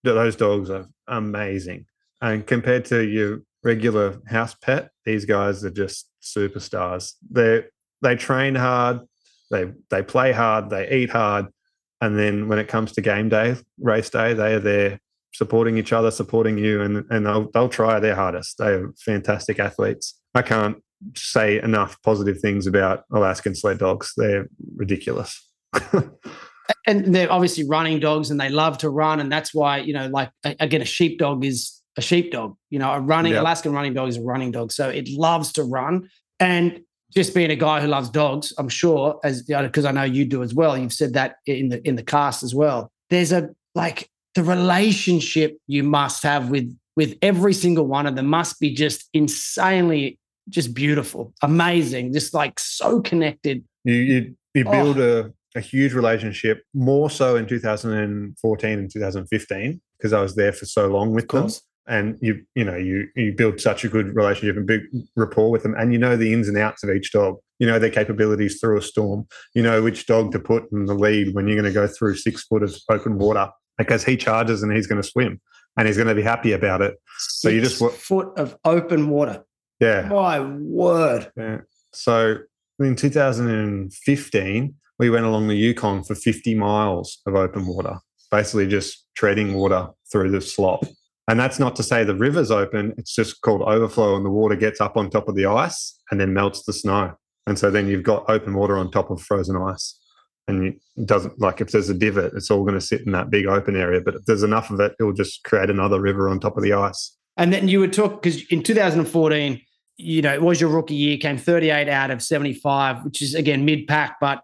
Those 0.02 0.36
dogs 0.36 0.70
are 0.70 0.86
amazing. 1.06 1.86
And 2.20 2.46
compared 2.46 2.84
to 2.86 3.06
your 3.06 3.42
regular 3.62 4.20
house 4.26 4.54
pet, 4.54 4.90
these 5.04 5.24
guys 5.24 5.64
are 5.64 5.70
just 5.70 6.08
superstars. 6.22 7.14
They 7.30 7.64
they 8.02 8.16
train 8.16 8.56
hard, 8.56 9.00
they 9.50 9.72
they 9.90 10.02
play 10.02 10.32
hard, 10.32 10.70
they 10.70 10.90
eat 10.90 11.10
hard, 11.10 11.46
and 12.00 12.18
then 12.18 12.48
when 12.48 12.58
it 12.58 12.68
comes 12.68 12.92
to 12.92 13.00
game 13.00 13.28
day, 13.28 13.56
race 13.80 14.10
day, 14.10 14.34
they 14.34 14.54
are 14.54 14.60
there 14.60 15.00
supporting 15.32 15.78
each 15.78 15.92
other, 15.92 16.10
supporting 16.10 16.58
you, 16.58 16.82
and 16.82 17.04
and 17.10 17.26
they'll 17.26 17.50
they'll 17.52 17.68
try 17.68 18.00
their 18.00 18.14
hardest. 18.14 18.58
They 18.58 18.68
are 18.68 18.92
fantastic 19.04 19.58
athletes. 19.58 20.14
I 20.34 20.42
can't 20.42 20.76
say 21.14 21.60
enough 21.62 22.00
positive 22.02 22.40
things 22.40 22.66
about 22.66 23.04
Alaskan 23.12 23.54
sled 23.54 23.78
dogs. 23.78 24.12
They're 24.16 24.48
ridiculous. 24.76 25.44
and 26.86 27.14
they're 27.14 27.30
obviously 27.30 27.64
running 27.68 28.00
dogs 28.00 28.30
and 28.30 28.40
they 28.40 28.48
love 28.48 28.78
to 28.78 28.90
run. 28.90 29.20
And 29.20 29.30
that's 29.30 29.54
why, 29.54 29.78
you 29.78 29.92
know, 29.92 30.08
like 30.08 30.30
again, 30.44 30.82
a 30.82 30.86
sheepdog 30.86 31.44
is 31.44 31.80
a 31.96 32.02
sheepdog. 32.02 32.56
You 32.70 32.78
know, 32.78 32.90
a 32.90 33.00
running 33.00 33.32
yep. 33.32 33.42
Alaskan 33.42 33.72
running 33.72 33.94
dog 33.94 34.08
is 34.08 34.16
a 34.16 34.22
running 34.22 34.50
dog. 34.50 34.72
So 34.72 34.88
it 34.88 35.08
loves 35.08 35.52
to 35.52 35.64
run. 35.64 36.08
And 36.40 36.80
just 37.14 37.34
being 37.34 37.50
a 37.50 37.56
guy 37.56 37.80
who 37.80 37.86
loves 37.86 38.10
dogs, 38.10 38.52
I'm 38.58 38.68
sure, 38.68 39.18
as 39.24 39.42
because 39.42 39.84
I 39.84 39.92
know 39.92 40.04
you 40.04 40.24
do 40.24 40.42
as 40.42 40.54
well. 40.54 40.76
You've 40.76 40.92
said 40.92 41.14
that 41.14 41.36
in 41.46 41.68
the 41.68 41.86
in 41.86 41.96
the 41.96 42.02
cast 42.02 42.42
as 42.42 42.54
well. 42.54 42.90
There's 43.10 43.32
a 43.32 43.50
like 43.74 44.10
the 44.34 44.44
relationship 44.44 45.58
you 45.66 45.82
must 45.82 46.22
have 46.22 46.50
with 46.50 46.76
with 46.96 47.16
every 47.22 47.54
single 47.54 47.86
one 47.86 48.06
of 48.06 48.16
them 48.16 48.26
must 48.26 48.60
be 48.60 48.74
just 48.74 49.08
insanely 49.12 50.18
just 50.48 50.72
beautiful, 50.74 51.34
amazing, 51.42 52.12
just 52.12 52.32
like 52.32 52.58
so 52.58 53.00
connected. 53.00 53.64
You 53.84 53.94
you, 53.94 54.34
you 54.54 54.64
oh. 54.66 54.70
build 54.70 54.98
oh. 54.98 55.24
a 55.26 55.32
a 55.58 55.60
huge 55.60 55.92
relationship, 55.92 56.62
more 56.74 57.10
so 57.10 57.36
in 57.36 57.46
2014 57.46 58.78
and 58.78 58.90
2015 58.90 59.80
because 59.98 60.12
I 60.12 60.20
was 60.20 60.34
there 60.36 60.52
for 60.52 60.66
so 60.66 60.88
long 60.88 61.14
with 61.14 61.28
them. 61.28 61.48
And 61.88 62.18
you, 62.20 62.44
you 62.54 62.64
know, 62.64 62.76
you 62.76 63.08
you 63.16 63.32
build 63.32 63.60
such 63.60 63.84
a 63.84 63.88
good 63.88 64.14
relationship 64.14 64.56
and 64.56 64.66
big 64.66 64.82
rapport 65.16 65.50
with 65.50 65.62
them, 65.62 65.74
and 65.74 65.92
you 65.92 65.98
know 65.98 66.16
the 66.16 66.32
ins 66.32 66.48
and 66.48 66.58
outs 66.58 66.84
of 66.84 66.90
each 66.90 67.12
dog. 67.12 67.36
You 67.58 67.66
know 67.66 67.78
their 67.78 67.90
capabilities 67.90 68.60
through 68.60 68.78
a 68.78 68.82
storm. 68.82 69.26
You 69.54 69.62
know 69.62 69.82
which 69.82 70.06
dog 70.06 70.32
to 70.32 70.38
put 70.38 70.70
in 70.70 70.86
the 70.86 70.94
lead 70.94 71.34
when 71.34 71.48
you're 71.48 71.60
going 71.60 71.72
to 71.72 71.80
go 71.80 71.86
through 71.86 72.16
six 72.16 72.44
foot 72.44 72.62
of 72.62 72.76
open 72.90 73.18
water 73.18 73.50
because 73.78 74.04
he 74.04 74.16
charges 74.16 74.62
and 74.62 74.72
he's 74.72 74.86
going 74.86 75.00
to 75.00 75.08
swim 75.08 75.40
and 75.76 75.86
he's 75.86 75.96
going 75.96 76.08
to 76.08 76.14
be 76.14 76.22
happy 76.22 76.52
about 76.52 76.82
it. 76.82 77.00
Six 77.16 77.40
so 77.40 77.48
you 77.48 77.60
just 77.60 78.00
foot 78.00 78.36
of 78.36 78.58
open 78.64 79.08
water. 79.08 79.44
Yeah. 79.80 80.08
My 80.08 80.40
word. 80.40 81.30
Yeah. 81.36 81.58
So 81.92 82.38
in 82.80 82.96
2015, 82.96 84.74
we 84.98 85.10
went 85.10 85.24
along 85.24 85.46
the 85.46 85.54
Yukon 85.54 86.02
for 86.02 86.16
50 86.16 86.56
miles 86.56 87.20
of 87.26 87.36
open 87.36 87.66
water, 87.66 87.98
basically 88.30 88.66
just 88.66 89.06
treading 89.14 89.54
water 89.54 89.88
through 90.10 90.32
the 90.32 90.40
slop. 90.40 90.84
And 91.28 91.38
that's 91.38 91.58
not 91.58 91.76
to 91.76 91.82
say 91.82 92.04
the 92.04 92.14
river's 92.14 92.50
open, 92.50 92.94
it's 92.96 93.14
just 93.14 93.42
called 93.42 93.60
overflow, 93.60 94.16
and 94.16 94.24
the 94.24 94.30
water 94.30 94.56
gets 94.56 94.80
up 94.80 94.96
on 94.96 95.10
top 95.10 95.28
of 95.28 95.36
the 95.36 95.44
ice 95.44 96.00
and 96.10 96.18
then 96.18 96.32
melts 96.32 96.64
the 96.64 96.72
snow. 96.72 97.14
And 97.46 97.58
so 97.58 97.70
then 97.70 97.86
you've 97.86 98.02
got 98.02 98.28
open 98.28 98.54
water 98.54 98.78
on 98.78 98.90
top 98.90 99.10
of 99.10 99.20
frozen 99.20 99.56
ice. 99.56 99.98
And 100.48 100.68
it 100.96 101.06
doesn't 101.06 101.38
like 101.38 101.60
if 101.60 101.70
there's 101.72 101.90
a 101.90 101.94
divot, 101.94 102.32
it's 102.34 102.50
all 102.50 102.62
going 102.62 102.74
to 102.74 102.80
sit 102.80 103.02
in 103.02 103.12
that 103.12 103.28
big 103.28 103.44
open 103.44 103.76
area. 103.76 104.00
But 104.00 104.14
if 104.14 104.24
there's 104.24 104.42
enough 104.42 104.70
of 104.70 104.80
it, 104.80 104.94
it 104.98 105.02
will 105.02 105.12
just 105.12 105.44
create 105.44 105.68
another 105.68 106.00
river 106.00 106.30
on 106.30 106.40
top 106.40 106.56
of 106.56 106.62
the 106.62 106.72
ice. 106.72 107.14
And 107.36 107.52
then 107.52 107.68
you 107.68 107.80
would 107.80 107.92
talk 107.92 108.22
because 108.22 108.42
in 108.46 108.62
2014, 108.62 109.60
you 109.98 110.22
know, 110.22 110.32
it 110.32 110.40
was 110.40 110.60
your 110.60 110.70
rookie 110.70 110.94
year, 110.94 111.18
came 111.18 111.36
38 111.36 111.88
out 111.88 112.10
of 112.10 112.22
75, 112.22 113.04
which 113.04 113.20
is 113.20 113.34
again 113.34 113.66
mid 113.66 113.86
pack, 113.86 114.16
but 114.20 114.42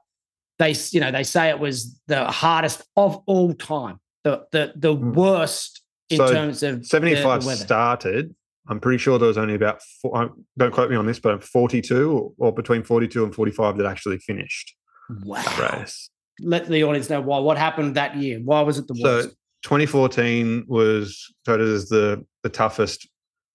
they 0.59 0.75
you 0.91 1.01
know 1.01 1.11
they 1.11 1.23
say 1.23 1.49
it 1.49 1.59
was 1.59 1.99
the 2.07 2.27
hardest 2.27 2.83
of 2.97 3.23
all 3.27 3.55
time, 3.55 3.99
the 4.25 4.45
the 4.53 4.73
the 4.77 4.95
mm. 4.95 5.15
worst 5.15 5.84
in 6.11 6.19
so 6.19 6.33
terms 6.33 6.63
of 6.63 6.87
75 6.87 7.43
the, 7.43 7.51
the 7.51 7.57
started. 7.57 8.35
I'm 8.67 8.81
pretty 8.81 8.99
sure 8.99 9.19
there 9.19 9.29
was 9.29 9.39
only 9.39 9.55
about 9.55 9.83
four, 10.01 10.17
um, 10.17 10.45
don't 10.57 10.73
quote 10.73 10.91
me 10.91 10.97
on 10.97 11.07
this, 11.07 11.19
but 11.19 11.45
42 11.45 12.11
or, 12.11 12.33
or 12.39 12.53
between 12.53 12.83
42 12.83 13.25
and 13.25 13.35
45 13.35 13.77
that 13.77 13.87
actually 13.87 14.19
finished. 14.19 14.75
Wow. 15.23 15.43
Race. 15.59 16.09
Let 16.41 16.67
the 16.67 16.83
audience 16.85 17.11
know 17.11 17.21
why. 17.21 17.39
What 17.39 17.59
happened 17.59 17.95
that 17.97 18.17
year? 18.17 18.41
Why 18.43 18.63
was 18.63 18.79
it 18.79 18.87
the 18.87 18.99
worst? 19.01 19.29
So 19.29 19.35
2014 19.65 20.65
was 20.67 21.33
voted 21.47 21.69
as 21.69 21.89
the 21.89 22.25
the 22.43 22.49
toughest 22.49 23.09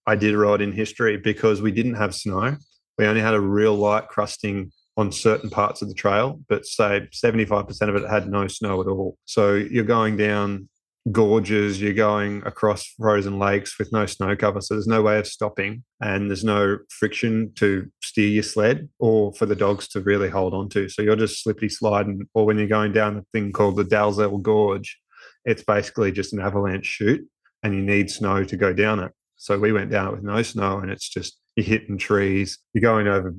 Iditarod 0.08 0.62
in 0.62 0.72
history 0.72 1.18
because 1.18 1.62
we 1.62 1.72
didn't 1.72 1.96
have 1.96 2.16
snow. 2.16 2.58
We 2.98 3.06
only 3.06 3.22
had 3.22 3.34
a 3.34 3.42
real 3.42 3.76
light 3.76 4.08
crusting 4.08 4.72
on 4.98 5.12
certain 5.12 5.50
parts 5.50 5.82
of 5.82 5.88
the 5.88 5.94
trail, 5.94 6.42
but 6.50 6.66
say 6.66 7.08
75% 7.14 7.90
of 7.90 7.96
it 7.96 8.10
had 8.10 8.30
no 8.30 8.48
snow 8.48 8.82
at 8.82 8.88
all. 8.88 9.18
So 9.26 9.54
you're 9.54 9.86
going 9.86 10.18
down 10.18 10.68
gorges, 11.12 11.82
you're 11.82 11.94
going 11.94 12.44
across 12.46 12.86
frozen 12.98 13.40
lakes 13.40 13.80
with 13.80 13.92
no 13.92 14.06
snow 14.06 14.36
cover. 14.36 14.62
So 14.62 14.76
there's 14.76 14.88
no 14.88 15.02
way 15.02 15.18
of 15.18 15.28
stopping 15.28 15.84
and 16.02 16.30
there's 16.30 16.44
no 16.44 16.78
friction 16.90 17.52
to 17.56 17.90
steer 18.04 18.28
your 18.28 18.44
sled 18.44 18.90
or 19.00 19.34
for 19.34 19.46
the 19.46 19.56
dogs 19.56 19.88
to 19.90 20.02
really 20.02 20.30
hold 20.30 20.54
on 20.54 20.70
to. 20.70 20.90
So 20.90 21.02
you're 21.02 21.16
just 21.16 21.44
slippy 21.44 21.70
sliding. 21.70 22.28
Or 22.34 22.46
when 22.46 22.58
you're 22.58 22.68
going 22.68 22.92
down 22.92 23.18
a 23.18 23.24
thing 23.34 23.52
called 23.52 23.78
the 23.78 23.86
Dalzell 23.86 24.42
Gorge, 24.42 24.98
it's 25.46 25.64
basically 25.64 26.12
just 26.12 26.34
an 26.34 26.42
avalanche 26.42 26.86
chute 26.86 27.28
and 27.64 27.74
you 27.74 27.82
need 27.82 28.12
snow 28.12 28.44
to 28.44 28.58
go 28.58 28.74
down 28.74 29.00
it. 29.00 29.12
So 29.36 29.58
we 29.58 29.72
went 29.72 29.90
down 29.90 30.08
it 30.08 30.12
with 30.12 30.24
no 30.24 30.42
snow 30.42 30.80
and 30.80 30.92
it's 30.92 31.08
just 31.08 31.40
you're 31.56 31.66
hitting 31.66 31.98
trees, 31.98 32.60
you're 32.74 32.82
going 32.82 33.08
over 33.08 33.34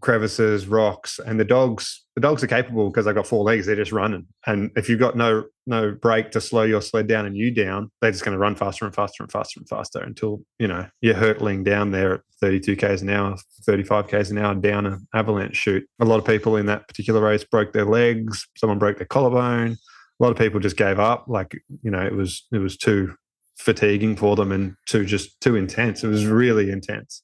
crevices, 0.00 0.66
rocks, 0.66 1.18
and 1.18 1.38
the 1.38 1.44
dogs. 1.44 2.04
The 2.14 2.20
dogs 2.20 2.42
are 2.42 2.48
capable 2.48 2.88
because 2.88 3.04
they've 3.04 3.14
got 3.14 3.26
four 3.26 3.44
legs. 3.44 3.66
They're 3.66 3.76
just 3.76 3.92
running, 3.92 4.26
and 4.46 4.70
if 4.76 4.88
you've 4.88 5.00
got 5.00 5.16
no 5.16 5.44
no 5.66 5.92
brake 5.92 6.30
to 6.30 6.40
slow 6.40 6.62
your 6.62 6.80
sled 6.80 7.06
down 7.06 7.26
and 7.26 7.36
you 7.36 7.52
down, 7.52 7.90
they're 8.00 8.10
just 8.12 8.24
going 8.24 8.34
to 8.34 8.38
run 8.38 8.54
faster 8.54 8.84
and 8.84 8.94
faster 8.94 9.22
and 9.22 9.30
faster 9.30 9.60
and 9.60 9.68
faster 9.68 10.00
until 10.00 10.40
you 10.58 10.68
know 10.68 10.86
you're 11.00 11.14
hurtling 11.14 11.64
down 11.64 11.90
there 11.90 12.14
at 12.14 12.20
32 12.40 12.76
k's 12.76 13.02
an 13.02 13.10
hour, 13.10 13.36
35 13.64 14.08
k's 14.08 14.30
an 14.30 14.38
hour 14.38 14.54
down 14.54 14.86
an 14.86 15.06
avalanche 15.14 15.56
chute. 15.56 15.86
A 16.00 16.04
lot 16.04 16.18
of 16.18 16.24
people 16.24 16.56
in 16.56 16.66
that 16.66 16.88
particular 16.88 17.20
race 17.20 17.44
broke 17.44 17.72
their 17.72 17.86
legs. 17.86 18.46
Someone 18.56 18.78
broke 18.78 18.98
their 18.98 19.06
collarbone. 19.06 19.76
A 20.18 20.22
lot 20.22 20.30
of 20.32 20.38
people 20.38 20.60
just 20.60 20.76
gave 20.76 20.98
up. 20.98 21.26
Like 21.28 21.54
you 21.82 21.90
know, 21.90 22.04
it 22.04 22.14
was 22.14 22.46
it 22.52 22.58
was 22.58 22.76
too 22.76 23.14
fatiguing 23.58 24.16
for 24.16 24.36
them 24.36 24.52
and 24.52 24.74
too 24.86 25.04
just 25.04 25.40
too 25.40 25.56
intense. 25.56 26.04
It 26.04 26.08
was 26.08 26.26
really 26.26 26.70
intense 26.70 27.22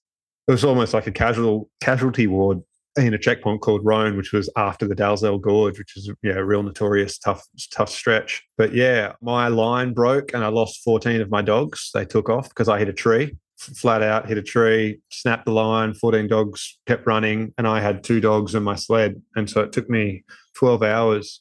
it 0.49 0.53
was 0.53 0.64
almost 0.64 0.95
like 0.95 1.07
a 1.07 1.12
casual 1.12 1.70
casualty 1.80 2.26
ward 2.26 2.62
in 2.97 3.14
a 3.14 3.18
checkpoint 3.18 3.62
called 3.62 3.84
Rohn, 3.84 4.16
which 4.16 4.32
was 4.32 4.51
after 4.57 4.86
the 4.86 4.95
Dalzell 4.95 5.40
Gorge, 5.40 5.78
which 5.78 5.97
is 5.97 6.11
yeah, 6.22 6.34
a 6.34 6.45
real 6.45 6.62
notorious 6.62 7.18
tough 7.18 7.47
tough 7.70 7.88
stretch. 7.88 8.43
But 8.59 8.74
yeah, 8.74 9.12
my 9.22 9.49
line 9.49 9.95
broke 9.95 10.34
and 10.34 10.45
I 10.45 10.49
lost 10.49 10.82
14 10.84 11.20
of 11.20 11.30
my 11.30 11.43
dogs. 11.43 11.90
They 11.95 12.05
took 12.05 12.28
off 12.28 12.49
because 12.49 12.68
I 12.68 12.78
hit 12.78 12.88
a 12.88 12.93
tree, 12.93 13.36
flat 13.57 14.03
out 14.03 14.28
hit 14.28 14.38
a 14.38 14.43
tree, 14.43 15.01
snapped 15.11 15.47
the 15.47 15.53
line. 15.53 15.95
14 15.95 16.26
dogs 16.26 16.78
kept 16.86 17.07
running, 17.07 17.55
and 17.57 17.66
I 17.66 17.80
had 17.80 18.05
two 18.05 18.20
dogs 18.20 18.55
in 18.55 18.62
my 18.62 18.74
sled, 18.74 19.22
and 19.36 19.49
so 19.49 19.62
it 19.62 19.72
took 19.72 19.88
me 19.88 20.24
12 20.57 20.82
hours 20.82 21.40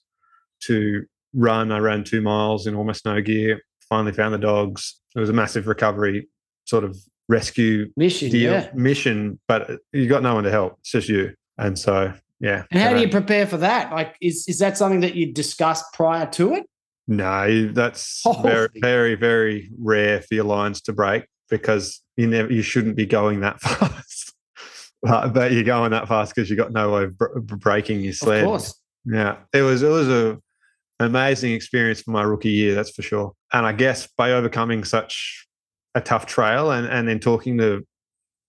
to 0.61 1.05
run. 1.33 1.71
I 1.71 1.79
ran 1.79 2.03
two 2.03 2.21
miles 2.21 2.67
in 2.67 2.75
almost 2.75 3.05
no 3.05 3.21
gear. 3.21 3.61
Finally 3.89 4.13
found 4.13 4.33
the 4.33 4.37
dogs. 4.37 5.01
It 5.15 5.19
was 5.19 5.29
a 5.29 5.33
massive 5.33 5.67
recovery 5.67 6.29
sort 6.65 6.85
of 6.85 6.97
rescue 7.31 7.91
mission, 7.95 8.29
deal 8.29 8.51
yeah. 8.51 8.69
mission, 8.75 9.39
but 9.47 9.79
you 9.93 10.07
got 10.07 10.21
no 10.21 10.35
one 10.35 10.43
to 10.43 10.51
help. 10.51 10.77
It's 10.79 10.91
just 10.91 11.09
you. 11.09 11.33
And 11.57 11.79
so, 11.79 12.13
yeah. 12.39 12.65
And 12.69 12.81
how 12.81 12.93
do 12.93 12.99
you 12.99 13.09
prepare 13.09 13.47
for 13.47 13.57
that? 13.57 13.91
Like, 13.91 14.15
is 14.21 14.45
is 14.47 14.59
that 14.59 14.77
something 14.77 14.99
that 14.99 15.15
you 15.15 15.31
discussed 15.31 15.85
prior 15.93 16.27
to 16.31 16.53
it? 16.55 16.65
No, 17.07 17.71
that's 17.71 18.21
Holy. 18.25 18.49
very, 18.49 18.79
very, 18.79 19.15
very 19.15 19.71
rare 19.79 20.21
for 20.21 20.35
your 20.35 20.43
lines 20.43 20.81
to 20.81 20.93
break 20.93 21.25
because 21.49 22.01
you 22.17 22.27
never, 22.27 22.51
you 22.51 22.61
shouldn't 22.61 22.95
be 22.95 23.05
going 23.05 23.39
that 23.39 23.61
fast. 23.61 24.33
but, 25.01 25.29
but 25.29 25.51
you're 25.53 25.63
going 25.63 25.91
that 25.91 26.07
fast 26.07 26.35
because 26.35 26.49
you 26.49 26.55
got 26.55 26.71
no 26.71 26.91
way 26.91 27.03
of 27.05 27.17
br- 27.17 27.39
breaking 27.39 28.01
your 28.01 28.13
sled. 28.13 28.43
Of 28.43 28.47
course. 28.47 28.75
Yeah, 29.05 29.37
it 29.53 29.61
was 29.61 29.81
it 29.81 29.89
was 29.89 30.09
a 30.09 30.37
amazing 30.99 31.53
experience 31.53 32.01
for 32.01 32.11
my 32.11 32.21
rookie 32.21 32.51
year, 32.51 32.75
that's 32.75 32.91
for 32.91 33.01
sure. 33.01 33.33
And 33.51 33.65
I 33.65 33.71
guess 33.71 34.07
by 34.17 34.33
overcoming 34.33 34.83
such 34.83 35.47
a 35.95 36.01
tough 36.01 36.25
trail 36.25 36.71
and 36.71 36.87
and 36.87 37.07
then 37.07 37.19
talking 37.19 37.57
to 37.57 37.85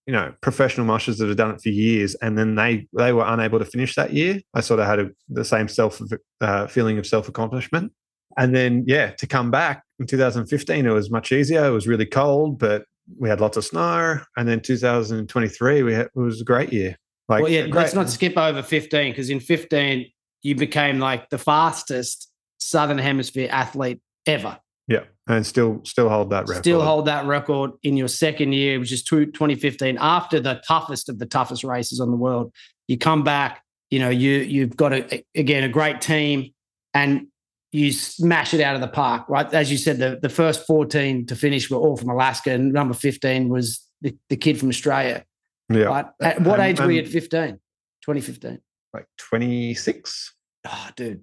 you 0.07 0.13
know 0.13 0.35
professional 0.41 0.87
mushers 0.87 1.19
that 1.19 1.29
have 1.29 1.37
done 1.37 1.53
it 1.53 1.61
for 1.61 1.69
years, 1.69 2.15
and 2.17 2.37
then 2.37 2.55
they 2.55 2.87
they 2.97 3.13
were 3.13 3.25
unable 3.27 3.59
to 3.59 3.65
finish 3.65 3.95
that 3.95 4.13
year, 4.13 4.41
I 4.55 4.61
sort 4.61 4.81
of 4.81 4.87
had 4.87 4.99
a, 4.99 5.11
the 5.29 5.45
same 5.45 5.69
self 5.69 6.01
uh, 6.41 6.67
feeling 6.67 6.99
of 6.99 7.07
self 7.07 7.29
accomplishment. 7.29 7.93
And 8.37 8.55
then 8.55 8.85
yeah, 8.87 9.11
to 9.13 9.27
come 9.27 9.51
back 9.51 9.85
in 9.99 10.07
2015, 10.07 10.87
it 10.87 10.91
was 10.91 11.11
much 11.11 11.33
easier. 11.33 11.65
It 11.67 11.71
was 11.71 11.87
really 11.87 12.07
cold, 12.07 12.59
but 12.59 12.85
we 13.19 13.29
had 13.29 13.41
lots 13.41 13.57
of 13.57 13.65
snow. 13.65 14.21
And 14.37 14.49
then 14.49 14.61
2023, 14.61 15.83
we 15.83 15.95
had, 15.95 16.07
it 16.07 16.11
was 16.15 16.41
a 16.41 16.45
great 16.45 16.73
year. 16.73 16.97
Like 17.29 17.43
well, 17.43 17.53
yeah, 17.53 17.63
great- 17.63 17.75
let's 17.75 17.95
not 17.95 18.09
skip 18.09 18.37
over 18.37 18.63
15 18.63 19.13
because 19.13 19.31
in 19.31 19.41
15, 19.41 20.07
you 20.43 20.55
became 20.55 20.99
like 20.99 21.31
the 21.31 21.39
fastest 21.39 22.31
Southern 22.59 22.99
Hemisphere 22.99 23.49
athlete 23.51 24.01
ever. 24.27 24.59
Yeah, 24.89 25.05
and 25.29 25.47
still 25.47 25.81
still 25.85 26.09
hold 26.09 26.31
that 26.31 26.49
record. 26.49 26.63
Still 26.63 26.83
hold 26.83 27.07
that 27.07 27.27
record 27.27 27.73
in 27.83 27.97
your 27.97 28.09
second 28.09 28.53
year, 28.53 28.79
which 28.81 28.93
is 28.93 29.03
two- 29.03 29.27
2015, 29.27 29.99
after 30.01 30.41
the 30.41 30.61
toughest 30.67 31.09
of 31.09 31.19
the 31.19 31.27
toughest 31.27 31.65
races 31.65 32.01
on 32.01 32.11
the 32.11 32.17
world. 32.17 32.53
You 32.89 32.99
come 32.99 33.23
back, 33.23 33.63
you 33.91 33.99
know, 34.01 34.09
you 34.11 34.31
you've 34.39 34.77
got 34.77 34.93
a 34.93 35.25
again 35.35 35.63
a 35.65 35.69
great 35.69 36.01
team 36.01 36.53
and 36.95 37.29
you 37.71 37.91
smash 37.93 38.53
it 38.53 38.61
out 38.61 38.75
of 38.75 38.81
the 38.83 38.89
park, 38.89 39.27
right? 39.31 39.53
As 39.55 39.71
you 39.71 39.79
said, 39.79 39.99
the, 39.99 40.19
the 40.21 40.29
first 40.29 40.67
14 40.67 41.25
to 41.27 41.35
finish 41.37 41.71
were 41.71 41.79
all 41.79 41.97
from 41.97 42.11
Alaska, 42.11 42.51
and 42.51 42.71
number 42.73 42.93
15 42.93 43.49
was 43.49 43.81
the, 44.03 44.15
the 44.29 44.37
kid 44.37 44.59
from 44.59 44.69
Australia. 44.69 45.25
Yeah, 45.71 45.85
Right? 45.85 46.05
At 46.21 46.43
what 46.43 46.61
And- 46.61 46.69
age 46.69 46.81
were 46.81 46.91
you 46.91 47.01
at 47.01 47.09
15? 47.09 47.59
2015. 48.03 48.59
like 48.93 49.07
26. 49.17 50.35
Oh, 50.67 50.89
dude, 50.97 51.23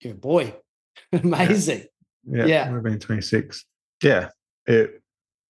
you're 0.00 0.12
a 0.12 0.16
boy. 0.16 0.54
Amazing. 1.12 1.86
Yeah, 2.24 2.46
Yeah. 2.46 2.70
have 2.70 2.82
been 2.82 2.98
26. 2.98 3.64
Yeah, 4.02 4.28
it 4.66 5.02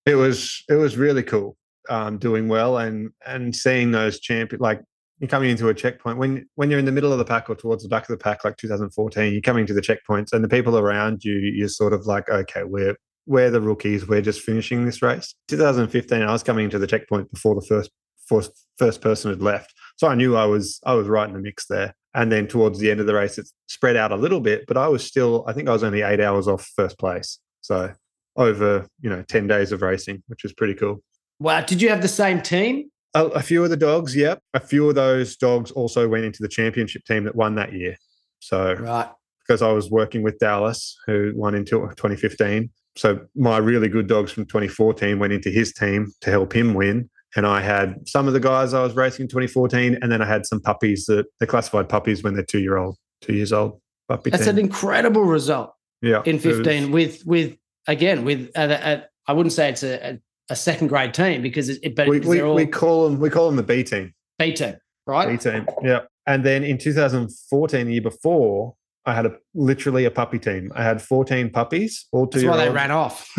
it 0.06 0.14
was 0.14 0.64
it 0.68 0.74
was 0.76 0.96
really 0.96 1.22
cool 1.22 1.56
um, 1.90 2.18
doing 2.18 2.48
well 2.48 2.78
and 2.78 3.10
and 3.26 3.54
seeing 3.54 3.90
those 3.90 4.20
champion 4.20 4.60
like 4.60 4.80
you're 5.18 5.28
coming 5.28 5.50
into 5.50 5.68
a 5.68 5.74
checkpoint 5.74 6.18
when 6.18 6.46
when 6.54 6.70
you're 6.70 6.78
in 6.78 6.84
the 6.84 6.92
middle 6.92 7.12
of 7.12 7.18
the 7.18 7.24
pack 7.24 7.50
or 7.50 7.54
towards 7.54 7.82
the 7.82 7.88
back 7.88 8.02
of 8.04 8.08
the 8.08 8.22
pack 8.22 8.44
like 8.44 8.56
2014 8.56 9.32
you're 9.32 9.42
coming 9.42 9.66
to 9.66 9.74
the 9.74 9.80
checkpoints 9.82 10.32
and 10.32 10.42
the 10.44 10.48
people 10.48 10.78
around 10.78 11.24
you 11.24 11.34
you're 11.34 11.68
sort 11.68 11.92
of 11.92 12.06
like 12.06 12.28
okay 12.30 12.62
we're 12.64 12.94
we're 13.26 13.50
the 13.50 13.60
rookies 13.60 14.06
we're 14.08 14.22
just 14.22 14.40
finishing 14.40 14.84
this 14.86 15.02
race 15.02 15.34
2015 15.48 16.22
I 16.22 16.32
was 16.32 16.42
coming 16.42 16.64
into 16.64 16.78
the 16.78 16.86
checkpoint 16.86 17.30
before 17.32 17.54
the 17.54 17.66
first 17.66 17.90
first 18.26 18.52
first 18.78 19.00
person 19.00 19.30
had 19.30 19.42
left 19.42 19.74
so 19.96 20.06
I 20.08 20.14
knew 20.14 20.36
I 20.36 20.44
was 20.46 20.80
I 20.86 20.94
was 20.94 21.06
right 21.08 21.28
in 21.28 21.34
the 21.34 21.40
mix 21.40 21.66
there 21.66 21.94
and 22.18 22.30
then 22.32 22.46
towards 22.46 22.78
the 22.78 22.90
end 22.90 23.00
of 23.00 23.06
the 23.06 23.14
race 23.14 23.38
it 23.38 23.46
spread 23.68 23.96
out 23.96 24.10
a 24.12 24.16
little 24.16 24.40
bit 24.40 24.64
but 24.68 24.76
I 24.76 24.88
was 24.88 25.02
still 25.04 25.44
I 25.48 25.52
think 25.52 25.68
I 25.68 25.72
was 25.72 25.84
only 25.84 26.02
8 26.02 26.20
hours 26.20 26.46
off 26.48 26.62
first 26.76 26.98
place 26.98 27.38
so 27.60 27.92
over 28.36 28.86
you 29.00 29.10
know 29.10 29.22
10 29.22 29.46
days 29.46 29.72
of 29.72 29.82
racing 29.82 30.22
which 30.26 30.42
was 30.42 30.52
pretty 30.52 30.74
cool 30.74 30.96
Wow. 31.40 31.60
Did 31.60 31.80
you 31.80 31.88
have 31.90 32.02
the 32.02 32.08
same 32.08 32.42
team? 32.42 32.90
a, 33.14 33.24
a 33.26 33.42
few 33.42 33.62
of 33.64 33.70
the 33.70 33.76
dogs, 33.76 34.14
yep. 34.16 34.40
A 34.54 34.60
few 34.60 34.88
of 34.88 34.94
those 34.96 35.36
dogs 35.36 35.70
also 35.70 36.08
went 36.08 36.24
into 36.24 36.42
the 36.42 36.48
championship 36.48 37.04
team 37.04 37.24
that 37.24 37.34
won 37.36 37.54
that 37.54 37.72
year. 37.72 37.96
So 38.40 38.74
Right. 38.74 39.08
because 39.46 39.62
I 39.62 39.72
was 39.72 39.90
working 39.90 40.22
with 40.22 40.38
Dallas, 40.40 40.96
who 41.06 41.32
won 41.36 41.54
in 41.54 41.64
2015. 41.64 42.70
So 42.96 43.20
my 43.36 43.58
really 43.58 43.88
good 43.88 44.08
dogs 44.08 44.32
from 44.32 44.46
2014 44.46 45.18
went 45.18 45.32
into 45.32 45.48
his 45.50 45.72
team 45.72 46.12
to 46.22 46.30
help 46.30 46.52
him 46.52 46.74
win. 46.74 47.08
And 47.36 47.46
I 47.46 47.60
had 47.60 48.08
some 48.08 48.26
of 48.26 48.32
the 48.32 48.40
guys 48.40 48.72
I 48.72 48.82
was 48.82 48.94
racing 48.94 49.24
in 49.24 49.28
2014, 49.28 49.98
and 50.00 50.10
then 50.10 50.22
I 50.22 50.26
had 50.26 50.46
some 50.46 50.60
puppies 50.60 51.04
that 51.06 51.26
they're 51.38 51.46
classified 51.46 51.88
puppies 51.88 52.22
when 52.22 52.34
they're 52.34 52.44
two 52.44 52.60
year 52.60 52.78
old, 52.78 52.96
two 53.20 53.34
years 53.34 53.52
old 53.52 53.80
puppy 54.08 54.30
That's 54.30 54.44
team. 54.44 54.54
an 54.54 54.58
incredible 54.58 55.24
result 55.24 55.74
yeah, 56.00 56.22
in 56.24 56.36
it 56.36 56.44
was- 56.44 56.56
15 56.56 56.90
with, 56.90 57.22
with 57.26 57.56
again, 57.86 58.24
with, 58.24 58.50
I 58.56 59.02
wouldn't 59.28 59.52
say 59.52 59.68
it's 59.68 59.82
a, 59.82 60.12
a, 60.12 60.18
a 60.50 60.56
second 60.56 60.88
grade 60.88 61.12
team 61.12 61.42
because 61.42 61.68
it, 61.68 61.94
but 61.94 62.08
we, 62.08 62.20
we, 62.20 62.40
all 62.40 62.54
we 62.54 62.66
call 62.66 63.08
them 63.08 63.20
we 63.20 63.28
call 63.28 63.46
them 63.46 63.56
the 63.56 63.62
B 63.62 63.84
team. 63.84 64.14
B 64.38 64.52
team, 64.52 64.76
right? 65.06 65.28
B 65.28 65.36
team. 65.36 65.66
Yeah. 65.82 66.00
And 66.26 66.44
then 66.44 66.64
in 66.64 66.78
2014, 66.78 67.86
the 67.86 67.92
year 67.92 68.02
before, 68.02 68.74
I 69.08 69.14
had 69.14 69.26
a 69.26 69.36
literally 69.54 70.04
a 70.04 70.10
puppy 70.10 70.38
team. 70.38 70.70
I 70.74 70.82
had 70.82 71.00
14 71.00 71.50
puppies, 71.50 72.06
all 72.12 72.26
two 72.26 72.40
That's 72.40 72.50
why 72.50 72.64
they 72.64 72.70
ran 72.70 72.90
off. 72.90 73.28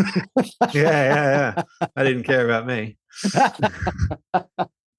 Yeah, 0.73 0.83
yeah, 0.83 1.53
yeah. 1.55 1.87
I 1.95 2.03
didn't 2.03 2.23
care 2.23 2.45
about 2.45 2.65
me. 2.67 2.97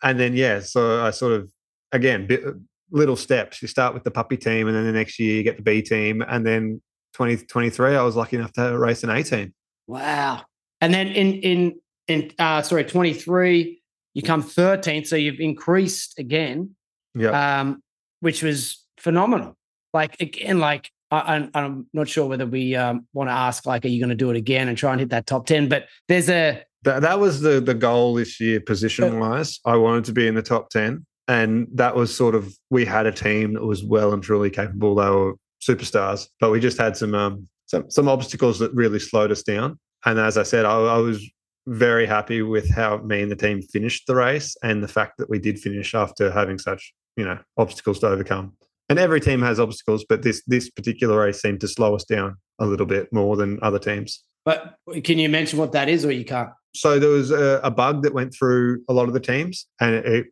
And 0.02 0.18
then 0.18 0.34
yeah, 0.34 0.60
so 0.60 1.04
I 1.04 1.10
sort 1.10 1.34
of 1.34 1.52
again 1.92 2.26
bit, 2.26 2.42
little 2.90 3.16
steps. 3.16 3.60
You 3.60 3.68
start 3.68 3.92
with 3.92 4.02
the 4.02 4.10
puppy 4.10 4.38
team, 4.38 4.66
and 4.66 4.74
then 4.74 4.86
the 4.86 4.92
next 4.92 5.18
year 5.18 5.36
you 5.36 5.42
get 5.42 5.58
the 5.58 5.62
B 5.62 5.82
team, 5.82 6.22
and 6.26 6.46
then 6.46 6.80
2023, 7.12 7.96
I 7.96 8.02
was 8.02 8.16
lucky 8.16 8.36
enough 8.36 8.52
to 8.54 8.78
race 8.78 9.04
an 9.04 9.10
A 9.10 9.22
team. 9.22 9.52
wow. 9.86 10.40
And 10.80 10.94
then 10.94 11.08
in, 11.08 11.34
in, 11.40 11.80
in, 12.08 12.30
uh, 12.38 12.62
sorry, 12.62 12.84
23, 12.84 13.82
you 14.14 14.22
come 14.22 14.42
13th. 14.42 15.06
So 15.08 15.16
you've 15.16 15.38
increased 15.38 16.18
again. 16.18 16.74
Yeah. 17.14 17.60
um, 17.60 17.82
which 18.20 18.42
was 18.42 18.86
phenomenal. 18.98 19.56
Like 19.92 20.20
again, 20.20 20.58
like 20.58 20.90
I, 21.10 21.36
I'm, 21.36 21.50
I'm 21.54 21.86
not 21.92 22.08
sure 22.08 22.26
whether 22.26 22.46
we 22.46 22.76
um, 22.76 23.06
want 23.12 23.28
to 23.28 23.34
ask, 23.34 23.66
like, 23.66 23.84
are 23.84 23.88
you 23.88 24.00
going 24.00 24.10
to 24.10 24.14
do 24.14 24.30
it 24.30 24.36
again 24.36 24.68
and 24.68 24.78
try 24.78 24.92
and 24.92 25.00
hit 25.00 25.10
that 25.10 25.26
top 25.26 25.46
ten? 25.46 25.68
But 25.68 25.86
there's 26.08 26.28
a 26.28 26.62
That, 26.84 27.02
that 27.02 27.18
was 27.18 27.40
the 27.40 27.60
the 27.60 27.74
goal 27.74 28.14
this 28.14 28.40
year, 28.40 28.60
position 28.60 29.18
wise. 29.18 29.60
I 29.64 29.76
wanted 29.76 30.04
to 30.04 30.12
be 30.12 30.26
in 30.26 30.34
the 30.34 30.42
top 30.42 30.70
ten, 30.70 31.04
and 31.28 31.66
that 31.74 31.96
was 31.96 32.14
sort 32.14 32.34
of 32.34 32.54
we 32.70 32.84
had 32.84 33.06
a 33.06 33.12
team 33.12 33.54
that 33.54 33.64
was 33.64 33.84
well 33.84 34.12
and 34.12 34.22
truly 34.22 34.50
capable. 34.50 34.94
They 34.94 35.10
were 35.10 35.34
superstars, 35.60 36.28
but 36.38 36.50
we 36.50 36.60
just 36.60 36.78
had 36.78 36.96
some 36.96 37.14
um, 37.14 37.48
some 37.66 37.90
some 37.90 38.08
obstacles 38.08 38.58
that 38.60 38.72
really 38.72 39.00
slowed 39.00 39.32
us 39.32 39.42
down. 39.42 39.78
And 40.06 40.18
as 40.18 40.38
I 40.38 40.44
said, 40.44 40.64
I, 40.64 40.72
I 40.72 40.98
was 40.98 41.28
very 41.66 42.06
happy 42.06 42.40
with 42.40 42.70
how 42.74 42.98
me 42.98 43.20
and 43.20 43.30
the 43.30 43.36
team 43.36 43.60
finished 43.60 44.06
the 44.06 44.14
race, 44.14 44.56
and 44.62 44.82
the 44.82 44.88
fact 44.88 45.18
that 45.18 45.28
we 45.28 45.38
did 45.38 45.58
finish 45.58 45.94
after 45.94 46.30
having 46.30 46.58
such 46.58 46.94
you 47.16 47.24
know 47.24 47.38
obstacles 47.56 47.98
to 47.98 48.06
overcome. 48.06 48.56
And 48.90 48.98
every 48.98 49.20
team 49.20 49.40
has 49.40 49.58
obstacles, 49.58 50.04
but 50.06 50.22
this 50.22 50.42
this 50.46 50.68
particular 50.68 51.18
race 51.18 51.40
seemed 51.40 51.60
to 51.60 51.68
slow 51.68 51.94
us 51.94 52.04
down 52.04 52.36
a 52.58 52.66
little 52.66 52.86
bit 52.86 53.10
more 53.12 53.36
than 53.36 53.58
other 53.62 53.78
teams. 53.78 54.22
but 54.44 54.76
can 55.04 55.18
you 55.18 55.28
mention 55.28 55.58
what 55.58 55.72
that 55.72 55.88
is 55.88 56.04
or 56.04 56.10
you 56.10 56.24
can't? 56.24 56.50
so 56.74 56.98
there 56.98 57.10
was 57.10 57.30
a, 57.30 57.60
a 57.62 57.70
bug 57.70 58.02
that 58.02 58.14
went 58.14 58.34
through 58.34 58.82
a 58.88 58.92
lot 58.92 59.08
of 59.08 59.14
the 59.14 59.20
teams 59.20 59.66
and 59.80 59.94
it, 59.94 60.06
it 60.06 60.26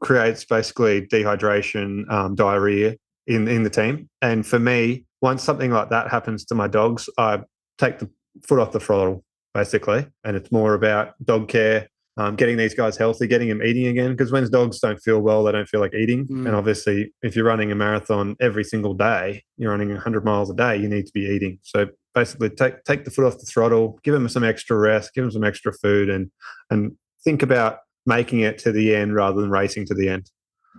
creates 0.00 0.44
basically 0.44 1.06
dehydration 1.06 2.10
um, 2.10 2.34
diarrhea 2.34 2.96
in, 3.26 3.48
in 3.48 3.62
the 3.62 3.70
team 3.70 4.08
and 4.22 4.46
for 4.46 4.58
me 4.58 5.04
once 5.20 5.42
something 5.42 5.70
like 5.70 5.90
that 5.90 6.08
happens 6.08 6.44
to 6.44 6.54
my 6.54 6.66
dogs 6.66 7.08
i 7.18 7.40
take 7.78 7.98
the 7.98 8.08
foot 8.46 8.58
off 8.58 8.72
the 8.72 8.80
throttle 8.80 9.24
basically 9.52 10.06
and 10.24 10.36
it's 10.36 10.52
more 10.52 10.74
about 10.74 11.14
dog 11.24 11.48
care 11.48 11.88
um, 12.16 12.36
getting 12.36 12.56
these 12.56 12.74
guys 12.74 12.96
healthy 12.96 13.26
getting 13.26 13.48
them 13.48 13.62
eating 13.62 13.86
again 13.86 14.10
because 14.10 14.32
when 14.32 14.48
dogs 14.50 14.80
don't 14.80 14.98
feel 14.98 15.20
well 15.20 15.44
they 15.44 15.52
don't 15.52 15.68
feel 15.68 15.80
like 15.80 15.94
eating 15.94 16.26
Mm. 16.26 16.46
and 16.46 16.54
obviously 16.56 17.12
if 17.22 17.36
you're 17.36 17.44
running 17.44 17.70
a 17.72 17.74
marathon 17.74 18.36
every 18.40 18.64
single 18.64 18.94
day 18.94 19.42
you're 19.56 19.70
running 19.70 19.88
100 19.90 20.24
miles 20.24 20.50
a 20.50 20.54
day 20.54 20.76
you 20.76 20.88
need 20.88 21.06
to 21.06 21.12
be 21.12 21.22
eating 21.26 21.58
so 21.62 21.86
basically 22.14 22.50
take 22.50 22.82
take 22.84 23.04
the 23.04 23.10
foot 23.10 23.24
off 23.24 23.38
the 23.38 23.46
throttle, 23.46 23.98
give 24.02 24.12
them 24.12 24.28
some 24.28 24.42
extra 24.42 24.76
rest, 24.76 25.14
give 25.14 25.22
them 25.22 25.30
some 25.30 25.44
extra 25.44 25.72
food, 25.72 26.10
and 26.10 26.28
and 26.68 26.92
think 27.22 27.42
about 27.42 27.78
making 28.06 28.40
it 28.40 28.58
to 28.58 28.72
the 28.72 28.94
end 28.96 29.14
rather 29.14 29.40
than 29.40 29.48
racing 29.50 29.86
to 29.86 29.94
the 29.94 30.08
end. 30.08 30.28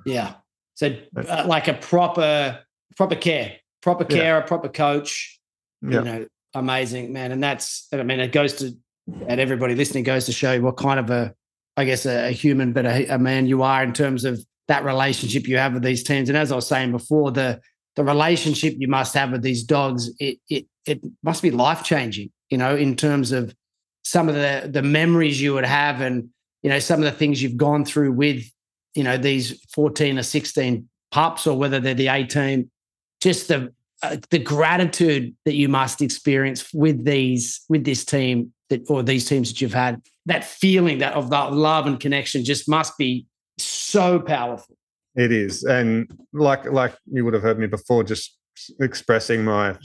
Yeah. 0.05 0.33
So 0.73 0.93
uh, 1.15 1.45
like 1.47 1.69
a 1.69 1.75
proper 1.75 2.59
proper 2.97 3.15
care, 3.15 3.53
proper 3.81 4.05
Yeah. 4.09 4.17
care, 4.17 4.37
a 4.39 4.41
proper 4.45 4.67
coach. 4.67 5.39
Yeah, 5.81 5.99
You 5.99 6.01
know, 6.03 6.25
amazing 6.53 7.13
man, 7.13 7.31
and 7.31 7.41
that's 7.41 7.87
I 7.93 8.03
mean 8.03 8.19
it 8.19 8.33
goes 8.33 8.53
to 8.55 8.73
and 9.27 9.39
everybody 9.39 9.75
listening 9.75 10.03
goes 10.03 10.25
to 10.25 10.31
show 10.31 10.53
you 10.53 10.61
what 10.61 10.77
kind 10.77 10.99
of 10.99 11.09
a 11.09 11.33
I 11.77 11.85
guess 11.85 12.05
a, 12.05 12.27
a 12.27 12.31
human, 12.31 12.73
but 12.73 12.85
a, 12.85 13.07
a 13.07 13.17
man 13.17 13.45
you 13.45 13.63
are 13.63 13.83
in 13.83 13.93
terms 13.93 14.25
of 14.25 14.43
that 14.67 14.83
relationship 14.83 15.47
you 15.47 15.57
have 15.57 15.73
with 15.73 15.83
these 15.83 16.03
teams. 16.03 16.29
And 16.29 16.37
as 16.37 16.51
I 16.51 16.55
was 16.55 16.67
saying 16.67 16.91
before, 16.91 17.31
the 17.31 17.61
the 17.95 18.03
relationship 18.03 18.75
you 18.77 18.87
must 18.87 19.13
have 19.15 19.31
with 19.31 19.41
these 19.41 19.63
dogs, 19.63 20.09
it 20.19 20.37
it 20.49 20.65
it 20.85 21.01
must 21.23 21.41
be 21.41 21.51
life 21.51 21.83
changing, 21.83 22.31
you 22.49 22.57
know, 22.57 22.75
in 22.75 22.95
terms 22.95 23.31
of 23.31 23.55
some 24.03 24.29
of 24.29 24.35
the 24.35 24.69
the 24.71 24.81
memories 24.81 25.41
you 25.41 25.53
would 25.53 25.65
have 25.65 26.01
and 26.01 26.29
you 26.63 26.69
know 26.69 26.79
some 26.79 26.99
of 26.99 27.05
the 27.05 27.11
things 27.11 27.41
you've 27.41 27.57
gone 27.57 27.85
through 27.85 28.11
with 28.11 28.43
you 28.95 29.03
know 29.03 29.17
these 29.17 29.63
14 29.73 30.17
or 30.17 30.23
16 30.23 30.87
pups 31.11 31.47
or 31.47 31.57
whether 31.57 31.79
they're 31.79 31.93
the 31.93 32.07
18 32.07 32.69
just 33.21 33.47
the 33.47 33.73
uh, 34.03 34.17
the 34.31 34.39
gratitude 34.39 35.35
that 35.45 35.53
you 35.53 35.69
must 35.69 36.01
experience 36.01 36.73
with 36.73 37.05
these 37.05 37.61
with 37.69 37.83
this 37.83 38.03
team 38.03 38.51
that 38.71 38.89
or 38.89 39.03
these 39.03 39.25
teams 39.25 39.49
that 39.49 39.61
you've 39.61 39.73
had 39.73 40.01
that 40.25 40.43
feeling 40.43 40.97
that 40.97 41.13
of 41.13 41.29
that 41.29 41.53
love 41.53 41.85
and 41.85 41.99
connection 41.99 42.43
just 42.43 42.67
must 42.67 42.97
be 42.97 43.25
so 43.57 44.19
powerful. 44.19 44.75
It 45.15 45.31
is. 45.31 45.63
And 45.63 46.11
like 46.33 46.65
like 46.65 46.95
you 47.05 47.23
would 47.23 47.33
have 47.33 47.43
heard 47.43 47.59
me 47.59 47.67
before 47.67 48.03
just 48.03 48.37
expressing 48.79 49.43
my 49.43 49.75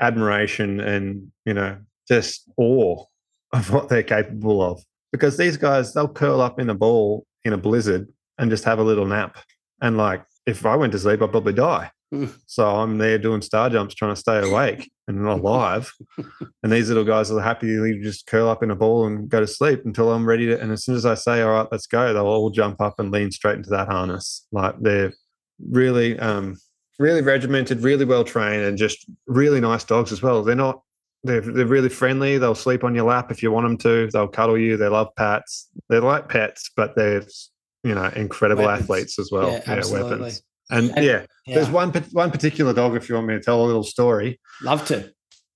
admiration 0.00 0.80
and 0.80 1.30
you 1.44 1.54
know 1.54 1.78
just 2.08 2.50
awe 2.56 3.04
of 3.52 3.72
what 3.72 3.88
they're 3.88 4.02
capable 4.02 4.62
of. 4.62 4.82
Because 5.12 5.36
these 5.36 5.56
guys 5.56 5.94
they'll 5.94 6.08
curl 6.08 6.40
up 6.40 6.58
in 6.58 6.70
a 6.70 6.74
ball 6.74 7.26
in 7.44 7.52
a 7.52 7.58
blizzard 7.58 8.08
and 8.38 8.50
just 8.50 8.64
have 8.64 8.78
a 8.78 8.84
little 8.84 9.06
nap. 9.06 9.38
And 9.80 9.96
like 9.96 10.24
if 10.46 10.64
i 10.64 10.74
went 10.74 10.92
to 10.92 10.98
sleep 10.98 11.22
i'd 11.22 11.30
probably 11.30 11.52
die. 11.52 11.90
so 12.46 12.66
i'm 12.66 12.98
there 12.98 13.18
doing 13.18 13.42
star 13.42 13.70
jumps 13.70 13.94
trying 13.94 14.12
to 14.12 14.20
stay 14.20 14.38
awake 14.38 14.90
and 15.08 15.26
alive 15.26 15.92
and 16.62 16.72
these 16.72 16.88
little 16.88 17.04
guys 17.04 17.30
are 17.30 17.40
happy 17.40 17.66
to 17.66 18.02
just 18.02 18.26
curl 18.26 18.48
up 18.48 18.62
in 18.62 18.70
a 18.70 18.76
ball 18.76 19.06
and 19.06 19.28
go 19.28 19.40
to 19.40 19.46
sleep 19.46 19.80
until 19.84 20.12
i'm 20.12 20.26
ready 20.26 20.46
to 20.46 20.60
and 20.60 20.72
as 20.72 20.84
soon 20.84 20.94
as 20.94 21.06
i 21.06 21.14
say 21.14 21.42
all 21.42 21.50
right 21.50 21.68
let's 21.70 21.86
go 21.86 22.12
they'll 22.12 22.26
all 22.26 22.50
jump 22.50 22.80
up 22.80 22.98
and 22.98 23.10
lean 23.10 23.30
straight 23.30 23.56
into 23.56 23.70
that 23.70 23.88
harness 23.88 24.46
like 24.52 24.74
they're 24.80 25.12
really 25.70 26.18
um 26.18 26.56
really 26.98 27.22
regimented 27.22 27.80
really 27.80 28.04
well 28.04 28.24
trained 28.24 28.62
and 28.62 28.76
just 28.76 29.06
really 29.26 29.60
nice 29.60 29.84
dogs 29.84 30.12
as 30.12 30.22
well 30.22 30.42
they're 30.42 30.54
not 30.54 30.80
they're, 31.22 31.40
they're 31.40 31.66
really 31.66 31.88
friendly. 31.88 32.38
They'll 32.38 32.54
sleep 32.54 32.84
on 32.84 32.94
your 32.94 33.04
lap 33.04 33.30
if 33.30 33.42
you 33.42 33.52
want 33.52 33.66
them 33.66 33.78
to. 33.78 34.10
They'll 34.12 34.28
cuddle 34.28 34.58
you. 34.58 34.76
They 34.76 34.88
love 34.88 35.08
pets. 35.16 35.68
They're 35.88 36.00
like 36.00 36.28
pets, 36.28 36.70
but 36.76 36.96
they're 36.96 37.24
you 37.82 37.94
know 37.94 38.10
incredible 38.16 38.64
weapons. 38.64 38.84
athletes 38.84 39.18
as 39.18 39.30
well. 39.30 39.50
Yeah, 39.50 39.62
yeah 39.66 39.92
weapons. 39.92 40.42
And, 40.70 40.92
yeah, 40.96 41.26
yeah, 41.46 41.54
there's 41.54 41.70
one 41.70 41.92
one 42.12 42.30
particular 42.30 42.72
dog. 42.72 42.96
If 42.96 43.08
you 43.08 43.14
want 43.14 43.26
me 43.26 43.34
to 43.34 43.40
tell 43.40 43.62
a 43.62 43.66
little 43.66 43.82
story, 43.84 44.40
love 44.62 44.84
to. 44.86 45.12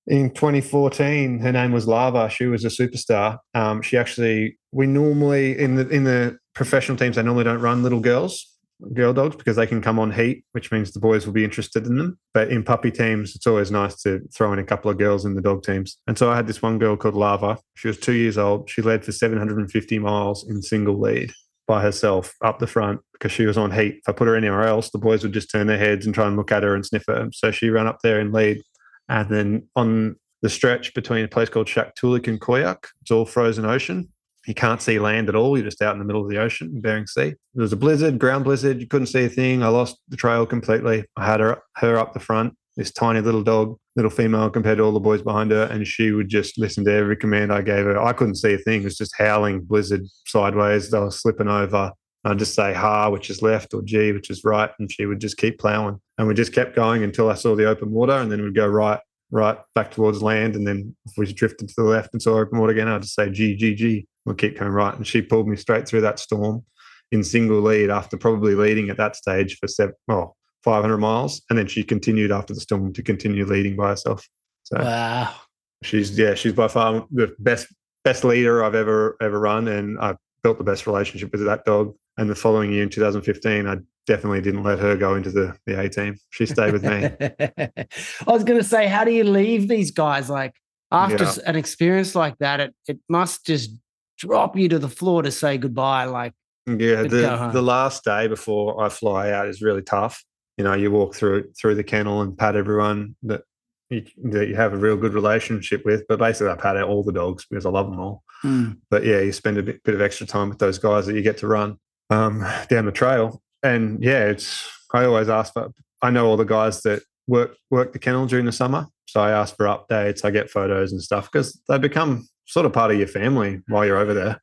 In 0.07 0.31
2014, 0.35 1.39
her 1.39 1.53
name 1.53 1.73
was 1.73 1.87
Lava. 1.87 2.29
She 2.29 2.47
was 2.47 2.65
a 2.65 2.69
superstar. 2.69 3.39
Um, 3.55 3.81
she 3.81 3.97
actually, 3.97 4.59
we 4.71 4.87
normally 4.87 5.59
in 5.59 5.77
the 5.77 5.89
in 5.89 6.05
the 6.05 6.39
professional 6.55 6.99
teams, 6.99 7.17
they 7.17 7.23
normally 7.23 7.45
don't 7.45 7.61
run 7.61 7.83
little 7.83 8.01
girls 8.01 8.55
girl 8.93 9.13
dogs 9.13 9.37
because 9.37 9.57
they 9.57 9.67
can 9.67 9.81
come 9.81 9.99
on 9.99 10.13
heat, 10.13 10.45
which 10.53 10.73
means 10.73 10.91
the 10.91 11.01
boys 11.01 11.27
will 11.27 11.33
be 11.33 11.45
interested 11.45 11.87
in 11.87 11.97
them. 11.97 12.19
But 12.33 12.51
in 12.51 12.63
puppy 12.63 12.91
teams, 12.91 13.35
it's 13.35 13.47
always 13.47 13.71
nice 13.71 14.01
to 14.03 14.21
throw 14.35 14.53
in 14.53 14.59
a 14.59 14.65
couple 14.65 14.91
of 14.91 14.99
girls 14.99 15.25
in 15.25 15.35
the 15.35 15.43
dog 15.43 15.63
teams. 15.63 15.99
And 16.07 16.19
so 16.19 16.31
I 16.31 16.37
had 16.37 16.47
this 16.47 16.63
one 16.63 16.79
girl 16.79 16.97
called 16.97 17.15
Lava. 17.15 17.59
She 17.75 17.89
was 17.89 17.99
two 17.99 18.13
years 18.13 18.37
old. 18.37 18.69
She 18.69 18.83
led 18.83 19.05
for 19.05 19.13
750 19.13 19.99
miles 19.99 20.49
in 20.49 20.61
single 20.63 21.01
lead 21.01 21.33
by 21.67 21.83
herself 21.83 22.35
up 22.43 22.59
the 22.59 22.67
front 22.67 23.01
because 23.13 23.33
she 23.33 23.47
was 23.47 23.57
on 23.57 23.71
heat. 23.71 23.97
If 23.97 24.09
I 24.09 24.13
put 24.13 24.29
her 24.29 24.37
anywhere 24.37 24.65
else, 24.65 24.91
the 24.91 24.99
boys 24.99 25.23
would 25.23 25.33
just 25.33 25.51
turn 25.51 25.67
their 25.67 25.79
heads 25.79 26.07
and 26.07 26.15
try 26.15 26.27
and 26.27 26.37
look 26.37 26.53
at 26.53 26.63
her 26.63 26.75
and 26.75 26.85
sniff 26.85 27.05
her. 27.09 27.29
So 27.33 27.51
she 27.51 27.71
ran 27.71 27.87
up 27.87 27.99
there 28.03 28.21
and 28.21 28.33
lead. 28.33 28.63
And 29.09 29.29
then 29.29 29.69
on 29.77 30.17
the 30.43 30.51
stretch 30.51 30.95
between 30.95 31.25
a 31.25 31.29
place 31.29 31.49
called 31.49 31.67
Shaktoolik 31.67 32.29
and 32.29 32.41
Koyuk, 32.41 32.87
it's 33.03 33.11
all 33.11 33.25
frozen 33.25 33.65
ocean 33.65 34.09
you 34.47 34.55
can't 34.55 34.83
see 34.83 34.99
land 34.99 35.29
at 35.29 35.35
all. 35.35 35.57
You're 35.57 35.65
just 35.65 35.83
out 35.83 35.95
in 35.95 35.99
the 35.99 36.05
middle 36.05 36.23
of 36.23 36.29
the 36.29 36.39
ocean, 36.39 36.81
Bering 36.81 37.07
Sea. 37.07 37.35
There 37.55 37.63
was 37.63 37.73
a 37.73 37.77
blizzard, 37.77 38.19
ground 38.19 38.45
blizzard. 38.45 38.81
You 38.81 38.87
couldn't 38.87 39.07
see 39.07 39.25
a 39.25 39.29
thing. 39.29 39.63
I 39.63 39.69
lost 39.69 39.99
the 40.09 40.17
trail 40.17 40.45
completely. 40.47 41.05
I 41.17 41.27
had 41.27 41.41
her 41.41 41.63
her 41.77 41.99
up 41.99 42.13
the 42.13 42.21
front, 42.21 42.55
this 42.77 42.93
tiny 42.93 43.21
little 43.21 43.43
dog, 43.43 43.79
little 43.97 44.11
female 44.11 44.51
compared 44.51 44.79
to 44.79 44.85
all 44.85 44.93
the 44.93 45.01
boys 45.01 45.23
behind 45.23 45.51
her, 45.51 45.65
and 45.65 45.87
she 45.87 46.11
would 46.11 46.29
just 46.29 46.59
listen 46.59 46.85
to 46.85 46.93
every 46.93 47.17
command 47.17 47.53
I 47.53 47.63
gave 47.63 47.85
her. 47.85 48.01
I 48.01 48.13
couldn't 48.13 48.37
see 48.37 48.55
a 48.55 48.59
thing. 48.59 48.83
It 48.83 48.85
was 48.85 48.97
just 48.97 49.15
howling 49.17 49.61
blizzard 49.61 50.07
sideways. 50.27 50.91
They 50.91 50.99
were 50.99 51.11
slipping 51.11 51.49
over. 51.49 51.93
I'd 52.25 52.39
just 52.39 52.55
say 52.55 52.73
ha, 52.73 53.11
which 53.11 53.31
is 53.31 53.43
left, 53.43 53.75
or 53.75 53.83
G, 53.83 54.13
which 54.13 54.31
is 54.31 54.45
right, 54.45 54.71
and 54.79 54.91
she 54.91 55.07
would 55.07 55.21
just 55.21 55.37
keep 55.37 55.59
plowing. 55.59 56.01
And 56.19 56.27
we 56.27 56.35
just 56.35 56.55
kept 56.55 56.75
going 56.75 57.03
until 57.03 57.31
I 57.31 57.35
saw 57.35 57.55
the 57.55 57.67
open 57.67 57.91
water, 57.91 58.15
and 58.15 58.33
then 58.33 58.43
we'd 58.43 58.55
go 58.55 58.67
right, 58.67 59.01
right 59.31 59.59
back 59.75 59.91
towards 59.91 60.23
land. 60.23 60.57
And 60.57 60.67
then 60.67 60.97
if 61.07 61.13
we 61.17 61.31
drifted 61.33 61.69
to 61.69 61.75
the 61.77 61.85
left 61.85 62.11
and 62.15 62.23
saw 62.23 62.39
open 62.39 62.59
water 62.59 62.73
again, 62.73 62.89
I'd 62.89 63.03
just 63.03 63.15
say 63.15 63.31
G, 63.31 63.55
G, 63.55 63.75
G 63.75 64.09
we'll 64.25 64.35
keep 64.35 64.59
going 64.59 64.73
right. 64.73 64.95
And 64.95 65.07
she 65.07 65.23
pulled 65.23 65.49
me 65.49 65.57
straight 65.57 65.87
through 65.87 66.01
that 66.03 66.19
storm 66.19 66.65
in 67.13 67.23
single 67.23 67.61
lead 67.61 67.91
after 67.91 68.17
probably 68.17 68.55
leading 68.55 68.91
at 68.91 68.97
that 68.97 69.17
stage 69.17 69.59
for 69.59 69.69
seven, 69.69 69.95
oh, 70.09 70.35
500 70.65 70.99
miles. 70.99 71.43
And 71.51 71.59
then 71.59 71.67
she 71.67 71.85
continued 71.85 72.33
after 72.33 72.55
the 72.55 72.61
storm 72.61 72.93
to 72.95 73.03
continue 73.03 73.45
leading 73.45 73.77
by 73.77 73.91
herself. 73.91 74.27
So 74.65 74.79
wow. 74.79 75.35
she's, 75.83 76.19
yeah, 76.19 76.35
she's 76.35 76.55
by 76.55 76.69
far 76.69 77.07
the 77.11 77.35
best, 77.39 77.69
best 78.03 78.25
leader 78.25 78.65
I've 78.65 78.75
ever, 78.75 79.17
ever 79.21 79.39
run. 79.39 79.69
And 79.69 79.99
I 80.01 80.17
built 80.43 80.59
the 80.59 80.65
best 80.65 80.87
relationship 80.87 81.31
with 81.33 81.45
that 81.45 81.65
dog. 81.65 81.95
And 82.17 82.31
the 82.31 82.35
following 82.35 82.73
year 82.73 82.83
in 82.83 82.89
2015, 82.89 83.67
I 83.67 83.77
definitely 84.07 84.41
didn't 84.41 84.63
let 84.63 84.79
her 84.79 84.97
go 84.97 85.15
into 85.15 85.31
the, 85.31 85.57
the 85.67 85.79
A 85.79 85.89
team. 85.89 86.17
She 86.31 86.47
stayed 86.47 86.73
with 86.73 86.85
me. 86.85 87.11
I 88.27 88.33
was 88.33 88.45
going 88.45 88.59
to 88.59 88.67
say, 88.67 88.87
how 88.87 89.05
do 89.05 89.11
you 89.11 89.25
leave 89.25 89.69
these 89.69 89.91
guys? 89.91 90.31
Like 90.31 90.55
after 90.91 91.25
yeah. 91.25 91.35
an 91.47 91.57
experience 91.57 92.15
like 92.15 92.39
that, 92.39 92.61
it, 92.61 92.75
it 92.87 92.99
must 93.09 93.45
just 93.45 93.71
drop 94.17 94.57
you 94.57 94.69
to 94.69 94.79
the 94.79 94.89
floor 94.89 95.23
to 95.23 95.31
say 95.31 95.59
goodbye. 95.59 96.05
Like, 96.05 96.33
yeah, 96.67 97.03
the, 97.03 97.51
the 97.53 97.63
last 97.63 98.05
day 98.05 98.29
before 98.29 98.83
I 98.83 98.89
fly 98.89 99.31
out 99.31 99.49
is 99.49 99.61
really 99.61 99.83
tough. 99.83 100.25
You 100.57 100.65
know, 100.65 100.75
you 100.75 100.91
walk 100.91 101.15
through 101.15 101.53
through 101.53 101.75
the 101.75 101.85
kennel 101.85 102.21
and 102.21 102.37
pat 102.37 102.57
everyone 102.57 103.17
that 103.23 103.43
you, 103.91 104.05
that 104.25 104.49
you 104.49 104.55
have 104.55 104.73
a 104.73 104.77
real 104.77 104.97
good 104.97 105.15
relationship 105.15 105.85
with. 105.85 106.05
But 106.09 106.19
basically, 106.19 106.53
I 106.53 106.57
pat 106.57 106.77
out 106.77 106.89
all 106.89 107.03
the 107.03 107.13
dogs 107.13 107.47
because 107.49 107.67
I 107.67 107.71
love 107.71 107.91
them 107.91 108.01
all. 108.01 108.23
Mm. 108.45 108.79
But 108.91 109.05
yeah, 109.05 109.21
you 109.21 109.33
spend 109.33 109.59
a 109.59 109.63
bit, 109.63 109.83
bit, 109.83 109.95
of 109.95 110.01
extra 110.01 110.27
time 110.27 110.49
with 110.49 110.59
those 110.59 110.79
guys 110.79 111.07
that 111.07 111.15
you 111.15 111.23
get 111.23 111.39
to 111.39 111.47
run 111.47 111.79
um, 112.11 112.41
down 112.69 112.87
the 112.87 112.93
trail. 112.93 113.43
And 113.63 114.03
yeah, 114.03 114.27
it's 114.27 114.69
I 114.93 115.05
always 115.05 115.29
ask 115.29 115.53
for. 115.53 115.71
I 116.03 116.11
know 116.11 116.27
all 116.27 116.37
the 116.37 116.45
guys 116.45 116.83
that 116.83 117.03
work 117.27 117.57
work 117.71 117.93
the 117.93 117.99
kennel 117.99 118.27
during 118.27 118.47
the 118.47 118.53
summer, 118.53 118.87
so 119.07 119.21
I 119.21 119.31
ask 119.31 119.57
for 119.57 119.67
updates. 119.67 120.25
I 120.25 120.31
get 120.31 120.51
photos 120.51 120.93
and 120.93 121.03
stuff 121.03 121.31
because 121.31 121.61
they 121.69 121.79
become 121.79 122.29
sort 122.47 122.67
of 122.67 122.73
part 122.73 122.91
of 122.91 122.99
your 122.99 123.09
family 123.09 123.63
while 123.69 123.87
you're 123.87 123.97
over 123.97 124.13
there 124.13 124.41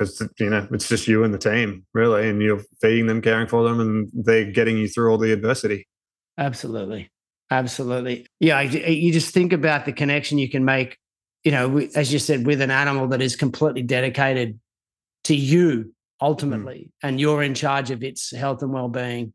because 0.00 0.26
you 0.38 0.48
know 0.48 0.66
it's 0.72 0.88
just 0.88 1.06
you 1.06 1.24
and 1.24 1.34
the 1.34 1.38
team 1.38 1.84
really 1.92 2.28
and 2.28 2.40
you're 2.40 2.62
feeding 2.80 3.06
them 3.06 3.20
caring 3.20 3.46
for 3.46 3.62
them 3.62 3.80
and 3.80 4.08
they're 4.14 4.50
getting 4.50 4.78
you 4.78 4.88
through 4.88 5.10
all 5.10 5.18
the 5.18 5.32
adversity. 5.32 5.86
Absolutely. 6.38 7.10
Absolutely. 7.50 8.26
Yeah 8.38 8.60
you 8.60 9.12
just 9.12 9.34
think 9.34 9.52
about 9.52 9.84
the 9.84 9.92
connection 9.92 10.38
you 10.38 10.48
can 10.48 10.64
make 10.64 10.98
you 11.44 11.52
know 11.52 11.78
as 11.94 12.12
you 12.12 12.18
said 12.18 12.46
with 12.46 12.60
an 12.60 12.70
animal 12.70 13.08
that 13.08 13.20
is 13.20 13.36
completely 13.36 13.82
dedicated 13.82 14.58
to 15.24 15.34
you 15.34 15.92
ultimately 16.20 16.78
mm. 16.78 17.08
and 17.08 17.20
you're 17.20 17.42
in 17.42 17.54
charge 17.54 17.90
of 17.90 18.02
its 18.02 18.34
health 18.34 18.62
and 18.62 18.72
well-being 18.72 19.32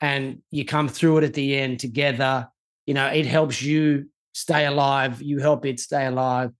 and 0.00 0.40
you 0.50 0.64
come 0.64 0.88
through 0.88 1.18
it 1.18 1.24
at 1.24 1.34
the 1.34 1.56
end 1.56 1.78
together 1.78 2.48
you 2.86 2.94
know 2.94 3.06
it 3.06 3.26
helps 3.26 3.62
you 3.62 4.06
stay 4.32 4.66
alive 4.66 5.22
you 5.22 5.38
help 5.38 5.64
it 5.66 5.78
stay 5.78 6.06
alive. 6.06 6.50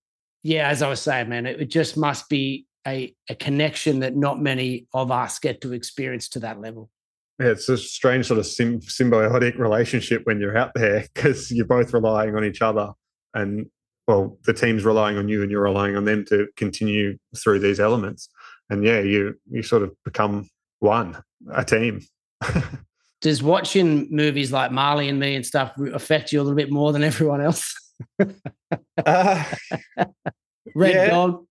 Yeah, 0.43 0.69
as 0.69 0.81
I 0.81 0.89
was 0.89 1.03
saying, 1.03 1.29
man, 1.29 1.45
it, 1.45 1.61
it 1.61 1.71
just 1.71 1.99
must 1.99 2.27
be 2.31 2.65
a, 2.87 3.15
a 3.29 3.35
connection 3.35 4.01
that 4.01 4.17
not 4.17 4.41
many 4.41 4.87
of 4.95 5.11
us 5.11 5.39
get 5.39 5.61
to 5.63 5.73
experience 5.73 6.29
to 6.31 6.41
that 6.41 6.61
level. 6.61 6.91
Yeah, 7.39 7.49
it's 7.49 7.69
a 7.69 7.79
strange 7.79 8.27
sort 8.27 8.39
of 8.39 8.47
sim- 8.47 8.81
symbiotic 8.81 9.59
relationship 9.59 10.23
when 10.25 10.41
you're 10.41 10.57
out 10.57 10.73
there 10.75 11.07
because 11.15 11.51
you're 11.51 11.67
both 11.67 11.95
relying 11.95 12.37
on 12.37 12.45
each 12.45 12.61
other, 12.61 12.93
and 13.33 13.67
well, 14.07 14.39
the 14.45 14.53
team's 14.53 14.85
relying 14.85 15.17
on 15.17 15.29
you, 15.29 15.43
and 15.43 15.51
you're 15.51 15.63
relying 15.63 15.97
on 15.97 16.05
them 16.05 16.25
to 16.27 16.49
continue 16.57 17.17
through 17.37 17.61
these 17.61 17.81
elements. 17.81 18.29
And 18.69 18.85
yeah, 18.85 19.01
you 19.01 19.39
you 19.51 19.63
sort 19.63 19.83
of 19.83 19.93
become 20.05 20.49
one, 20.81 21.23
a 21.53 21.65
team. 21.65 22.03
Does 23.21 23.43
watching 23.43 24.09
movies 24.11 24.51
like 24.51 24.73
Marley 24.73 25.09
and 25.09 25.19
Me 25.19 25.35
and 25.35 25.45
stuff 25.45 25.73
affect 25.93 26.33
you 26.33 26.41
a 26.41 26.43
little 26.43 26.57
bit 26.57 26.71
more 26.71 26.93
than 26.93 27.05
everyone 27.05 27.41
else? 27.43 27.75
uh, 29.07 29.45
red 30.75 30.95
yeah. 30.95 31.11
dog. 31.11 31.47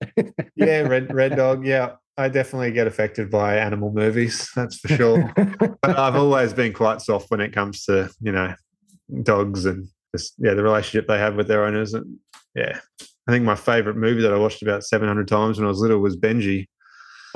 yeah, 0.56 0.82
red 0.82 1.14
red 1.14 1.36
dog. 1.36 1.66
Yeah, 1.66 1.94
I 2.18 2.30
definitely 2.30 2.72
get 2.72 2.88
affected 2.88 3.30
by 3.30 3.58
animal 3.58 3.92
movies. 3.92 4.50
That's 4.56 4.78
for 4.78 4.90
sure. 4.90 5.34
but 5.82 5.98
I've 5.98 6.16
always 6.16 6.54
been 6.54 6.74
quite 6.74 7.02
soft 7.02 7.32
when 7.32 7.42
it 7.42 7.54
comes 7.54 7.86
to 7.86 8.10
you 8.22 8.32
know 8.32 8.54
dogs 9.24 9.66
and 9.66 9.88
just, 10.16 10.34
yeah 10.38 10.54
the 10.54 10.64
relationship 10.64 11.08
they 11.08 11.18
have 11.18 11.36
with 11.36 11.48
their 11.48 11.66
owners. 11.66 11.94
And 11.94 12.18
yeah, 12.56 12.80
I 13.28 13.32
think 13.32 13.46
my 13.46 13.56
favorite 13.56 13.98
movie 13.98 14.22
that 14.22 14.34
I 14.34 14.38
watched 14.38 14.62
about 14.62 14.84
seven 14.84 15.08
hundred 15.08 15.28
times 15.28 15.58
when 15.58 15.66
I 15.66 15.70
was 15.70 15.80
little 15.80 16.00
was 16.00 16.18
Benji. 16.18 16.68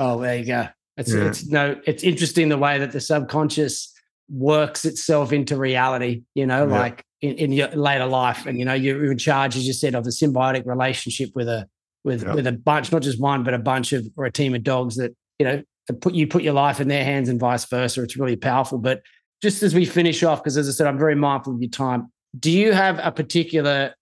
Oh, 0.00 0.20
there 0.20 0.36
you 0.36 0.46
go. 0.46 0.68
It's, 0.96 1.12
yeah. 1.12 1.24
it's 1.24 1.46
no, 1.46 1.80
it's 1.86 2.04
interesting 2.04 2.48
the 2.48 2.58
way 2.58 2.78
that 2.78 2.92
the 2.92 3.00
subconscious 3.00 3.92
works 4.28 4.84
itself 4.84 5.32
into 5.32 5.56
reality. 5.56 6.22
You 6.34 6.46
know, 6.46 6.68
yeah. 6.68 6.78
like 6.78 7.04
in, 7.24 7.36
in, 7.36 7.52
your 7.52 7.68
later 7.68 8.06
life, 8.06 8.46
and 8.46 8.58
you 8.58 8.64
know 8.64 8.74
you're 8.74 9.10
in 9.10 9.18
charge, 9.18 9.56
as 9.56 9.66
you 9.66 9.72
said, 9.72 9.94
of 9.94 10.06
a 10.06 10.10
symbiotic 10.10 10.66
relationship 10.66 11.30
with 11.34 11.48
a 11.48 11.68
with 12.04 12.22
yeah. 12.22 12.34
with 12.34 12.46
a 12.46 12.52
bunch, 12.52 12.92
not 12.92 13.02
just 13.02 13.20
one, 13.20 13.42
but 13.42 13.54
a 13.54 13.58
bunch 13.58 13.92
of 13.92 14.06
or 14.16 14.24
a 14.26 14.32
team 14.32 14.54
of 14.54 14.62
dogs 14.62 14.96
that 14.96 15.14
you 15.38 15.46
know 15.46 15.62
put 16.00 16.14
you 16.14 16.26
put 16.26 16.42
your 16.42 16.54
life 16.54 16.80
in 16.80 16.88
their 16.88 17.04
hands 17.04 17.28
and 17.28 17.40
vice 17.40 17.64
versa. 17.64 18.02
It's 18.02 18.16
really 18.16 18.36
powerful. 18.36 18.78
But 18.78 19.02
just 19.42 19.62
as 19.62 19.74
we 19.74 19.84
finish 19.84 20.22
off, 20.22 20.42
because 20.42 20.56
as 20.56 20.68
I 20.68 20.72
said, 20.72 20.86
I'm 20.86 20.98
very 20.98 21.14
mindful 21.14 21.54
of 21.54 21.60
your 21.60 21.70
time. 21.70 22.12
Do 22.38 22.50
you 22.50 22.72
have 22.72 22.98
a 23.02 23.12
particular 23.12 23.94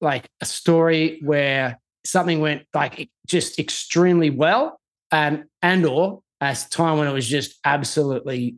like 0.00 0.28
a 0.40 0.46
story 0.46 1.20
where 1.22 1.80
something 2.04 2.40
went 2.40 2.62
like 2.74 3.10
just 3.26 3.58
extremely 3.58 4.30
well 4.30 4.78
and 5.10 5.44
and 5.62 5.86
or 5.86 6.20
a 6.40 6.56
time 6.70 6.98
when 6.98 7.08
it 7.08 7.12
was 7.12 7.26
just 7.26 7.58
absolutely 7.64 8.56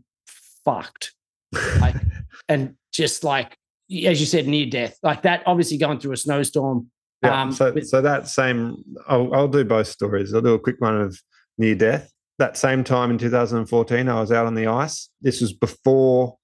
fucked 0.64 1.12
like 1.80 1.94
and 2.48 2.74
just 2.92 3.22
like 3.22 3.56
as 4.06 4.20
you 4.20 4.26
said 4.26 4.46
near 4.46 4.66
death 4.66 4.98
like 5.02 5.22
that 5.22 5.42
obviously 5.46 5.76
going 5.76 5.98
through 5.98 6.12
a 6.12 6.16
snowstorm 6.16 6.88
yeah, 7.22 7.42
um, 7.42 7.52
so, 7.52 7.72
with, 7.72 7.88
so 7.88 8.00
that 8.00 8.28
same 8.28 8.76
I'll, 9.08 9.32
I'll 9.34 9.48
do 9.48 9.64
both 9.64 9.86
stories 9.86 10.34
i'll 10.34 10.42
do 10.42 10.54
a 10.54 10.58
quick 10.58 10.76
one 10.80 11.00
of 11.00 11.18
near 11.58 11.74
death 11.74 12.12
that 12.38 12.56
same 12.56 12.84
time 12.84 13.10
in 13.10 13.18
2014 13.18 14.08
i 14.08 14.20
was 14.20 14.32
out 14.32 14.46
on 14.46 14.54
the 14.54 14.66
ice 14.66 15.08
this 15.22 15.40
was 15.40 15.52
before 15.52 16.36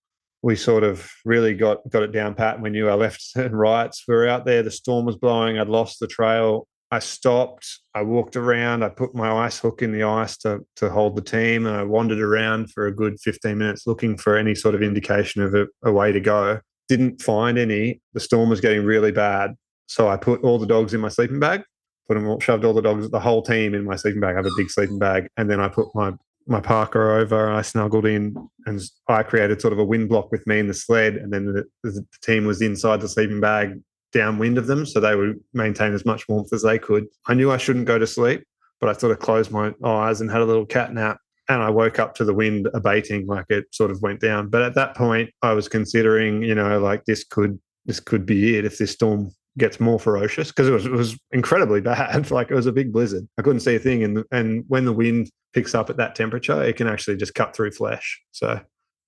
we 0.42 0.56
sort 0.56 0.82
of 0.82 1.08
really 1.24 1.54
got 1.54 1.88
got 1.88 2.02
it 2.02 2.12
down 2.12 2.34
pat. 2.34 2.60
We 2.60 2.70
knew 2.70 2.88
our 2.88 2.96
lefts 2.96 3.32
and 3.36 3.58
rights. 3.58 4.04
We 4.06 4.14
were 4.14 4.28
out 4.28 4.44
there. 4.44 4.62
The 4.62 4.70
storm 4.70 5.06
was 5.06 5.16
blowing. 5.16 5.58
I'd 5.58 5.68
lost 5.68 6.00
the 6.00 6.06
trail. 6.06 6.66
I 6.90 6.98
stopped. 6.98 7.80
I 7.94 8.02
walked 8.02 8.36
around. 8.36 8.82
I 8.82 8.90
put 8.90 9.14
my 9.14 9.32
ice 9.46 9.58
hook 9.58 9.80
in 9.80 9.92
the 9.92 10.02
ice 10.02 10.36
to 10.38 10.60
to 10.76 10.90
hold 10.90 11.16
the 11.16 11.22
team, 11.22 11.66
and 11.66 11.76
I 11.76 11.84
wandered 11.84 12.20
around 12.20 12.70
for 12.70 12.86
a 12.86 12.94
good 12.94 13.18
15 13.20 13.56
minutes 13.56 13.86
looking 13.86 14.18
for 14.18 14.36
any 14.36 14.54
sort 14.54 14.74
of 14.74 14.82
indication 14.82 15.42
of 15.42 15.54
a, 15.54 15.66
a 15.84 15.92
way 15.92 16.12
to 16.12 16.20
go. 16.20 16.60
Didn't 16.92 17.22
find 17.22 17.56
any. 17.56 18.02
The 18.12 18.20
storm 18.20 18.50
was 18.50 18.60
getting 18.60 18.84
really 18.84 19.12
bad, 19.12 19.54
so 19.86 20.08
I 20.08 20.18
put 20.18 20.42
all 20.42 20.58
the 20.58 20.66
dogs 20.66 20.92
in 20.92 21.00
my 21.00 21.08
sleeping 21.08 21.40
bag. 21.40 21.62
Put 22.06 22.14
them 22.14 22.28
all, 22.28 22.38
shoved 22.38 22.66
all 22.66 22.74
the 22.74 22.82
dogs, 22.82 23.08
the 23.08 23.18
whole 23.18 23.40
team 23.40 23.74
in 23.74 23.84
my 23.84 23.96
sleeping 23.96 24.20
bag. 24.20 24.34
I 24.34 24.40
have 24.40 24.46
a 24.46 24.58
big 24.58 24.68
sleeping 24.68 24.98
bag, 24.98 25.28
and 25.38 25.50
then 25.50 25.58
I 25.58 25.68
put 25.68 25.86
my 25.94 26.12
my 26.46 26.60
parka 26.60 26.98
over. 26.98 27.50
I 27.50 27.62
snuggled 27.62 28.04
in 28.04 28.34
and 28.66 28.82
I 29.08 29.22
created 29.22 29.62
sort 29.62 29.72
of 29.72 29.78
a 29.78 29.84
wind 29.84 30.10
block 30.10 30.30
with 30.30 30.46
me 30.46 30.58
and 30.58 30.68
the 30.68 30.74
sled. 30.74 31.14
And 31.14 31.32
then 31.32 31.46
the, 31.46 31.64
the, 31.82 32.04
team 32.22 32.44
was 32.44 32.60
inside 32.60 33.00
the 33.00 33.08
sleeping 33.08 33.40
bag 33.40 33.80
downwind 34.12 34.58
of 34.58 34.66
them. 34.66 34.84
So 34.84 35.00
they 35.00 35.14
would 35.14 35.38
maintain 35.54 35.94
as 35.94 36.04
much 36.04 36.28
warmth 36.28 36.52
as 36.52 36.62
they 36.62 36.78
could. 36.78 37.06
I 37.26 37.34
knew 37.34 37.52
I 37.52 37.56
shouldn't 37.56 37.86
go 37.86 37.98
to 37.98 38.06
sleep, 38.06 38.44
but 38.80 38.88
I 38.90 38.92
sort 38.92 39.12
of 39.12 39.20
closed 39.20 39.50
my 39.50 39.72
eyes 39.84 40.20
and 40.20 40.30
had 40.30 40.42
a 40.42 40.44
little 40.44 40.66
cat 40.66 40.92
nap. 40.92 41.18
And 41.52 41.62
I 41.62 41.68
woke 41.68 41.98
up 41.98 42.14
to 42.14 42.24
the 42.24 42.32
wind 42.32 42.68
abating, 42.72 43.26
like 43.26 43.44
it 43.50 43.66
sort 43.72 43.90
of 43.90 44.00
went 44.00 44.20
down. 44.20 44.48
But 44.48 44.62
at 44.62 44.74
that 44.74 44.96
point, 44.96 45.30
I 45.42 45.52
was 45.52 45.68
considering, 45.68 46.42
you 46.42 46.54
know, 46.54 46.80
like 46.80 47.04
this 47.04 47.24
could 47.24 47.60
this 47.84 48.00
could 48.00 48.24
be 48.24 48.56
it 48.56 48.64
if 48.64 48.78
this 48.78 48.92
storm 48.92 49.30
gets 49.58 49.78
more 49.78 49.98
ferocious 49.98 50.48
because 50.48 50.66
it 50.66 50.72
was 50.72 50.86
it 50.86 50.92
was 50.92 51.18
incredibly 51.30 51.82
bad. 51.82 52.30
like 52.30 52.50
it 52.50 52.54
was 52.54 52.66
a 52.66 52.72
big 52.72 52.90
blizzard. 52.90 53.28
I 53.38 53.42
couldn't 53.42 53.60
see 53.60 53.74
a 53.74 53.78
thing, 53.78 54.02
and 54.02 54.24
and 54.30 54.64
when 54.68 54.86
the 54.86 54.94
wind 54.94 55.30
picks 55.52 55.74
up 55.74 55.90
at 55.90 55.98
that 55.98 56.14
temperature, 56.14 56.62
it 56.62 56.76
can 56.76 56.86
actually 56.86 57.18
just 57.18 57.34
cut 57.34 57.54
through 57.54 57.72
flesh. 57.72 58.20
So 58.30 58.60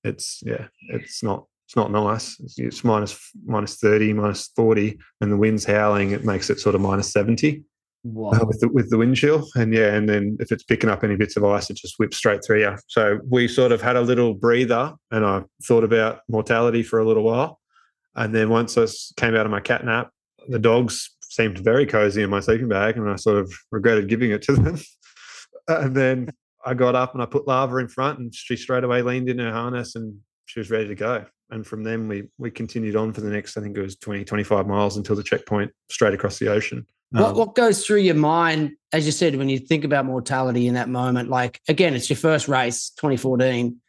it's 0.03 0.43
yeah, 0.45 0.67
it's 0.91 1.23
not 1.23 1.47
it's 1.67 1.77
not 1.77 1.91
nice. 1.91 2.39
It's, 2.41 2.59
it's 2.59 2.85
minus 2.85 3.19
minus 3.47 3.77
thirty, 3.77 4.13
minus 4.13 4.49
forty, 4.55 4.99
and 5.21 5.33
the 5.33 5.37
wind's 5.39 5.65
howling. 5.65 6.11
It 6.11 6.25
makes 6.25 6.51
it 6.51 6.61
sort 6.61 6.75
of 6.75 6.83
minus 6.83 7.11
seventy. 7.11 7.65
Uh, 8.07 8.45
with 8.47 8.61
the, 8.61 8.69
with 8.69 8.91
the 8.91 8.99
wind 8.99 9.17
chill, 9.17 9.49
and 9.55 9.73
yeah, 9.73 9.95
and 9.95 10.07
then 10.09 10.37
if 10.39 10.53
it's 10.53 10.63
picking 10.63 10.91
up 10.91 11.03
any 11.03 11.17
bits 11.17 11.39
of 11.39 11.45
ice, 11.45 11.71
it 11.71 11.77
just 11.77 11.99
whips 11.99 12.19
straight 12.19 12.45
through 12.45 12.61
you. 12.61 12.77
So 12.87 13.19
we 13.31 13.49
sort 13.49 13.73
of 13.73 13.81
had 13.81 13.97
a 13.97 14.03
little 14.03 14.35
breather, 14.35 14.93
and 15.11 15.25
I 15.25 15.43
thought 15.67 15.85
about 15.85 16.21
mortality 16.29 16.83
for 16.83 16.99
a 16.99 17.07
little 17.07 17.23
while, 17.23 17.61
and 18.15 18.35
then 18.35 18.51
once 18.51 18.77
I 18.77 18.87
came 19.17 19.35
out 19.35 19.47
of 19.47 19.51
my 19.51 19.61
cat 19.61 19.87
nap, 19.87 20.11
the 20.49 20.59
dogs 20.59 21.11
seemed 21.23 21.59
very 21.59 21.87
cozy 21.87 22.23
in 22.23 22.29
my 22.29 22.41
sleeping 22.41 22.69
bag, 22.69 22.99
and 22.99 23.09
I 23.09 23.17
sort 23.17 23.39
of 23.39 23.53
regretted 23.71 24.09
giving 24.09 24.33
it 24.33 24.43
to 24.43 24.53
them. 24.55 24.79
and 25.69 25.97
then 25.97 26.31
I 26.65 26.75
got 26.75 26.95
up 26.95 27.15
and 27.15 27.23
I 27.23 27.27
put 27.27 27.47
Lava 27.47 27.79
in 27.79 27.89
front, 27.89 28.19
and 28.19 28.35
she 28.35 28.57
straight 28.57 28.85
away 28.85 29.03
leaned 29.03 29.29
in 29.29 29.39
her 29.39 29.53
harness 29.53 29.95
and 29.95 30.19
she 30.47 30.61
was 30.61 30.71
ready 30.71 30.89
to 30.89 30.95
go. 30.95 31.25
And 31.51 31.67
from 31.67 31.85
then 31.85 32.09
we 32.09 32.25
we 32.39 32.51
continued 32.51 32.97
on 32.97 33.13
for 33.13 33.21
the 33.21 33.31
next, 33.31 33.57
I 33.57 33.61
think 33.61 33.77
it 33.77 33.83
was 33.83 33.97
20, 33.97 34.25
25 34.25 34.67
miles 34.67 34.97
until 34.97 35.17
the 35.17 35.23
checkpoint 35.23 35.73
straight 35.91 36.15
across 36.15 36.39
the 36.39 36.49
ocean. 36.49 36.87
What, 37.11 37.31
um, 37.31 37.37
what 37.37 37.55
goes 37.55 37.87
through 37.87 37.99
your 37.99 38.15
mind, 38.15 38.73
as 38.93 39.07
you 39.07 39.13
said, 39.13 39.37
when 39.37 39.49
you 39.49 39.59
think 39.59 39.85
about 39.85 40.05
mortality 40.05 40.67
in 40.67 40.75
that 40.75 40.89
moment? 40.89 41.29
Like 41.29 41.61
again, 41.69 41.95
it's 41.95 42.11
your 42.11 42.17
first 42.17 42.49
race, 42.49 42.91
2014, 42.97 43.81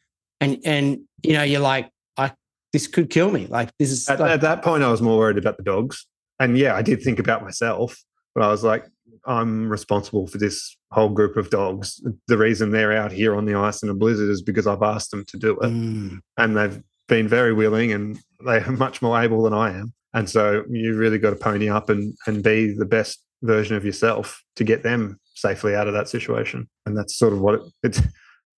and 0.42 0.60
and 0.66 1.00
you 1.24 1.34
know 1.34 1.44
you're 1.44 1.62
like, 1.62 1.90
I 2.18 2.32
this 2.74 2.88
could 2.88 3.10
kill 3.10 3.32
me. 3.32 3.48
Like 3.48 3.72
this 3.80 3.92
is 3.92 4.08
at, 4.10 4.20
like, 4.20 4.32
at 4.32 4.42
that 4.42 4.62
point, 4.64 4.84
I 4.84 4.90
was 4.92 5.02
more 5.02 5.18
worried 5.18 5.38
about 5.38 5.58
the 5.58 5.64
dogs 5.64 6.06
and 6.40 6.58
yeah, 6.58 6.76
I 6.76 6.82
did 6.82 7.02
think 7.02 7.20
about 7.20 7.44
myself, 7.44 7.98
but 8.34 8.44
I 8.44 8.50
was 8.50 8.64
like, 8.64 8.86
I'm 9.26 9.70
responsible 9.70 10.28
for 10.28 10.38
this 10.38 10.78
whole 10.92 11.10
group 11.10 11.38
of 11.38 11.50
dogs. 11.50 12.02
The 12.28 12.38
reason 12.38 12.72
they're 12.72 12.92
out 12.92 13.12
here 13.12 13.36
on 13.36 13.46
the 13.46 13.56
ice 13.56 13.82
in 13.82 13.90
a 13.90 13.94
blizzard 13.94 14.30
is 14.30 14.42
because 14.42 14.68
I've 14.68 14.84
asked 14.84 15.12
them 15.12 15.26
to 15.26 15.38
do 15.38 15.52
it. 15.52 15.60
Mm. 15.60 16.20
And 16.38 16.58
they've 16.58 16.82
been 17.08 17.28
very 17.28 17.54
willing 17.54 17.92
and 17.92 18.20
they're 18.46 18.70
much 18.72 19.02
more 19.02 19.20
able 19.20 19.44
than 19.44 19.54
I 19.54 19.78
am. 19.78 19.94
And 20.16 20.28
so 20.28 20.64
you 20.70 20.96
really 20.96 21.20
got 21.20 21.30
to 21.30 21.36
pony 21.36 21.70
up 21.70 21.90
and, 21.90 22.16
and 22.26 22.44
be 22.44 22.74
the 22.74 22.86
best 22.86 23.24
version 23.44 23.76
of 23.76 23.86
yourself 23.86 24.42
to 24.56 24.64
get 24.64 24.82
them 24.82 25.20
safely 25.36 25.76
out 25.76 25.88
of 25.88 25.94
that 25.94 26.10
situation. 26.10 26.68
And 26.88 26.98
that's 26.98 27.16
sort 27.16 27.34
of 27.34 27.42
what 27.42 27.56
it, 27.56 27.62
it, 27.84 28.02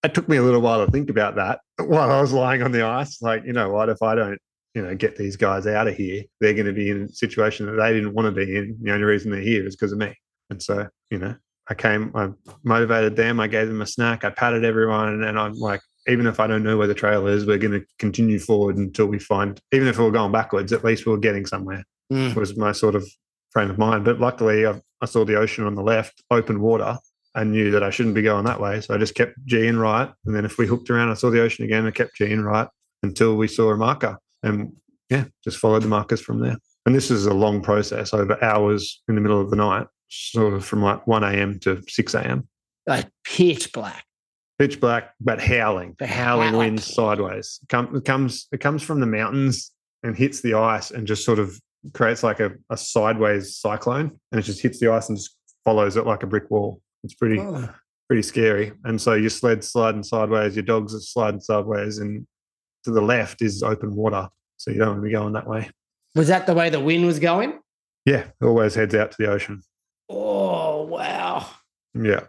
it 0.03 0.14
took 0.14 0.30
me 0.30 0.38
a 0.38 0.43
little 0.43 0.62
while 0.62 0.86
to 0.86 0.91
think 0.91 1.10
about 1.10 1.36
that 1.36 1.60
while 1.78 2.12
I 2.12 2.22
was 2.22 2.32
lying 2.32 2.62
on 2.62 2.72
the 2.72 2.86
ice. 2.86 3.22
Like, 3.22 3.43
you 3.45 3.53
know, 3.53 3.70
what 3.70 3.89
if 3.89 4.01
I 4.01 4.16
don't 4.16 4.39
you 4.78 4.84
know, 4.84 4.93
get 4.93 5.16
these 5.16 5.36
guys 5.36 5.66
out 5.66 5.88
of 5.88 5.95
here, 5.95 6.24
they're 6.39 6.53
going 6.53 6.68
to 6.68 6.72
be 6.72 6.91
in 6.91 7.01
a 7.01 7.10
situation 7.10 7.66
that 7.66 7.82
they 7.82 7.93
didn't 7.93 8.14
want 8.14 8.28
to 8.28 8.32
be 8.32 8.55
in. 8.55 8.78
The 8.80 8.93
only 8.93 9.05
reason 9.05 9.32
they're 9.32 9.41
here 9.41 9.66
is 9.66 9.76
because 9.76 9.91
of 9.91 9.97
me. 9.97 10.14
And 10.51 10.62
so, 10.62 10.88
you 11.10 11.18
know, 11.18 11.36
I 11.68 11.74
came, 11.74 12.12
I 12.16 12.30
motivated 12.64 13.16
them, 13.16 13.39
I 13.39 13.47
gave 13.47 13.68
them 13.68 13.82
a 13.82 13.88
snack, 13.88 14.24
I 14.24 14.30
patted 14.30 14.64
everyone, 14.64 15.24
and 15.24 15.39
I'm 15.39 15.55
like, 15.55 15.82
even 16.08 16.28
if 16.28 16.39
I 16.39 16.47
don't 16.47 16.64
know 16.64 16.78
where 16.78 16.88
the 16.88 16.93
trail 16.93 17.28
is, 17.28 17.45
we're 17.45 17.58
going 17.58 17.80
to 17.80 17.86
continue 17.99 18.39
forward 18.39 18.78
until 18.78 19.08
we 19.08 19.20
find, 19.20 19.60
even 19.72 19.88
if 19.88 19.97
we 19.97 20.05
are 20.05 20.12
going 20.12 20.32
backwards, 20.32 20.74
at 20.74 20.84
least 20.84 21.05
we 21.05 21.14
are 21.14 21.18
getting 21.18 21.45
somewhere. 21.45 21.84
Mm. 22.12 22.36
Was 22.36 22.55
my 22.55 22.72
sort 22.72 22.95
of 22.95 23.05
frame 23.51 23.70
of 23.70 23.78
mind. 23.78 24.05
But 24.05 24.20
luckily, 24.20 24.66
I, 24.66 24.82
I 25.01 25.05
saw 25.05 25.26
the 25.26 25.36
ocean 25.36 25.66
on 25.66 25.76
the 25.76 25.84
left, 25.84 26.24
open 26.32 26.62
water, 26.62 26.97
and 27.36 27.51
knew 27.51 27.72
that 27.72 27.84
I 27.84 27.89
shouldn't 27.89 28.16
be 28.16 28.22
going 28.22 28.45
that 28.45 28.62
way. 28.62 28.82
So 28.82 28.95
I 28.95 28.97
just 28.97 29.16
kept 29.16 29.34
G 29.45 29.68
in 29.68 29.78
right. 29.78 30.12
And 30.26 30.36
then 30.36 30.45
if 30.45 30.58
we 30.58 30.66
hooked 30.66 30.89
around, 30.89 31.10
I 31.10 31.16
saw 31.16 31.30
the 31.30 31.41
ocean 31.41 31.66
again, 31.66 31.86
I 31.86 31.91
kept 31.91 32.16
G 32.16 32.32
in 32.32 32.43
right 32.43 32.68
until 33.03 33.36
we 33.36 33.47
saw 33.47 33.72
a 33.72 33.78
marker 33.78 34.18
and 34.41 34.74
yeah, 35.10 35.26
just 35.43 35.58
followed 35.58 35.84
the 35.84 35.88
markers 35.88 36.22
from 36.22 36.39
there. 36.39 36.58
And 36.86 36.95
this 36.95 37.12
is 37.12 37.26
a 37.26 37.34
long 37.34 37.62
process 37.62 38.14
over 38.14 38.41
hours 38.43 39.01
in 39.08 39.16
the 39.16 39.22
middle 39.22 39.41
of 39.41 39.49
the 39.49 39.55
night, 39.55 39.88
sort 40.10 40.53
of 40.53 40.66
from 40.66 40.82
like 40.82 41.05
1 41.05 41.24
a.m. 41.24 41.60
to 41.60 41.82
6 41.88 42.14
a.m. 42.16 42.47
Like 42.88 43.08
pitch 43.24 43.72
black. 43.72 44.05
Pitch 44.60 44.80
black, 44.80 45.14
but 45.20 45.39
howling. 45.39 45.95
The 45.99 46.08
howling 46.08 46.58
wind 46.58 46.82
sideways. 46.82 47.60
It, 47.62 47.70
come, 47.70 47.95
it 47.95 48.05
comes 48.05 48.47
it 48.51 48.60
comes 48.60 48.82
from 48.82 48.99
the 48.99 49.05
mountains 49.05 49.72
and 50.03 50.16
hits 50.16 50.41
the 50.41 50.55
ice 50.55 50.91
and 50.91 51.05
just 51.05 51.24
sort 51.24 51.39
of 51.39 51.60
creates 51.93 52.24
like 52.24 52.39
a, 52.39 52.51
a 52.70 52.78
sideways 52.78 53.55
cyclone 53.55 54.20
and 54.32 54.39
it 54.39 54.43
just 54.43 54.62
hits 54.62 54.80
the 54.80 54.91
ice 54.91 55.10
and 55.10 55.18
just 55.18 55.36
follows 55.64 55.97
it 55.97 56.05
like 56.05 56.24
a 56.24 56.28
brick 56.28 56.49
wall. 56.49 56.82
It's 57.03 57.14
pretty 57.14 57.39
oh. 57.39 57.70
pretty 58.08 58.24
scary. 58.24 58.72
And 58.84 58.99
so 58.99 59.14
your 59.14 59.30
sled 59.30 59.64
sliding 59.64 60.03
sideways, 60.03 60.55
your 60.55 60.64
dogs 60.64 60.95
are 60.95 60.99
sliding 60.99 61.41
sideways, 61.41 61.99
and 61.99 62.26
to 62.84 62.91
the 62.91 63.01
left 63.01 63.41
is 63.41 63.64
open 63.64 63.95
water. 63.95 64.30
So 64.58 64.72
you 64.72 64.80
don't 64.80 64.88
want 64.88 64.99
to 64.99 65.03
be 65.03 65.12
going 65.12 65.34
that 65.34 65.47
way. 65.47 65.70
Was 66.16 66.30
that 66.30 66.47
the 66.47 66.53
way 66.53 66.70
the 66.70 66.80
wind 66.80 67.05
was 67.05 67.20
going? 67.20 67.60
Yeah, 68.05 68.24
always 68.41 68.74
heads 68.74 68.95
out 68.95 69.12
to 69.12 69.18
the 69.20 69.30
ocean. 69.30 69.62
Oh, 70.10 70.86
wow. 70.86 71.45
Yeah. 71.93 72.22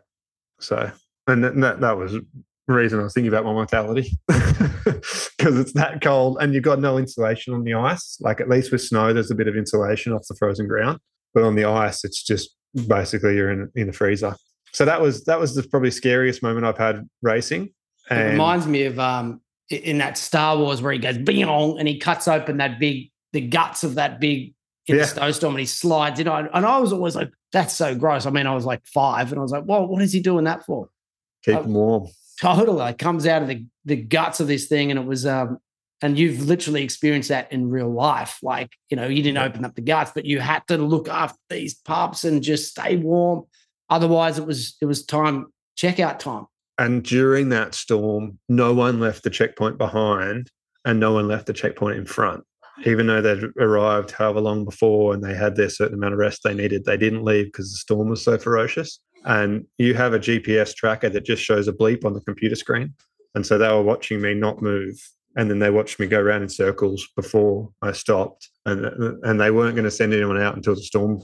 So, 0.61 0.91
and 1.29 1.45
that, 1.45 1.81
that 1.81 1.97
was 1.97 2.13
the 2.13 2.75
reason 2.75 3.01
I 3.01 3.05
was 3.05 3.15
thinking 3.15 3.29
about 3.29 3.45
my 3.45 3.53
mortality 3.53 4.19
because 4.27 5.59
it's 5.59 5.73
that 5.73 6.01
cold 6.03 6.39
and 6.41 6.53
you've 6.53 6.65
got 6.65 6.81
no 6.81 6.99
insulation 6.99 7.55
on 7.55 7.65
the 7.65 7.75
ice. 7.75 8.19
Like 8.21 8.41
at 8.41 8.49
least 8.49 8.73
with 8.73 8.83
snow, 8.83 9.13
there's 9.13 9.31
a 9.31 9.35
bit 9.35 9.49
of 9.49 9.57
insulation 9.57 10.13
off 10.13 10.27
the 10.29 10.35
frozen 10.37 10.67
ground, 10.67 10.99
but 11.35 11.45
on 11.45 11.55
the 11.55 11.65
ice, 11.65 12.05
it's 12.05 12.23
just 12.23 12.55
basically 12.87 13.37
you're 13.37 13.51
in 13.51 13.71
in 13.75 13.87
the 13.87 13.93
freezer. 13.93 14.35
So 14.73 14.85
that 14.85 15.01
was 15.01 15.25
that 15.25 15.41
was 15.41 15.55
the 15.55 15.63
probably 15.63 15.91
scariest 15.91 16.43
moment 16.43 16.67
I've 16.67 16.79
had 16.79 17.09
racing. 17.23 17.71
And 18.11 18.21
it 18.21 18.31
reminds 18.33 18.67
me 18.67 18.85
of 18.85 18.99
um, 18.99 19.41
in 19.71 19.99
that 19.99 20.17
Star 20.17 20.57
Wars 20.57 20.83
where 20.83 20.93
he 20.93 20.99
goes 20.99 21.19
bing 21.19 21.43
and 21.43 21.89
he 21.89 21.99
cuts 21.99 22.29
open 22.29 22.59
that 22.59 22.79
big 22.79 23.11
the 23.33 23.41
guts 23.41 23.85
of 23.85 23.97
that 23.97 24.21
big 24.21 24.55
in 24.87 24.97
yeah. 24.97 25.03
the 25.03 25.09
snowstorm 25.09 25.55
and 25.55 25.61
he 25.61 25.67
slides 25.67 26.19
in. 26.19 26.29
And 26.29 26.49
I 26.67 26.79
was 26.79 26.93
always 26.93 27.15
like, 27.15 27.31
that's 27.53 27.75
so 27.75 27.95
gross. 27.95 28.27
I 28.27 28.31
mean, 28.31 28.47
I 28.47 28.55
was 28.55 28.65
like 28.65 28.85
five 28.87 29.31
and 29.31 29.39
I 29.39 29.43
was 29.43 29.53
like, 29.53 29.65
well, 29.67 29.87
what 29.87 30.03
is 30.03 30.13
he 30.13 30.21
doing 30.21 30.45
that 30.45 30.65
for? 30.65 30.89
Keep 31.57 31.65
him 31.65 31.75
warm. 31.75 32.09
Totally. 32.41 32.91
It 32.91 32.99
comes 32.99 33.27
out 33.27 33.43
of 33.43 33.49
the, 33.49 33.65
the 33.85 33.97
guts 33.97 34.41
of 34.41 34.47
this 34.47 34.67
thing. 34.67 34.91
And 34.91 35.01
it 35.01 35.07
was, 35.07 35.27
um, 35.27 35.59
and 36.01 36.19
you've 36.19 36.47
literally 36.47 36.85
experienced 36.85 37.29
that 37.31 37.51
in 37.53 37.71
real 37.71 37.93
life. 37.93 38.39
Like, 38.43 38.71
you 38.91 38.97
know, 38.97 39.09
you 39.09 39.23
didn't 39.23 39.39
open 39.39 39.65
up 39.65 39.75
the 39.75 39.83
guts, 39.83 40.13
but 40.15 40.25
you 40.25 40.39
had 40.39 40.63
to 40.69 40.79
look 40.79 41.09
after 41.09 41.39
these 41.51 41.75
pups 41.75 42.25
and 42.25 42.43
just 42.43 42.71
stay 42.71 42.97
warm. 42.97 43.45
Otherwise, 43.91 44.39
it 44.39 44.47
was, 44.47 44.77
it 44.81 44.85
was 44.85 45.05
time, 45.05 45.47
checkout 45.77 46.19
time. 46.19 46.47
And 46.79 47.03
during 47.03 47.49
that 47.49 47.75
storm, 47.75 48.39
no 48.49 48.73
one 48.73 49.01
left 49.01 49.25
the 49.25 49.31
checkpoint 49.31 49.79
behind 49.79 50.51
and 50.85 51.01
no 51.01 51.13
one 51.13 51.27
left 51.27 51.47
the 51.47 51.53
checkpoint 51.53 51.99
in 51.99 52.07
front. 52.07 52.45
Even 52.87 53.09
though 53.09 53.21
they'd 53.21 53.43
arrived 53.59 54.13
however 54.13 54.41
long 54.41 54.65
before 54.65 55.13
and 55.13 55.25
they 55.25 55.35
had 55.35 55.57
their 55.57 55.69
certain 55.69 55.95
amount 55.95 56.13
of 56.13 56.21
rest 56.21 56.43
they 56.45 56.55
needed, 56.55 56.85
they 56.85 56.97
didn't 56.97 57.25
leave 57.25 57.47
because 57.47 57.73
the 57.73 57.79
storm 57.79 58.09
was 58.09 58.23
so 58.23 58.39
ferocious. 58.39 59.01
And 59.25 59.67
you 59.79 59.95
have 59.95 60.15
a 60.15 60.19
GPS 60.19 60.75
tracker 60.75 61.09
that 61.09 61.25
just 61.25 61.43
shows 61.43 61.69
a 61.69 61.73
bleep 61.73 62.05
on 62.05 62.15
the 62.15 62.21
computer 62.21 62.57
screen. 62.57 62.95
And 63.35 63.47
so 63.47 63.59
they 63.59 63.69
were 63.69 63.83
watching 63.83 64.21
me 64.21 64.35
not 64.35 64.63
move. 64.63 64.97
And 65.37 65.51
then 65.51 65.59
they 65.59 65.71
watched 65.71 66.01
me 66.01 66.07
go 66.07 66.21
around 66.21 66.43
in 66.43 66.49
circles 66.49 67.07
before 67.15 67.71
I 67.83 67.93
stopped. 67.93 68.49
And, 68.67 68.87
and 69.23 69.41
they 69.41 69.51
weren't 69.51 69.75
going 69.75 69.85
to 69.85 69.91
send 69.91 70.13
anyone 70.13 70.41
out 70.41 70.57
until 70.57 70.75
the 70.75 70.83
storm 70.83 71.23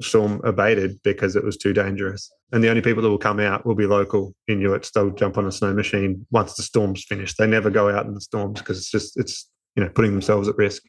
storm 0.00 0.40
abated 0.44 1.00
because 1.02 1.36
it 1.36 1.44
was 1.44 1.56
too 1.56 1.72
dangerous. 1.72 2.30
And 2.52 2.62
the 2.62 2.68
only 2.68 2.82
people 2.82 3.02
that 3.02 3.08
will 3.08 3.18
come 3.18 3.40
out 3.40 3.66
will 3.66 3.74
be 3.74 3.86
local 3.86 4.34
Inuits. 4.46 4.90
They'll 4.90 5.10
jump 5.10 5.38
on 5.38 5.46
a 5.46 5.52
snow 5.52 5.72
machine 5.72 6.26
once 6.30 6.54
the 6.54 6.62
storm's 6.62 7.04
finished. 7.04 7.36
They 7.38 7.46
never 7.46 7.70
go 7.70 7.90
out 7.90 8.06
in 8.06 8.14
the 8.14 8.20
storms 8.20 8.60
because 8.60 8.78
it's 8.78 8.90
just 8.90 9.18
it's 9.18 9.50
you 9.76 9.82
know 9.82 9.90
putting 9.90 10.12
themselves 10.12 10.48
at 10.48 10.56
risk. 10.56 10.84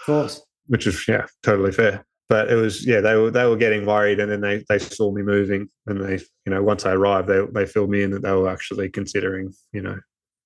Of 0.00 0.06
course. 0.06 0.42
Which 0.66 0.86
is 0.86 1.06
yeah, 1.06 1.26
totally 1.42 1.72
fair. 1.72 2.06
But 2.28 2.50
it 2.50 2.54
was 2.54 2.86
yeah, 2.86 3.00
they 3.00 3.16
were 3.16 3.30
they 3.30 3.46
were 3.46 3.56
getting 3.56 3.84
worried 3.84 4.18
and 4.18 4.30
then 4.30 4.40
they 4.40 4.64
they 4.68 4.78
saw 4.78 5.12
me 5.12 5.22
moving 5.22 5.68
and 5.86 6.00
they, 6.00 6.14
you 6.46 6.52
know, 6.52 6.62
once 6.62 6.86
I 6.86 6.92
arrived, 6.92 7.28
they 7.28 7.44
they 7.52 7.66
filled 7.66 7.90
me 7.90 8.02
in 8.02 8.10
that 8.12 8.22
they 8.22 8.32
were 8.32 8.48
actually 8.48 8.88
considering, 8.88 9.52
you 9.72 9.82
know, 9.82 9.98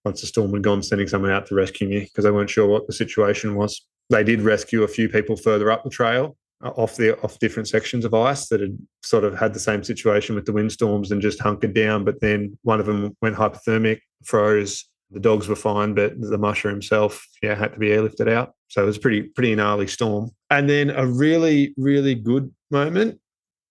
once 0.05 0.20
the 0.20 0.26
storm 0.26 0.53
had 0.53 0.62
gone, 0.62 0.83
sending 0.83 1.09
someone 1.09 1.31
out 1.31 1.47
to 1.47 1.55
rescue 1.55 1.89
me 1.89 2.01
because 2.01 2.24
they 2.24 2.31
weren't 2.31 2.51
sure 2.51 2.66
what 2.66 2.87
the 2.87 2.93
situation 2.93 3.55
was. 3.55 3.87
They 4.11 4.24
did 4.24 4.41
rescue 4.41 4.83
a 4.83 4.89
few 4.89 5.09
people 5.09 5.37
further 5.37 5.70
up 5.70 5.85
the 5.85 5.91
trail 5.91 6.37
uh, 6.64 6.70
off 6.70 6.97
the 6.97 7.18
off 7.20 7.39
different 7.39 7.68
sections 7.68 8.05
of 8.05 8.14
ice 8.14 8.49
that 8.49 8.61
had 8.61 8.76
sort 9.03 9.24
of 9.24 9.39
had 9.39 9.55
the 9.55 9.61
same 9.61 9.85
situation 9.85 10.35
with 10.35 10.45
the 10.45 10.53
windstorms 10.53 11.12
and 11.12 11.22
just 11.22 11.41
hunkered 11.41 11.74
down. 11.74 12.05
But 12.05 12.20
then 12.20 12.59
one 12.62 12.81
of 12.81 12.87
them 12.87 13.16
went 13.22 13.37
hypothermic, 13.37 14.01
froze. 14.24 14.85
The 15.11 15.20
dogs 15.20 15.49
were 15.49 15.57
fine, 15.57 15.95
but 15.95 16.20
the 16.20 16.37
musher 16.37 16.68
himself, 16.68 17.26
yeah, 17.43 17.55
had 17.55 17.72
to 17.72 17.79
be 17.79 17.89
airlifted 17.89 18.31
out. 18.31 18.55
So 18.69 18.83
it 18.83 18.87
was 18.87 18.99
pretty 18.99 19.23
pretty 19.23 19.55
gnarly 19.55 19.87
storm. 19.87 20.31
And 20.51 20.69
then 20.69 20.91
a 20.91 21.07
really 21.07 21.75
really 21.77 22.14
good 22.14 22.53
moment. 22.71 23.19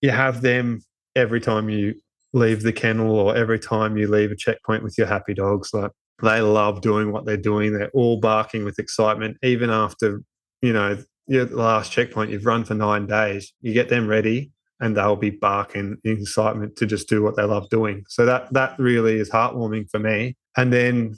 You 0.01 0.11
have 0.11 0.41
them 0.41 0.81
every 1.15 1.41
time 1.41 1.69
you 1.69 1.95
leave 2.33 2.61
the 2.61 2.73
kennel 2.73 3.17
or 3.17 3.35
every 3.35 3.59
time 3.59 3.97
you 3.97 4.07
leave 4.07 4.31
a 4.31 4.35
checkpoint 4.35 4.83
with 4.83 4.97
your 4.97 5.07
happy 5.07 5.33
dogs. 5.33 5.71
Like 5.73 5.91
they 6.21 6.41
love 6.41 6.81
doing 6.81 7.11
what 7.11 7.25
they're 7.25 7.37
doing. 7.37 7.73
They're 7.73 7.91
all 7.91 8.19
barking 8.19 8.65
with 8.65 8.79
excitement, 8.79 9.37
even 9.43 9.69
after 9.69 10.21
you 10.61 10.73
know 10.73 10.97
your 11.27 11.45
last 11.45 11.91
checkpoint, 11.91 12.31
you've 12.31 12.45
run 12.45 12.63
for 12.63 12.73
nine 12.73 13.05
days, 13.05 13.53
you 13.61 13.73
get 13.73 13.89
them 13.89 14.07
ready 14.07 14.51
and 14.79 14.95
they'll 14.95 15.15
be 15.15 15.31
barking 15.31 15.97
in 16.03 16.21
excitement 16.21 16.75
to 16.77 16.85
just 16.85 17.09
do 17.09 17.23
what 17.23 17.35
they 17.35 17.43
love 17.43 17.69
doing. 17.69 18.03
So 18.07 18.25
that 18.25 18.51
that 18.53 18.77
really 18.79 19.17
is 19.17 19.29
heartwarming 19.29 19.89
for 19.89 19.99
me. 19.99 20.35
And 20.55 20.71
then 20.71 21.17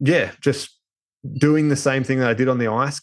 yeah, 0.00 0.32
just 0.40 0.78
doing 1.38 1.68
the 1.68 1.76
same 1.76 2.04
thing 2.04 2.20
that 2.20 2.30
I 2.30 2.34
did 2.34 2.48
on 2.48 2.58
the 2.58 2.68
ice, 2.68 3.00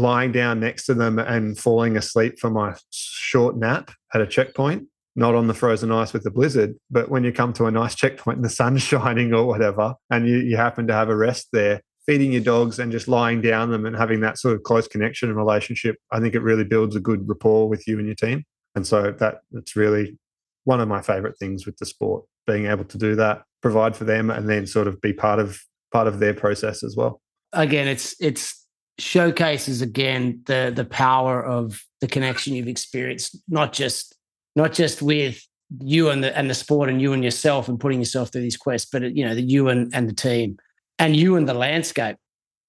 lying 0.00 0.32
down 0.32 0.60
next 0.60 0.86
to 0.86 0.94
them 0.94 1.18
and 1.18 1.58
falling 1.58 1.96
asleep 1.96 2.38
for 2.38 2.50
my 2.50 2.74
short 2.90 3.56
nap 3.56 3.90
at 4.14 4.20
a 4.20 4.26
checkpoint, 4.26 4.88
not 5.14 5.34
on 5.34 5.46
the 5.46 5.54
frozen 5.54 5.92
ice 5.92 6.12
with 6.12 6.24
the 6.24 6.30
blizzard, 6.30 6.74
but 6.90 7.10
when 7.10 7.22
you 7.22 7.32
come 7.32 7.52
to 7.52 7.66
a 7.66 7.70
nice 7.70 7.94
checkpoint 7.94 8.36
and 8.36 8.44
the 8.44 8.50
sun's 8.50 8.82
shining 8.90 9.34
or 9.34 9.44
whatever, 9.44 9.94
and 10.10 10.26
you, 10.26 10.38
you 10.38 10.56
happen 10.56 10.86
to 10.86 10.94
have 10.94 11.10
a 11.10 11.16
rest 11.16 11.48
there, 11.52 11.82
feeding 12.06 12.32
your 12.32 12.42
dogs 12.42 12.78
and 12.78 12.90
just 12.90 13.08
lying 13.08 13.42
down 13.42 13.70
them 13.70 13.84
and 13.84 13.94
having 13.94 14.20
that 14.20 14.38
sort 14.38 14.54
of 14.56 14.62
close 14.62 14.88
connection 14.88 15.28
and 15.28 15.36
relationship, 15.36 15.96
I 16.10 16.18
think 16.18 16.34
it 16.34 16.40
really 16.40 16.64
builds 16.64 16.96
a 16.96 17.00
good 17.00 17.28
rapport 17.28 17.68
with 17.68 17.86
you 17.86 17.98
and 17.98 18.06
your 18.06 18.16
team. 18.16 18.44
And 18.74 18.86
so 18.86 19.12
that 19.12 19.40
it's 19.52 19.76
really 19.76 20.16
one 20.64 20.80
of 20.80 20.88
my 20.88 21.02
favorite 21.02 21.38
things 21.38 21.66
with 21.66 21.76
the 21.76 21.86
sport, 21.86 22.24
being 22.46 22.66
able 22.66 22.84
to 22.84 22.98
do 22.98 23.14
that, 23.16 23.42
provide 23.60 23.94
for 23.94 24.04
them 24.04 24.30
and 24.30 24.48
then 24.48 24.66
sort 24.66 24.86
of 24.86 25.00
be 25.00 25.12
part 25.12 25.38
of 25.38 25.60
part 25.92 26.06
of 26.06 26.20
their 26.20 26.32
process 26.32 26.82
as 26.82 26.96
well. 26.96 27.20
Again, 27.52 27.88
it's 27.88 28.14
it's 28.20 28.59
showcases 29.00 29.82
again 29.82 30.42
the 30.46 30.72
the 30.74 30.84
power 30.84 31.44
of 31.44 31.82
the 32.00 32.06
connection 32.06 32.54
you've 32.54 32.68
experienced, 32.68 33.36
not 33.48 33.72
just 33.72 34.16
not 34.56 34.72
just 34.72 35.02
with 35.02 35.44
you 35.78 36.10
and 36.10 36.22
the 36.22 36.36
and 36.36 36.50
the 36.50 36.54
sport 36.54 36.88
and 36.88 37.00
you 37.00 37.12
and 37.12 37.24
yourself 37.24 37.68
and 37.68 37.78
putting 37.80 37.98
yourself 37.98 38.30
through 38.30 38.42
these 38.42 38.56
quests, 38.56 38.88
but 38.90 39.14
you 39.16 39.24
know, 39.24 39.34
the 39.34 39.42
you 39.42 39.68
and, 39.68 39.94
and 39.94 40.08
the 40.08 40.14
team 40.14 40.58
and 40.98 41.16
you 41.16 41.36
and 41.36 41.48
the 41.48 41.54
landscape, 41.54 42.16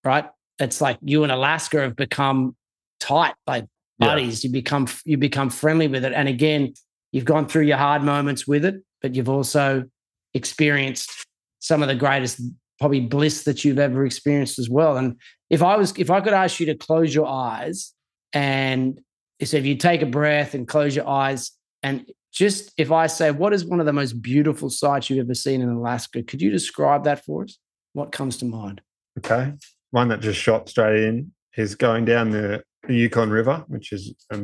right? 0.03 0.25
It's 0.59 0.82
like 0.82 0.97
you 1.01 1.23
and 1.23 1.32
Alaska 1.32 1.82
have 1.82 1.95
become 1.95 2.55
tight, 2.99 3.34
like 3.47 3.65
buddies. 3.99 4.43
Yeah. 4.43 4.47
You 4.47 4.53
become 4.53 4.88
you 5.05 5.17
become 5.17 5.49
friendly 5.49 5.88
with 5.88 6.05
it. 6.05 6.13
And 6.13 6.27
again, 6.27 6.73
you've 7.11 7.25
gone 7.25 7.47
through 7.47 7.63
your 7.63 7.77
hard 7.77 8.03
moments 8.03 8.47
with 8.47 8.65
it, 8.65 8.75
but 9.01 9.15
you've 9.15 9.29
also 9.29 9.86
experienced 10.34 11.25
some 11.59 11.82
of 11.82 11.88
the 11.88 11.95
greatest 11.95 12.41
probably 12.82 12.99
bliss 12.99 13.43
that 13.43 13.63
you've 13.63 13.77
ever 13.77 14.03
experienced 14.05 14.57
as 14.57 14.67
well. 14.67 14.97
And 14.97 15.15
if 15.51 15.61
I 15.61 15.77
was 15.77 15.93
if 15.97 16.09
I 16.09 16.19
could 16.19 16.34
ask 16.34 16.59
you 16.59 16.65
to 16.65 16.75
close 16.75 17.13
your 17.13 17.27
eyes 17.27 17.93
and 18.34 18.99
so 19.43 19.57
if 19.57 19.65
you 19.65 19.75
take 19.75 20.01
a 20.01 20.07
breath 20.07 20.55
and 20.55 20.67
close 20.67 20.95
your 20.95 21.07
eyes 21.07 21.51
and 21.84 22.05
just 22.34 22.73
if 22.77 22.91
I 22.91 23.05
say 23.05 23.29
what 23.29 23.53
is 23.53 23.63
one 23.63 23.79
of 23.79 23.86
the 23.86 23.93
most 23.93 24.13
beautiful 24.21 24.71
sights 24.71 25.09
you've 25.09 25.23
ever 25.23 25.36
seen 25.36 25.61
in 25.61 25.69
Alaska, 25.69 26.23
could 26.23 26.41
you 26.41 26.49
describe 26.49 27.03
that 27.03 27.23
for 27.23 27.43
us? 27.43 27.59
What 27.93 28.11
comes 28.11 28.38
to 28.38 28.45
mind? 28.45 28.82
Okay. 29.19 29.53
One 29.91 30.07
that 30.07 30.19
just 30.19 30.39
shot 30.39 30.67
straight 30.67 31.03
in 31.03 31.34
is 31.55 31.75
going 31.75 32.05
down 32.05 32.32
the 32.32 32.63
Yukon 32.89 33.29
River, 33.29 33.63
which 33.67 33.91
is 33.91 34.15
a 34.32 34.41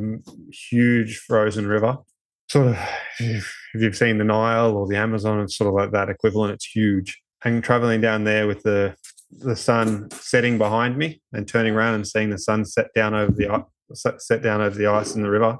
huge 0.70 1.18
frozen 1.26 1.66
river. 1.66 1.96
Sort 2.48 2.68
of, 2.68 2.78
if 3.18 3.52
you've 3.74 3.96
seen 3.96 4.18
the 4.18 4.24
Nile 4.24 4.76
or 4.76 4.86
the 4.86 4.96
Amazon, 4.96 5.40
it's 5.40 5.56
sort 5.56 5.68
of 5.68 5.74
like 5.74 5.90
that 5.90 6.08
equivalent. 6.08 6.52
It's 6.52 6.66
huge. 6.66 7.20
And 7.44 7.62
traveling 7.62 8.00
down 8.00 8.24
there 8.24 8.46
with 8.46 8.62
the 8.62 8.96
the 9.30 9.56
sun 9.56 10.10
setting 10.10 10.58
behind 10.58 10.96
me 10.96 11.20
and 11.32 11.46
turning 11.46 11.74
around 11.74 11.94
and 11.94 12.06
seeing 12.06 12.30
the 12.30 12.38
sun 12.38 12.64
set 12.64 12.92
down 12.94 13.14
over 13.14 13.32
the 13.32 13.64
set 13.94 14.42
down 14.42 14.60
over 14.60 14.76
the 14.76 14.86
ice 14.86 15.14
in 15.14 15.22
the 15.22 15.30
river, 15.30 15.58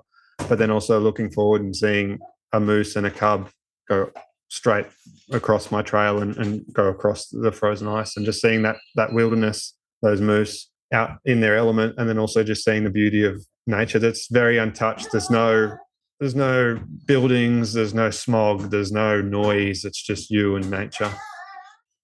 but 0.48 0.58
then 0.58 0.70
also 0.70 0.98
looking 0.98 1.30
forward 1.30 1.62
and 1.62 1.74
seeing 1.74 2.18
a 2.52 2.60
moose 2.60 2.96
and 2.96 3.06
a 3.06 3.10
cub 3.10 3.50
go 3.88 4.10
straight 4.48 4.86
across 5.32 5.70
my 5.70 5.82
trail 5.82 6.20
and, 6.20 6.36
and 6.38 6.64
go 6.72 6.86
across 6.86 7.28
the 7.28 7.52
frozen 7.52 7.86
ice 7.86 8.16
and 8.16 8.24
just 8.24 8.40
seeing 8.40 8.62
that 8.62 8.76
that 8.94 9.12
wilderness, 9.12 9.74
those 10.02 10.20
moose 10.20 10.70
out 10.92 11.18
in 11.26 11.40
their 11.40 11.56
element, 11.56 11.94
and 11.98 12.08
then 12.08 12.18
also 12.18 12.42
just 12.42 12.64
seeing 12.64 12.84
the 12.84 12.90
beauty 12.90 13.24
of 13.24 13.44
nature 13.66 13.98
that's 13.98 14.28
very 14.30 14.56
untouched. 14.56 15.08
There's 15.12 15.30
no 15.30 15.76
there's 16.20 16.34
no 16.34 16.80
buildings, 17.06 17.74
there's 17.74 17.94
no 17.94 18.10
smog, 18.10 18.70
there's 18.70 18.90
no 18.90 19.20
noise. 19.20 19.84
It's 19.84 20.02
just 20.02 20.30
you 20.30 20.56
and 20.56 20.70
nature 20.70 21.12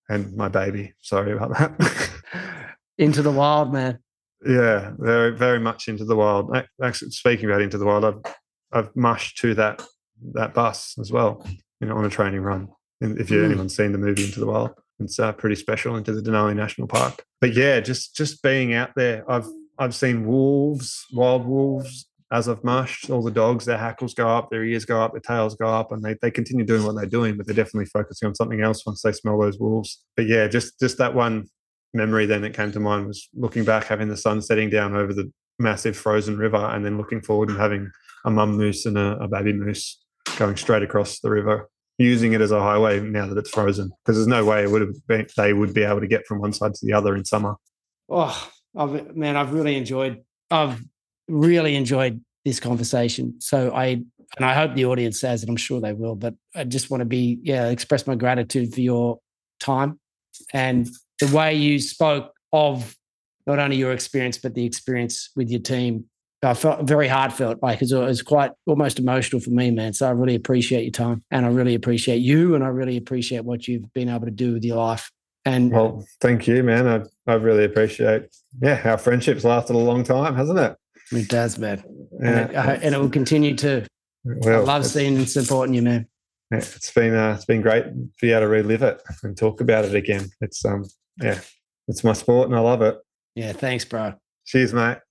and 0.08 0.34
my 0.36 0.48
baby. 0.48 0.92
Sorry 1.00 1.32
about 1.32 1.50
that. 1.50 2.20
into 2.98 3.22
the 3.22 3.32
wild, 3.32 3.72
man. 3.72 3.98
Yeah, 4.46 4.92
very 4.98 5.34
very 5.34 5.58
much 5.58 5.88
into 5.88 6.04
the 6.04 6.16
wild. 6.16 6.54
Actually, 6.82 7.12
speaking 7.12 7.46
about 7.46 7.62
into 7.62 7.78
the 7.78 7.86
wild, 7.86 8.04
I've 8.04 8.34
I've 8.74 8.94
mushed 8.94 9.38
to 9.38 9.54
that 9.54 9.82
that 10.34 10.52
bus 10.52 10.98
as 11.00 11.10
well 11.10 11.42
you 11.84 11.90
know, 11.90 11.96
on 11.96 12.04
a 12.04 12.10
training 12.10 12.40
run. 12.40 12.68
If 13.00 13.30
you, 13.30 13.40
mm. 13.40 13.44
anyone's 13.44 13.76
seen 13.76 13.92
the 13.92 13.98
movie 13.98 14.24
Into 14.24 14.40
the 14.40 14.46
Wild, 14.46 14.70
it's 14.98 15.18
uh, 15.18 15.32
pretty 15.32 15.56
special 15.56 15.96
into 15.96 16.12
the 16.12 16.22
Denali 16.22 16.56
National 16.56 16.88
Park. 16.88 17.24
But 17.40 17.52
yeah, 17.52 17.80
just 17.80 18.16
just 18.16 18.42
being 18.42 18.72
out 18.72 18.90
there, 18.96 19.30
I've 19.30 19.46
I've 19.78 19.94
seen 19.94 20.24
wolves, 20.24 21.04
wild 21.12 21.44
wolves, 21.44 22.06
as 22.32 22.48
I've 22.48 22.64
mushed. 22.64 23.10
All 23.10 23.22
the 23.22 23.30
dogs, 23.30 23.64
their 23.64 23.78
hackles 23.78 24.14
go 24.14 24.28
up, 24.28 24.50
their 24.50 24.64
ears 24.64 24.84
go 24.84 25.00
up, 25.00 25.12
their 25.12 25.20
tails 25.20 25.54
go 25.56 25.66
up, 25.66 25.92
and 25.92 26.02
they, 26.02 26.16
they 26.20 26.30
continue 26.30 26.64
doing 26.64 26.84
what 26.84 26.96
they're 26.96 27.06
doing, 27.06 27.36
but 27.36 27.46
they're 27.46 27.54
definitely 27.54 27.86
focusing 27.86 28.28
on 28.28 28.34
something 28.34 28.60
else 28.60 28.84
once 28.86 29.02
they 29.02 29.12
smell 29.12 29.38
those 29.38 29.58
wolves. 29.58 30.02
But 30.16 30.26
yeah, 30.26 30.48
just 30.48 30.78
just 30.80 30.98
that 30.98 31.14
one 31.14 31.46
memory 31.92 32.26
then 32.26 32.42
that 32.42 32.54
came 32.54 32.72
to 32.72 32.80
mind 32.80 33.06
was 33.06 33.28
looking 33.34 33.64
back, 33.64 33.84
having 33.84 34.08
the 34.08 34.16
sun 34.16 34.42
setting 34.42 34.68
down 34.70 34.96
over 34.96 35.12
the 35.12 35.30
massive 35.58 35.96
frozen 35.96 36.36
river, 36.36 36.56
and 36.56 36.84
then 36.84 36.98
looking 36.98 37.20
forward 37.20 37.50
and 37.50 37.58
having 37.58 37.90
a 38.24 38.30
mum 38.30 38.56
moose 38.56 38.86
and 38.86 38.98
a, 38.98 39.16
a 39.18 39.28
baby 39.28 39.52
moose 39.52 40.02
going 40.36 40.56
straight 40.56 40.82
across 40.82 41.20
the 41.20 41.30
river, 41.30 41.68
using 41.98 42.32
it 42.32 42.40
as 42.40 42.50
a 42.50 42.60
highway 42.60 42.98
now 43.00 43.26
that 43.26 43.38
it's 43.38 43.50
frozen. 43.50 43.90
Because 44.04 44.16
there's 44.16 44.26
no 44.26 44.44
way 44.44 44.64
it 44.64 44.70
would 44.70 44.80
have 44.80 45.06
been, 45.06 45.26
they 45.36 45.52
would 45.52 45.74
be 45.74 45.84
able 45.84 46.00
to 46.00 46.06
get 46.06 46.26
from 46.26 46.40
one 46.40 46.52
side 46.52 46.74
to 46.74 46.86
the 46.86 46.92
other 46.92 47.14
in 47.14 47.24
summer. 47.24 47.54
Oh, 48.08 48.50
I've, 48.76 49.14
man, 49.14 49.36
I've 49.36 49.52
really 49.52 49.76
enjoyed. 49.76 50.22
I've 50.50 50.82
really 51.28 51.76
enjoyed 51.76 52.20
this 52.44 52.60
conversation. 52.60 53.40
So 53.40 53.74
I 53.74 54.02
and 54.36 54.44
I 54.44 54.54
hope 54.54 54.74
the 54.74 54.86
audience 54.86 55.20
says 55.20 55.42
it. 55.42 55.48
I'm 55.48 55.56
sure 55.56 55.80
they 55.80 55.92
will. 55.92 56.16
But 56.16 56.34
I 56.54 56.64
just 56.64 56.90
want 56.90 57.00
to 57.00 57.06
be 57.06 57.38
yeah 57.42 57.68
express 57.68 58.06
my 58.06 58.14
gratitude 58.14 58.74
for 58.74 58.80
your 58.80 59.20
time 59.60 59.98
and 60.52 60.88
the 61.20 61.34
way 61.34 61.54
you 61.54 61.78
spoke 61.78 62.32
of 62.52 62.94
not 63.46 63.58
only 63.58 63.76
your 63.76 63.92
experience 63.92 64.36
but 64.36 64.54
the 64.54 64.64
experience 64.64 65.30
with 65.36 65.48
your 65.48 65.60
team 65.60 66.06
I 66.44 66.54
felt 66.54 66.86
very 66.86 67.08
heartfelt, 67.08 67.62
like 67.62 67.80
it 67.80 67.90
was 67.92 68.22
quite 68.22 68.52
almost 68.66 68.98
emotional 68.98 69.40
for 69.40 69.50
me, 69.50 69.70
man. 69.70 69.92
So 69.92 70.06
I 70.06 70.10
really 70.10 70.34
appreciate 70.34 70.82
your 70.82 70.92
time, 70.92 71.24
and 71.30 71.46
I 71.46 71.48
really 71.48 71.74
appreciate 71.74 72.18
you, 72.18 72.54
and 72.54 72.62
I 72.62 72.68
really 72.68 72.96
appreciate 72.96 73.44
what 73.44 73.66
you've 73.66 73.92
been 73.92 74.08
able 74.08 74.26
to 74.26 74.30
do 74.30 74.52
with 74.54 74.64
your 74.64 74.76
life. 74.76 75.10
And 75.44 75.72
well, 75.72 76.06
thank 76.20 76.46
you, 76.46 76.62
man. 76.62 76.86
I 76.86 77.30
I 77.30 77.34
really 77.34 77.64
appreciate. 77.64 78.34
Yeah, 78.60 78.80
our 78.84 78.98
friendship's 78.98 79.44
lasted 79.44 79.76
a 79.76 79.78
long 79.78 80.04
time, 80.04 80.34
hasn't 80.34 80.58
it? 80.58 80.76
It 81.12 81.28
does, 81.28 81.58
man. 81.58 81.82
Yeah, 82.20 82.28
and, 82.28 82.70
it, 82.70 82.82
and 82.82 82.94
it 82.94 82.98
will 82.98 83.10
continue 83.10 83.54
to. 83.56 83.86
Well, 84.24 84.62
I 84.62 84.64
love 84.64 84.86
seeing 84.86 85.16
and 85.16 85.28
supporting 85.28 85.74
you, 85.74 85.82
man. 85.82 86.06
It's 86.50 86.92
been 86.92 87.14
uh, 87.14 87.34
it's 87.34 87.44
been 87.44 87.62
great 87.62 87.84
to 87.84 88.08
be 88.20 88.30
able 88.30 88.42
to 88.42 88.48
relive 88.48 88.82
it 88.82 89.02
and 89.22 89.36
talk 89.36 89.60
about 89.60 89.84
it 89.84 89.94
again. 89.94 90.28
It's 90.40 90.64
um 90.64 90.84
yeah, 91.20 91.40
it's 91.88 92.04
my 92.04 92.12
sport 92.12 92.48
and 92.48 92.56
I 92.56 92.60
love 92.60 92.82
it. 92.82 92.96
Yeah, 93.34 93.52
thanks, 93.52 93.84
bro. 93.84 94.14
Cheers, 94.46 94.72
mate. 94.72 94.98